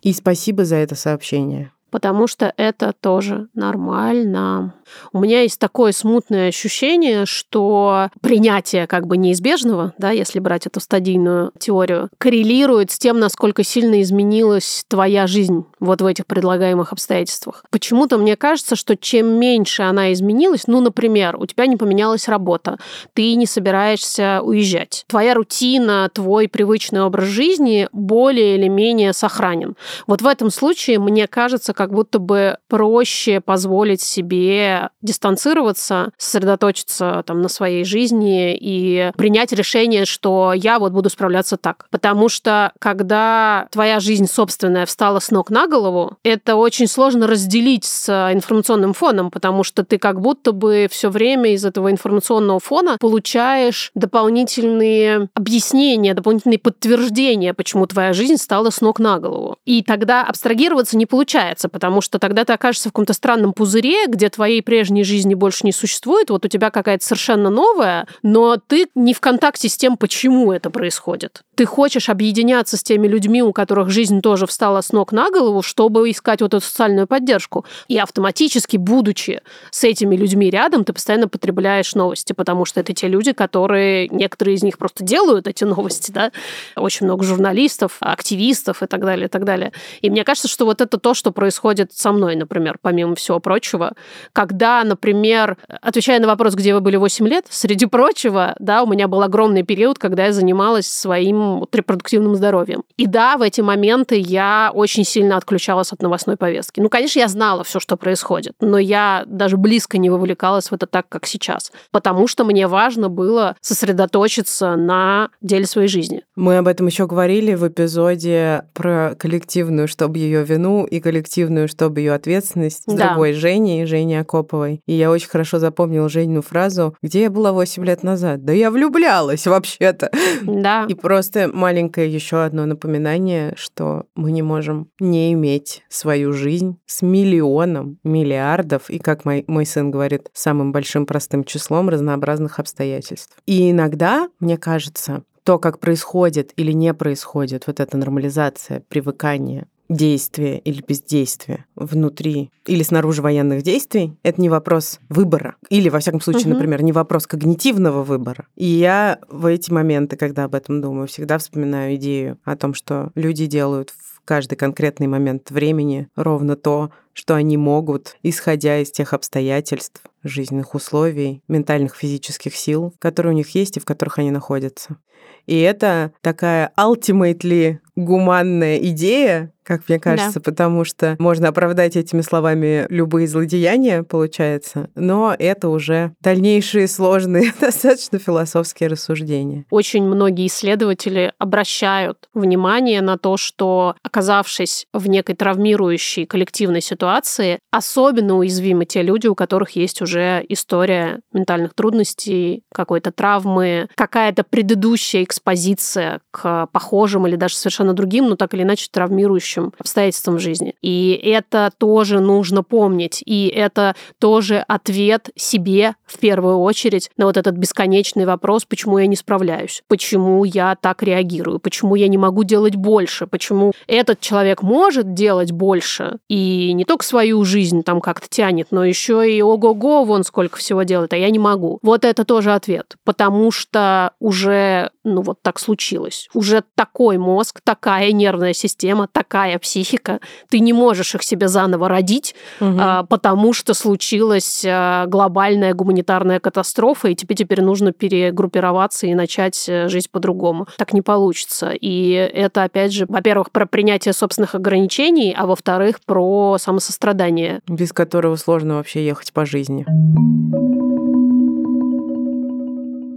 И 0.00 0.14
спасибо 0.14 0.64
за 0.64 0.76
это 0.76 0.94
сообщение 0.94 1.72
потому 1.90 2.26
что 2.26 2.52
это 2.56 2.92
тоже 2.92 3.48
нормально. 3.54 4.74
У 5.12 5.20
меня 5.20 5.42
есть 5.42 5.58
такое 5.58 5.92
смутное 5.92 6.48
ощущение, 6.48 7.26
что 7.26 8.08
принятие 8.20 8.86
как 8.86 9.06
бы 9.06 9.16
неизбежного, 9.16 9.94
да, 9.98 10.10
если 10.10 10.38
брать 10.38 10.66
эту 10.66 10.80
стадийную 10.80 11.52
теорию, 11.58 12.08
коррелирует 12.18 12.90
с 12.90 12.98
тем, 12.98 13.18
насколько 13.18 13.64
сильно 13.64 14.00
изменилась 14.02 14.84
твоя 14.88 15.26
жизнь 15.26 15.64
вот 15.80 16.02
в 16.02 16.06
этих 16.06 16.26
предлагаемых 16.26 16.92
обстоятельствах. 16.92 17.64
Почему-то 17.70 18.18
мне 18.18 18.36
кажется, 18.36 18.76
что 18.76 18.96
чем 18.96 19.38
меньше 19.38 19.82
она 19.82 20.12
изменилась, 20.12 20.66
ну, 20.66 20.80
например, 20.80 21.36
у 21.36 21.46
тебя 21.46 21.66
не 21.66 21.76
поменялась 21.76 22.28
работа, 22.28 22.78
ты 23.14 23.34
не 23.34 23.46
собираешься 23.46 24.40
уезжать, 24.42 25.04
твоя 25.08 25.34
рутина, 25.34 26.10
твой 26.12 26.48
привычный 26.48 27.02
образ 27.02 27.26
жизни 27.26 27.88
более 27.92 28.56
или 28.56 28.68
менее 28.68 29.12
сохранен. 29.12 29.76
Вот 30.06 30.22
в 30.22 30.26
этом 30.26 30.50
случае, 30.50 30.98
мне 30.98 31.26
кажется, 31.26 31.74
как 31.76 31.92
будто 31.92 32.18
бы 32.18 32.56
проще 32.68 33.40
позволить 33.40 34.00
себе 34.00 34.88
дистанцироваться, 35.02 36.10
сосредоточиться 36.16 37.22
там 37.26 37.42
на 37.42 37.48
своей 37.48 37.84
жизни 37.84 38.56
и 38.58 39.12
принять 39.16 39.52
решение, 39.52 40.06
что 40.06 40.52
я 40.54 40.78
вот 40.78 40.92
буду 40.92 41.10
справляться 41.10 41.56
так. 41.56 41.86
Потому 41.90 42.28
что 42.28 42.72
когда 42.78 43.68
твоя 43.70 44.00
жизнь 44.00 44.26
собственная 44.26 44.86
встала 44.86 45.20
с 45.20 45.30
ног 45.30 45.50
на 45.50 45.68
голову, 45.68 46.16
это 46.24 46.56
очень 46.56 46.88
сложно 46.88 47.26
разделить 47.26 47.84
с 47.84 48.08
информационным 48.32 48.94
фоном, 48.94 49.30
потому 49.30 49.62
что 49.62 49.84
ты 49.84 49.98
как 49.98 50.20
будто 50.20 50.52
бы 50.52 50.88
все 50.90 51.10
время 51.10 51.52
из 51.52 51.64
этого 51.64 51.90
информационного 51.90 52.58
фона 52.58 52.96
получаешь 52.98 53.90
дополнительные 53.94 55.28
объяснения, 55.34 56.14
дополнительные 56.14 56.58
подтверждения, 56.58 57.52
почему 57.54 57.86
твоя 57.86 58.12
жизнь 58.12 58.36
стала 58.36 58.70
с 58.70 58.80
ног 58.80 58.98
на 58.98 59.18
голову. 59.18 59.58
И 59.66 59.82
тогда 59.82 60.22
абстрагироваться 60.22 60.96
не 60.96 61.04
получается 61.04 61.65
меняться, 61.66 61.68
потому 61.68 62.00
что 62.00 62.18
тогда 62.18 62.44
ты 62.44 62.52
окажешься 62.52 62.88
в 62.88 62.92
каком-то 62.92 63.12
странном 63.12 63.52
пузыре, 63.52 64.06
где 64.06 64.28
твоей 64.28 64.62
прежней 64.62 65.04
жизни 65.04 65.34
больше 65.34 65.66
не 65.66 65.72
существует, 65.72 66.30
вот 66.30 66.44
у 66.44 66.48
тебя 66.48 66.70
какая-то 66.70 67.04
совершенно 67.04 67.50
новая, 67.50 68.06
но 68.22 68.56
ты 68.56 68.86
не 68.94 69.12
в 69.12 69.20
контакте 69.20 69.68
с 69.68 69.76
тем, 69.76 69.96
почему 69.96 70.52
это 70.52 70.70
происходит. 70.70 71.42
Ты 71.54 71.64
хочешь 71.64 72.08
объединяться 72.08 72.76
с 72.76 72.82
теми 72.82 73.08
людьми, 73.08 73.42
у 73.42 73.52
которых 73.52 73.90
жизнь 73.90 74.20
тоже 74.20 74.46
встала 74.46 74.82
с 74.82 74.92
ног 74.92 75.12
на 75.12 75.30
голову, 75.30 75.62
чтобы 75.62 76.10
искать 76.10 76.42
вот 76.42 76.54
эту 76.54 76.64
социальную 76.64 77.06
поддержку. 77.06 77.64
И 77.88 77.98
автоматически, 77.98 78.76
будучи 78.76 79.40
с 79.70 79.84
этими 79.84 80.16
людьми 80.16 80.50
рядом, 80.50 80.84
ты 80.84 80.92
постоянно 80.92 81.28
потребляешь 81.28 81.94
новости, 81.94 82.34
потому 82.34 82.66
что 82.66 82.80
это 82.80 82.92
те 82.92 83.08
люди, 83.08 83.32
которые, 83.32 84.08
некоторые 84.08 84.56
из 84.56 84.62
них 84.62 84.76
просто 84.76 85.02
делают 85.02 85.46
эти 85.46 85.64
новости, 85.64 86.10
да, 86.10 86.30
очень 86.76 87.06
много 87.06 87.24
журналистов, 87.24 87.96
активистов 88.00 88.82
и 88.82 88.86
так 88.86 89.00
далее, 89.00 89.26
и 89.26 89.28
так 89.28 89.44
далее. 89.44 89.72
И 90.02 90.10
мне 90.10 90.24
кажется, 90.24 90.48
что 90.48 90.66
вот 90.66 90.80
это 90.80 90.98
то, 90.98 91.14
что 91.14 91.32
происходит 91.32 91.55
происходит 91.56 91.92
со 91.92 92.12
мной, 92.12 92.36
например, 92.36 92.76
помимо 92.82 93.14
всего 93.14 93.40
прочего, 93.40 93.92
когда, 94.32 94.84
например, 94.84 95.56
отвечая 95.80 96.20
на 96.20 96.26
вопрос, 96.26 96.54
где 96.54 96.74
вы 96.74 96.80
были 96.80 96.96
8 96.96 97.26
лет, 97.26 97.46
среди 97.48 97.86
прочего, 97.86 98.54
да, 98.58 98.82
у 98.82 98.86
меня 98.86 99.08
был 99.08 99.22
огромный 99.22 99.62
период, 99.62 99.98
когда 99.98 100.26
я 100.26 100.32
занималась 100.32 100.86
своим 100.86 101.60
вот, 101.60 101.74
репродуктивным 101.74 102.34
здоровьем. 102.34 102.82
И 102.98 103.06
да, 103.06 103.38
в 103.38 103.42
эти 103.42 103.62
моменты 103.62 104.16
я 104.18 104.70
очень 104.74 105.04
сильно 105.04 105.38
отключалась 105.38 105.92
от 105.92 106.02
новостной 106.02 106.36
повестки. 106.36 106.80
Ну, 106.80 106.90
конечно, 106.90 107.20
я 107.20 107.28
знала 107.28 107.64
все, 107.64 107.80
что 107.80 107.96
происходит, 107.96 108.52
но 108.60 108.78
я 108.78 109.24
даже 109.26 109.56
близко 109.56 109.96
не 109.96 110.10
вовлекалась 110.10 110.70
в 110.70 110.74
это 110.74 110.86
так, 110.86 111.08
как 111.08 111.26
сейчас, 111.26 111.72
потому 111.90 112.28
что 112.28 112.44
мне 112.44 112.66
важно 112.66 113.08
было 113.08 113.56
сосредоточиться 113.62 114.76
на 114.76 115.30
деле 115.40 115.64
своей 115.64 115.88
жизни. 115.88 116.25
Мы 116.36 116.58
об 116.58 116.68
этом 116.68 116.86
еще 116.86 117.06
говорили 117.06 117.54
в 117.54 117.66
эпизоде 117.66 118.64
про 118.74 119.14
коллективную, 119.18 119.88
чтобы 119.88 120.18
ее 120.18 120.44
вину, 120.44 120.84
и 120.84 121.00
коллективную, 121.00 121.66
чтобы 121.66 122.00
ее 122.00 122.12
ответственность 122.12 122.82
с 122.82 122.94
Да. 122.94 123.08
другой 123.08 123.32
Женей, 123.32 123.86
Женей 123.86 124.20
Акоповой. 124.20 124.82
И 124.86 124.92
я 124.92 125.10
очень 125.10 125.28
хорошо 125.28 125.58
запомнила 125.58 126.08
Женину 126.10 126.42
фразу, 126.42 126.94
где 127.02 127.22
я 127.22 127.30
была 127.30 127.52
8 127.52 127.84
лет 127.84 128.02
назад. 128.02 128.44
Да 128.44 128.52
я 128.52 128.70
влюблялась 128.70 129.46
вообще-то. 129.46 130.10
Да. 130.42 130.84
И 130.88 130.94
просто 130.94 131.50
маленькое 131.52 132.12
еще 132.12 132.42
одно 132.42 132.66
напоминание, 132.66 133.54
что 133.56 134.04
мы 134.14 134.30
не 134.30 134.42
можем 134.42 134.88
не 135.00 135.32
иметь 135.32 135.82
свою 135.88 136.32
жизнь 136.32 136.76
с 136.84 137.00
миллионом, 137.02 137.98
миллиардов 138.04 138.90
и, 138.90 138.98
как 138.98 139.24
мой, 139.24 139.44
мой 139.46 139.64
сын 139.64 139.90
говорит, 139.90 140.28
самым 140.34 140.72
большим 140.72 141.06
простым 141.06 141.44
числом 141.44 141.88
разнообразных 141.88 142.58
обстоятельств. 142.58 143.36
И 143.46 143.70
иногда, 143.70 144.28
мне 144.38 144.58
кажется, 144.58 145.22
то, 145.46 145.60
как 145.60 145.78
происходит 145.78 146.52
или 146.56 146.72
не 146.72 146.92
происходит 146.92 147.68
вот 147.68 147.78
эта 147.78 147.96
нормализация, 147.96 148.82
привыкание, 148.88 149.68
действия 149.88 150.58
или 150.58 150.82
бездействия 150.82 151.64
внутри 151.76 152.50
или 152.66 152.82
снаружи 152.82 153.22
военных 153.22 153.62
действий, 153.62 154.16
это 154.24 154.40
не 154.40 154.48
вопрос 154.48 154.98
выбора. 155.08 155.54
Или, 155.70 155.88
во 155.88 156.00
всяком 156.00 156.20
случае, 156.20 156.46
Мгм. 156.46 156.54
например, 156.54 156.82
не 156.82 156.90
вопрос 156.90 157.28
когнитивного 157.28 158.02
выбора. 158.02 158.48
И 158.56 158.66
я 158.66 159.20
в 159.28 159.46
эти 159.46 159.70
моменты, 159.70 160.16
когда 160.16 160.42
об 160.42 160.56
этом 160.56 160.80
думаю, 160.80 161.06
всегда 161.06 161.38
вспоминаю 161.38 161.94
идею 161.94 162.38
о 162.44 162.56
том, 162.56 162.74
что 162.74 163.12
люди 163.14 163.46
делают 163.46 163.90
в 163.90 164.15
каждый 164.26 164.56
конкретный 164.56 165.06
момент 165.06 165.50
времени 165.50 166.08
ровно 166.16 166.56
то, 166.56 166.90
что 167.14 167.34
они 167.34 167.56
могут, 167.56 168.16
исходя 168.22 168.78
из 168.78 168.90
тех 168.90 169.14
обстоятельств, 169.14 170.02
жизненных 170.22 170.74
условий, 170.74 171.42
ментальных, 171.48 171.94
физических 171.94 172.54
сил, 172.54 172.92
которые 172.98 173.32
у 173.32 173.36
них 173.36 173.54
есть 173.54 173.78
и 173.78 173.80
в 173.80 173.86
которых 173.86 174.18
они 174.18 174.30
находятся. 174.30 174.98
И 175.46 175.58
это 175.58 176.12
такая 176.20 176.72
ultimately 176.78 177.78
гуманная 177.94 178.76
идея, 178.78 179.52
как 179.66 179.88
мне 179.88 179.98
кажется, 179.98 180.40
потому 180.40 180.84
что 180.84 181.16
можно 181.18 181.48
оправдать 181.48 181.96
этими 181.96 182.20
словами 182.20 182.86
любые 182.88 183.26
злодеяния, 183.26 184.04
получается, 184.04 184.90
но 184.94 185.34
это 185.36 185.68
уже 185.68 186.12
дальнейшие 186.20 186.86
сложные, 186.86 187.52
достаточно 187.60 188.18
философские 188.18 188.88
рассуждения. 188.88 189.64
Очень 189.70 190.04
многие 190.04 190.46
исследователи 190.46 191.32
обращают 191.38 192.28
внимание 192.32 193.00
на 193.00 193.18
то, 193.18 193.36
что, 193.36 193.96
оказавшись 194.02 194.86
в 194.92 195.08
некой 195.08 195.34
травмирующей 195.34 196.26
коллективной 196.26 196.80
ситуации, 196.80 197.58
особенно 197.72 198.36
уязвимы 198.36 198.84
те 198.84 199.02
люди, 199.02 199.26
у 199.26 199.34
которых 199.34 199.70
есть 199.70 200.00
уже 200.00 200.44
история 200.48 201.20
ментальных 201.32 201.74
трудностей, 201.74 202.62
какой-то 202.72 203.10
травмы, 203.10 203.88
какая-то 203.96 204.44
предыдущая 204.44 205.24
экспозиция 205.24 206.20
к 206.30 206.68
похожим 206.68 207.26
или 207.26 207.34
даже 207.34 207.56
совершенно 207.56 207.92
другим, 207.94 208.28
но 208.28 208.36
так 208.36 208.54
или 208.54 208.62
иначе 208.62 208.88
травмирующим 208.92 209.55
обстоятельствам 209.78 210.36
в 210.36 210.40
жизни. 210.40 210.74
И 210.82 211.12
это 211.22 211.70
тоже 211.78 212.20
нужно 212.20 212.62
помнить. 212.62 213.22
И 213.24 213.48
это 213.48 213.94
тоже 214.18 214.64
ответ 214.66 215.30
себе 215.36 215.94
в 216.06 216.18
первую 216.18 216.58
очередь 216.58 217.10
на 217.16 217.26
вот 217.26 217.36
этот 217.36 217.56
бесконечный 217.56 218.24
вопрос, 218.24 218.64
почему 218.64 218.98
я 218.98 219.06
не 219.06 219.16
справляюсь, 219.16 219.82
почему 219.88 220.44
я 220.44 220.76
так 220.80 221.02
реагирую, 221.02 221.58
почему 221.58 221.94
я 221.94 222.08
не 222.08 222.18
могу 222.18 222.44
делать 222.44 222.76
больше, 222.76 223.26
почему 223.26 223.72
этот 223.86 224.20
человек 224.20 224.62
может 224.62 225.14
делать 225.14 225.52
больше 225.52 226.18
и 226.28 226.72
не 226.72 226.84
только 226.84 227.04
свою 227.04 227.44
жизнь 227.44 227.82
там 227.82 228.00
как-то 228.00 228.28
тянет, 228.28 228.68
но 228.70 228.84
еще 228.84 229.30
и 229.30 229.42
ого-го, 229.42 230.04
вон 230.04 230.24
сколько 230.24 230.58
всего 230.58 230.82
делает, 230.82 231.12
а 231.12 231.16
я 231.16 231.30
не 231.30 231.38
могу. 231.38 231.78
Вот 231.82 232.04
это 232.04 232.24
тоже 232.24 232.52
ответ, 232.52 232.96
потому 233.04 233.50
что 233.50 234.12
уже, 234.20 234.90
ну 235.06 235.22
вот 235.22 235.40
так 235.42 235.58
случилось, 235.58 236.28
уже 236.34 236.62
такой 236.74 237.16
мозг, 237.16 237.60
такая 237.62 238.12
нервная 238.12 238.52
система, 238.52 239.08
такая 239.08 239.58
психика, 239.58 240.20
ты 240.48 240.58
не 240.58 240.72
можешь 240.72 241.14
их 241.14 241.22
себе 241.22 241.48
заново 241.48 241.88
родить, 241.88 242.34
а, 242.60 243.04
потому 243.04 243.52
что 243.52 243.72
случилась 243.72 244.64
а, 244.66 245.06
глобальная 245.06 245.74
гуманитарная 245.74 246.40
катастрофа, 246.40 247.08
и 247.08 247.14
тебе 247.14 247.34
теперь 247.34 247.62
нужно 247.62 247.92
перегруппироваться 247.92 249.06
и 249.06 249.14
начать 249.14 249.68
э, 249.68 249.88
жить 249.88 250.10
по-другому. 250.10 250.66
Так 250.76 250.92
не 250.92 251.02
получится. 251.02 251.70
И 251.70 252.10
это, 252.10 252.64
опять 252.64 252.92
же, 252.92 253.06
во-первых, 253.08 253.50
про 253.50 253.66
принятие 253.66 254.12
собственных 254.12 254.54
ограничений, 254.54 255.34
а 255.36 255.46
во-вторых, 255.46 256.00
про 256.04 256.56
самосострадание. 256.58 257.60
Без 257.68 257.92
которого 257.92 258.36
сложно 258.36 258.76
вообще 258.76 259.04
ехать 259.04 259.32
по 259.32 259.46
жизни. 259.46 259.86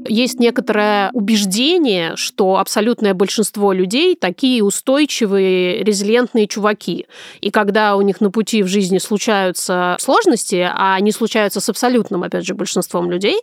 Есть 0.09 0.39
некоторое 0.39 1.11
убеждение, 1.13 2.15
что 2.15 2.57
абсолютное 2.57 3.13
большинство 3.13 3.71
людей 3.73 4.15
такие 4.15 4.63
устойчивые, 4.63 5.83
резилиентные 5.83 6.47
чуваки. 6.47 7.05
И 7.41 7.51
когда 7.51 7.95
у 7.95 8.01
них 8.01 8.19
на 8.19 8.31
пути 8.31 8.63
в 8.63 8.67
жизни 8.67 8.97
случаются 8.97 9.97
сложности, 9.99 10.67
а 10.69 10.95
они 10.95 11.11
случаются 11.11 11.61
с 11.61 11.69
абсолютным, 11.69 12.23
опять 12.23 12.45
же, 12.45 12.55
большинством 12.55 13.11
людей, 13.11 13.39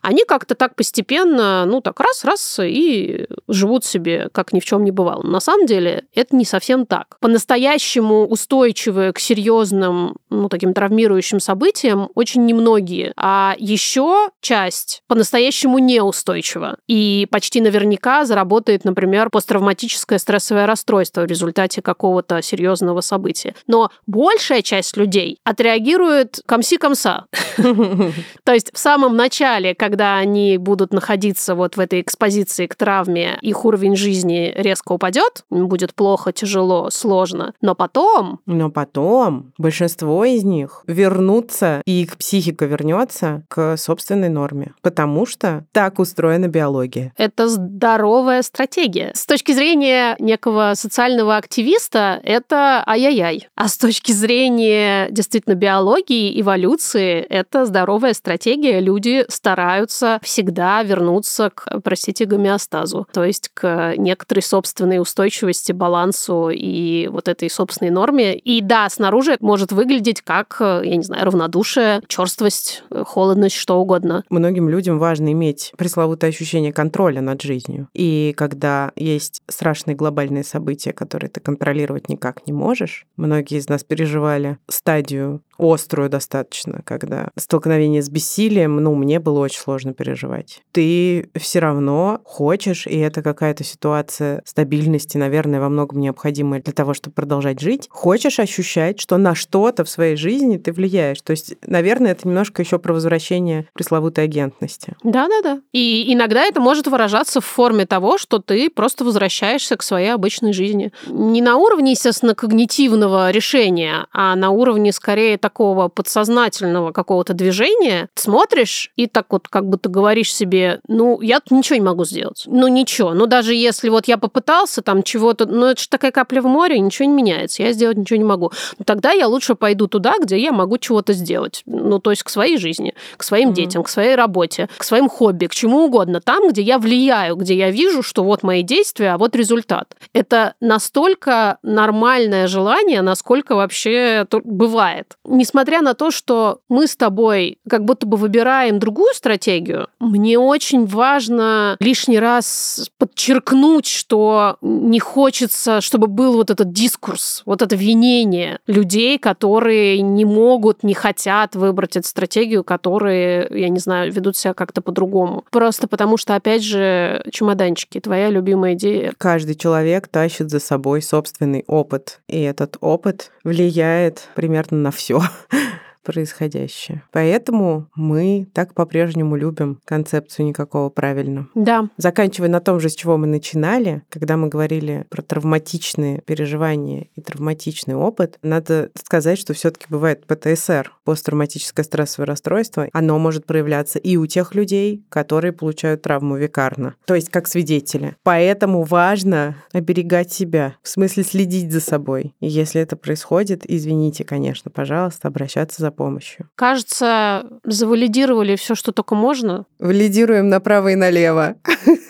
они 0.00 0.24
как-то 0.26 0.54
так 0.54 0.74
постепенно, 0.74 1.66
ну 1.66 1.82
так 1.82 2.00
раз-раз 2.00 2.60
и 2.62 3.26
живут 3.46 3.84
себе, 3.84 4.30
как 4.32 4.54
ни 4.54 4.60
в 4.60 4.64
чем 4.64 4.84
не 4.84 4.90
бывало. 4.90 5.22
На 5.22 5.40
самом 5.40 5.66
деле 5.66 6.04
это 6.14 6.34
не 6.34 6.46
совсем 6.46 6.86
так. 6.86 7.18
По-настоящему 7.20 8.26
устойчивые 8.26 9.12
к 9.12 9.18
серьезным, 9.18 10.16
ну 10.30 10.48
таким 10.48 10.72
травмирующим 10.72 11.40
событиям 11.40 12.08
очень 12.14 12.46
немногие. 12.46 13.12
А 13.16 13.54
еще 13.58 14.30
часть 14.40 15.02
по-настоящему 15.08 15.78
неустойчива. 16.06 16.76
И 16.86 17.26
почти 17.30 17.60
наверняка 17.60 18.24
заработает, 18.24 18.84
например, 18.84 19.30
посттравматическое 19.30 20.18
стрессовое 20.18 20.66
расстройство 20.66 21.22
в 21.22 21.26
результате 21.26 21.82
какого-то 21.82 22.42
серьезного 22.42 23.00
события. 23.00 23.54
Но 23.66 23.90
большая 24.06 24.62
часть 24.62 24.96
людей 24.96 25.38
отреагирует 25.44 26.40
комси-комса. 26.46 27.26
То 28.44 28.52
есть 28.52 28.70
в 28.72 28.78
самом 28.78 29.16
начале, 29.16 29.74
когда 29.74 30.16
они 30.16 30.58
будут 30.58 30.92
находиться 30.92 31.54
вот 31.54 31.76
в 31.76 31.80
этой 31.80 32.00
экспозиции 32.00 32.66
к 32.66 32.74
травме, 32.76 33.38
их 33.42 33.64
уровень 33.64 33.96
жизни 33.96 34.52
резко 34.56 34.92
упадет, 34.92 35.44
будет 35.50 35.94
плохо, 35.94 36.32
тяжело, 36.32 36.90
сложно. 36.90 37.52
Но 37.60 37.74
потом 37.74 38.40
Но 38.46 38.70
потом 38.70 39.52
большинство 39.58 40.24
из 40.24 40.44
них 40.44 40.84
вернутся, 40.86 41.82
и 41.84 42.02
их 42.02 42.16
психика 42.16 42.66
вернется 42.66 43.42
к 43.48 43.76
собственной 43.76 44.28
норме, 44.28 44.74
потому 44.82 45.26
что 45.26 45.64
так 45.72 45.95
устроена 45.98 46.48
биология. 46.48 47.12
это 47.16 47.48
здоровая 47.48 48.42
стратегия. 48.42 49.10
С 49.14 49.26
точки 49.26 49.52
зрения 49.52 50.16
некого 50.18 50.72
социального 50.74 51.36
активиста, 51.36 52.20
это 52.22 52.82
ай-яй-яй. 52.86 53.48
А 53.54 53.68
с 53.68 53.76
точки 53.76 54.12
зрения 54.12 55.08
действительно 55.10 55.54
биологии, 55.54 56.40
эволюции, 56.40 57.20
это 57.20 57.66
здоровая 57.66 58.14
стратегия. 58.14 58.80
Люди 58.80 59.24
стараются 59.28 60.18
всегда 60.22 60.82
вернуться 60.82 61.50
к, 61.54 61.80
простите, 61.80 62.24
гомеостазу, 62.24 63.06
то 63.12 63.24
есть 63.24 63.50
к 63.52 63.94
некоторой 63.96 64.42
собственной 64.42 65.00
устойчивости, 65.00 65.72
балансу 65.72 66.50
и 66.50 67.08
вот 67.08 67.28
этой 67.28 67.50
собственной 67.50 67.90
норме. 67.90 68.36
И 68.36 68.60
да, 68.60 68.88
снаружи 68.88 69.32
это 69.32 69.44
может 69.44 69.72
выглядеть 69.72 70.22
как, 70.22 70.56
я 70.60 70.96
не 70.96 71.02
знаю, 71.02 71.24
равнодушие, 71.24 72.00
черствость, 72.06 72.82
холодность, 72.90 73.56
что 73.56 73.78
угодно. 73.78 74.24
Многим 74.30 74.68
людям 74.68 74.98
важно 74.98 75.32
иметь 75.32 75.72
пресловутое 75.86 76.30
ощущение 76.30 76.72
контроля 76.72 77.20
над 77.20 77.42
жизнью. 77.42 77.86
И 77.94 78.34
когда 78.36 78.90
есть 78.96 79.40
страшные 79.46 79.94
глобальные 79.94 80.42
события, 80.42 80.92
которые 80.92 81.30
ты 81.30 81.38
контролировать 81.38 82.08
никак 82.08 82.44
не 82.48 82.52
можешь, 82.52 83.06
многие 83.16 83.58
из 83.58 83.68
нас 83.68 83.84
переживали 83.84 84.58
стадию 84.68 85.42
острую 85.58 86.10
достаточно, 86.10 86.82
когда 86.84 87.30
столкновение 87.36 88.02
с 88.02 88.10
бессилием, 88.10 88.76
ну, 88.76 88.94
мне 88.94 89.20
было 89.20 89.40
очень 89.40 89.60
сложно 89.60 89.94
переживать. 89.94 90.60
Ты 90.72 91.30
все 91.34 91.60
равно 91.60 92.20
хочешь, 92.24 92.86
и 92.86 92.98
это 92.98 93.22
какая-то 93.22 93.64
ситуация 93.64 94.42
стабильности, 94.44 95.16
наверное, 95.16 95.60
во 95.60 95.68
многом 95.68 96.00
необходимая 96.00 96.60
для 96.60 96.72
того, 96.72 96.94
чтобы 96.94 97.14
продолжать 97.14 97.60
жить. 97.60 97.86
Хочешь 97.90 98.38
ощущать, 98.38 99.00
что 99.00 99.16
на 99.16 99.34
что-то 99.34 99.84
в 99.84 99.88
своей 99.88 100.16
жизни 100.16 100.58
ты 100.58 100.72
влияешь. 100.72 101.20
То 101.22 101.30
есть, 101.30 101.54
наверное, 101.66 102.12
это 102.12 102.28
немножко 102.28 102.62
еще 102.62 102.78
про 102.78 102.92
возвращение 102.92 103.68
пресловутой 103.72 104.24
агентности. 104.24 104.94
Да-да-да. 105.02 105.62
И 105.76 106.10
иногда 106.14 106.42
это 106.46 106.58
может 106.58 106.86
выражаться 106.86 107.42
в 107.42 107.44
форме 107.44 107.84
того, 107.84 108.16
что 108.16 108.38
ты 108.38 108.70
просто 108.70 109.04
возвращаешься 109.04 109.76
к 109.76 109.82
своей 109.82 110.08
обычной 110.08 110.54
жизни. 110.54 110.90
Не 111.06 111.42
на 111.42 111.58
уровне, 111.58 111.90
естественно, 111.90 112.34
когнитивного 112.34 113.30
решения, 113.30 114.06
а 114.10 114.34
на 114.36 114.48
уровне 114.48 114.90
скорее 114.90 115.36
такого 115.36 115.88
подсознательного 115.88 116.92
какого-то 116.92 117.34
движения. 117.34 118.08
Смотришь 118.14 118.90
и 118.96 119.06
так 119.06 119.26
вот 119.28 119.48
как 119.48 119.68
бы 119.68 119.76
ты 119.76 119.90
говоришь 119.90 120.32
себе, 120.32 120.80
ну, 120.88 121.20
я 121.20 121.40
тут 121.40 121.50
ничего 121.50 121.76
не 121.76 121.84
могу 121.84 122.06
сделать. 122.06 122.44
Ну, 122.46 122.68
ничего. 122.68 123.12
Ну, 123.12 123.26
даже 123.26 123.52
если 123.52 123.90
вот 123.90 124.08
я 124.08 124.16
попытался 124.16 124.80
там 124.80 125.02
чего-то, 125.02 125.44
ну, 125.44 125.66
это 125.66 125.82
же 125.82 125.90
такая 125.90 126.10
капля 126.10 126.40
в 126.40 126.46
море, 126.46 126.78
ничего 126.78 127.06
не 127.06 127.14
меняется, 127.14 127.62
я 127.62 127.74
сделать 127.74 127.98
ничего 127.98 128.16
не 128.16 128.24
могу. 128.24 128.50
Ну, 128.78 128.86
тогда 128.86 129.12
я 129.12 129.28
лучше 129.28 129.54
пойду 129.54 129.88
туда, 129.88 130.14
где 130.22 130.38
я 130.38 130.52
могу 130.52 130.78
чего-то 130.78 131.12
сделать. 131.12 131.60
Ну, 131.66 131.98
то 131.98 132.12
есть 132.12 132.22
к 132.22 132.30
своей 132.30 132.56
жизни, 132.56 132.94
к 133.18 133.22
своим 133.22 133.50
mm-hmm. 133.50 133.54
детям, 133.54 133.82
к 133.82 133.90
своей 133.90 134.14
работе, 134.14 134.70
к 134.78 134.82
своим 134.82 135.10
хобби, 135.10 135.48
к 135.48 135.54
чему 135.54 135.65
угодно. 135.74 136.20
Там, 136.20 136.48
где 136.48 136.62
я 136.62 136.78
влияю, 136.78 137.36
где 137.36 137.54
я 137.54 137.70
вижу, 137.70 138.02
что 138.02 138.24
вот 138.24 138.42
мои 138.42 138.62
действия, 138.62 139.10
а 139.10 139.18
вот 139.18 139.36
результат. 139.36 139.96
Это 140.12 140.54
настолько 140.60 141.58
нормальное 141.62 142.46
желание, 142.46 143.02
насколько 143.02 143.54
вообще 143.54 144.26
бывает. 144.44 145.16
Несмотря 145.24 145.82
на 145.82 145.94
то, 145.94 146.10
что 146.10 146.60
мы 146.68 146.86
с 146.86 146.96
тобой 146.96 147.58
как 147.68 147.84
будто 147.84 148.06
бы 148.06 148.16
выбираем 148.16 148.78
другую 148.78 149.14
стратегию, 149.14 149.88
мне 150.00 150.38
очень 150.38 150.86
важно 150.86 151.76
лишний 151.80 152.18
раз 152.18 152.90
подчеркнуть, 152.98 153.86
что 153.86 154.56
не 154.60 155.00
хочется, 155.00 155.80
чтобы 155.80 156.06
был 156.06 156.34
вот 156.34 156.50
этот 156.50 156.72
дискурс, 156.72 157.42
вот 157.46 157.62
это 157.62 157.76
винение 157.76 158.58
людей, 158.66 159.18
которые 159.18 160.00
не 160.02 160.24
могут, 160.24 160.82
не 160.82 160.94
хотят 160.94 161.54
выбрать 161.54 161.96
эту 161.96 162.08
стратегию, 162.08 162.64
которые, 162.64 163.48
я 163.50 163.68
не 163.68 163.78
знаю, 163.78 164.12
ведут 164.12 164.36
себя 164.36 164.54
как-то 164.54 164.80
по-другому. 164.80 165.44
Просто 165.56 165.88
потому 165.88 166.18
что, 166.18 166.34
опять 166.34 166.62
же, 166.62 167.24
чемоданчики, 167.32 167.98
твоя 167.98 168.28
любимая 168.28 168.74
идея. 168.74 169.14
Каждый 169.16 169.54
человек 169.54 170.06
тащит 170.06 170.50
за 170.50 170.60
собой 170.60 171.00
собственный 171.00 171.64
опыт, 171.66 172.20
и 172.28 172.42
этот 172.42 172.76
опыт 172.82 173.32
влияет 173.42 174.28
примерно 174.34 174.76
на 174.76 174.90
все 174.90 175.22
происходящее. 176.06 177.02
Поэтому 177.10 177.88
мы 177.96 178.46
так 178.52 178.74
по-прежнему 178.74 179.34
любим 179.34 179.80
концепцию 179.84 180.46
никакого 180.46 180.88
правильно. 180.88 181.48
Да. 181.54 181.90
Заканчивая 181.96 182.48
на 182.48 182.60
том 182.60 182.78
же, 182.78 182.88
с 182.88 182.94
чего 182.94 183.16
мы 183.16 183.26
начинали, 183.26 184.02
когда 184.08 184.36
мы 184.36 184.48
говорили 184.48 185.04
про 185.10 185.22
травматичные 185.22 186.20
переживания 186.20 187.08
и 187.16 187.20
травматичный 187.20 187.96
опыт, 187.96 188.38
надо 188.42 188.90
сказать, 188.94 189.38
что 189.38 189.52
все 189.52 189.70
таки 189.72 189.86
бывает 189.88 190.24
ПТСР, 190.26 190.92
посттравматическое 191.04 191.84
стрессовое 191.84 192.26
расстройство. 192.26 192.88
Оно 192.92 193.18
может 193.18 193.44
проявляться 193.44 193.98
и 193.98 194.16
у 194.16 194.26
тех 194.26 194.54
людей, 194.54 195.04
которые 195.08 195.52
получают 195.52 196.02
травму 196.02 196.36
викарно, 196.36 196.94
то 197.04 197.16
есть 197.16 197.30
как 197.30 197.48
свидетели. 197.48 198.14
Поэтому 198.22 198.84
важно 198.84 199.56
оберегать 199.72 200.32
себя, 200.32 200.76
в 200.82 200.88
смысле 200.88 201.24
следить 201.24 201.72
за 201.72 201.80
собой. 201.80 202.34
И 202.38 202.46
если 202.46 202.80
это 202.80 202.96
происходит, 202.96 203.64
извините, 203.66 204.24
конечно, 204.24 204.70
пожалуйста, 204.70 205.26
обращаться 205.28 205.82
за 205.82 205.90
помощью. 205.96 206.48
Кажется, 206.54 207.46
завалидировали 207.64 208.56
все, 208.56 208.74
что 208.74 208.92
только 208.92 209.14
можно. 209.14 209.66
Валидируем 209.78 210.48
направо 210.48 210.88
и 210.88 210.94
налево. 210.94 211.56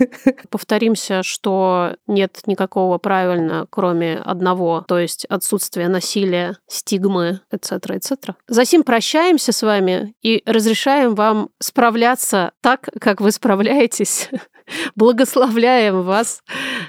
Повторимся, 0.50 1.22
что 1.22 1.96
нет 2.06 2.42
никакого 2.46 2.98
правильно, 2.98 3.66
кроме 3.70 4.16
одного, 4.18 4.84
то 4.86 4.98
есть 4.98 5.24
отсутствия 5.26 5.88
насилия, 5.88 6.58
стигмы, 6.68 7.40
etc., 7.52 7.96
etc. 7.96 8.34
Засим 8.48 8.82
прощаемся 8.82 9.52
с 9.52 9.62
вами 9.62 10.14
и 10.22 10.42
разрешаем 10.46 11.14
вам 11.14 11.50
справляться 11.58 12.52
так, 12.60 12.88
как 13.00 13.20
вы 13.20 13.30
справляетесь. 13.32 14.28
Благословляем 14.96 16.02
вас 16.02 16.42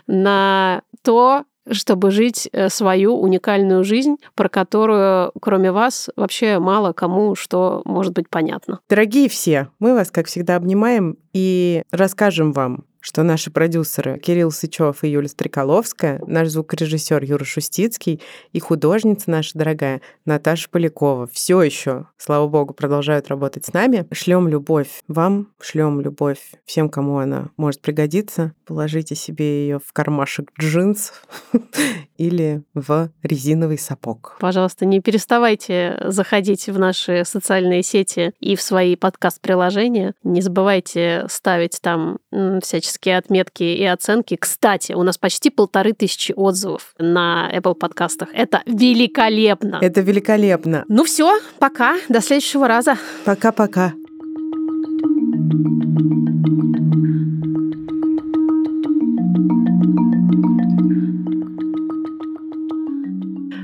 на 0.07 0.81
то, 1.03 1.45
чтобы 1.71 2.11
жить 2.11 2.49
э, 2.51 2.69
свою 2.69 3.19
уникальную 3.19 3.83
жизнь, 3.83 4.17
про 4.35 4.49
которую, 4.49 5.31
кроме 5.41 5.71
вас, 5.71 6.09
вообще 6.15 6.59
мало 6.59 6.93
кому 6.93 7.35
что 7.35 7.81
может 7.85 8.13
быть 8.13 8.29
понятно. 8.29 8.79
Дорогие 8.89 9.29
все, 9.29 9.69
мы 9.79 9.93
вас, 9.93 10.11
как 10.11 10.27
всегда, 10.27 10.55
обнимаем 10.55 11.17
и 11.33 11.83
расскажем 11.91 12.51
вам 12.51 12.85
что 13.07 13.23
наши 13.23 13.49
продюсеры 13.49 14.19
Кирилл 14.19 14.51
Сычев 14.51 15.05
и 15.05 15.07
Юлия 15.07 15.29
Стреколовская, 15.29 16.21
наш 16.27 16.49
звукорежиссер 16.49 17.23
Юра 17.23 17.45
Шустицкий 17.45 18.21
и 18.51 18.59
художница 18.59 19.31
наша 19.31 19.57
дорогая 19.57 20.01
Наташа 20.25 20.69
Полякова 20.69 21.25
все 21.27 21.61
еще, 21.61 22.07
слава 22.17 22.49
богу, 22.49 22.73
продолжают 22.73 23.29
работать 23.29 23.65
с 23.65 23.71
нами. 23.71 24.05
Шлем 24.11 24.49
любовь 24.49 24.89
вам, 25.07 25.53
шлем 25.61 26.01
любовь 26.01 26.51
всем, 26.65 26.89
кому 26.89 27.19
она 27.19 27.47
может 27.55 27.81
пригодиться. 27.81 28.51
Положите 28.65 29.15
себе 29.15 29.61
ее 29.61 29.79
в 29.79 29.93
кармашек 29.93 30.51
джинс 30.59 31.13
или 32.17 32.63
в 32.73 33.09
резиновый 33.23 33.77
сапог. 33.77 34.35
Пожалуйста, 34.41 34.85
не 34.85 34.99
переставайте 34.99 35.97
заходить 36.07 36.67
в 36.67 36.77
наши 36.77 37.23
социальные 37.23 37.83
сети 37.83 38.33
и 38.41 38.57
в 38.57 38.61
свои 38.61 38.97
подкаст-приложения. 38.97 40.13
Не 40.23 40.41
забывайте 40.41 41.25
ставить 41.29 41.79
там 41.81 42.17
всяческие 42.61 42.96
всяческие 42.97 43.17
отметки 43.17 43.63
и 43.63 43.85
оценки. 43.85 44.35
Кстати, 44.35 44.93
у 44.93 45.03
нас 45.03 45.17
почти 45.17 45.49
полторы 45.49 45.93
тысячи 45.93 46.33
отзывов 46.35 46.93
на 46.97 47.49
Apple 47.53 47.75
подкастах. 47.75 48.29
Это 48.33 48.61
великолепно. 48.65 49.79
Это 49.81 50.01
великолепно. 50.01 50.83
Ну 50.87 51.03
все, 51.03 51.39
пока. 51.59 51.97
До 52.09 52.21
следующего 52.21 52.67
раза. 52.67 52.97
Пока-пока. 53.25 53.93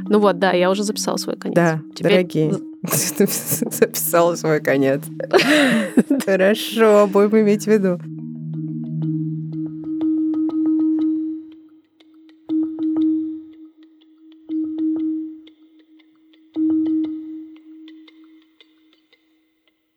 Ну 0.10 0.20
вот, 0.20 0.38
да, 0.38 0.52
я 0.52 0.70
уже 0.70 0.84
записала 0.84 1.18
свой 1.18 1.38
конец. 1.38 1.56
Да, 1.56 1.82
Теперь... 1.96 2.12
дорогие, 2.12 2.54
записала 2.84 4.36
свой 4.36 4.60
конец. 4.62 5.02
Хорошо, 6.26 7.08
будем 7.08 7.40
иметь 7.40 7.64
в 7.64 7.68
виду. 7.68 8.00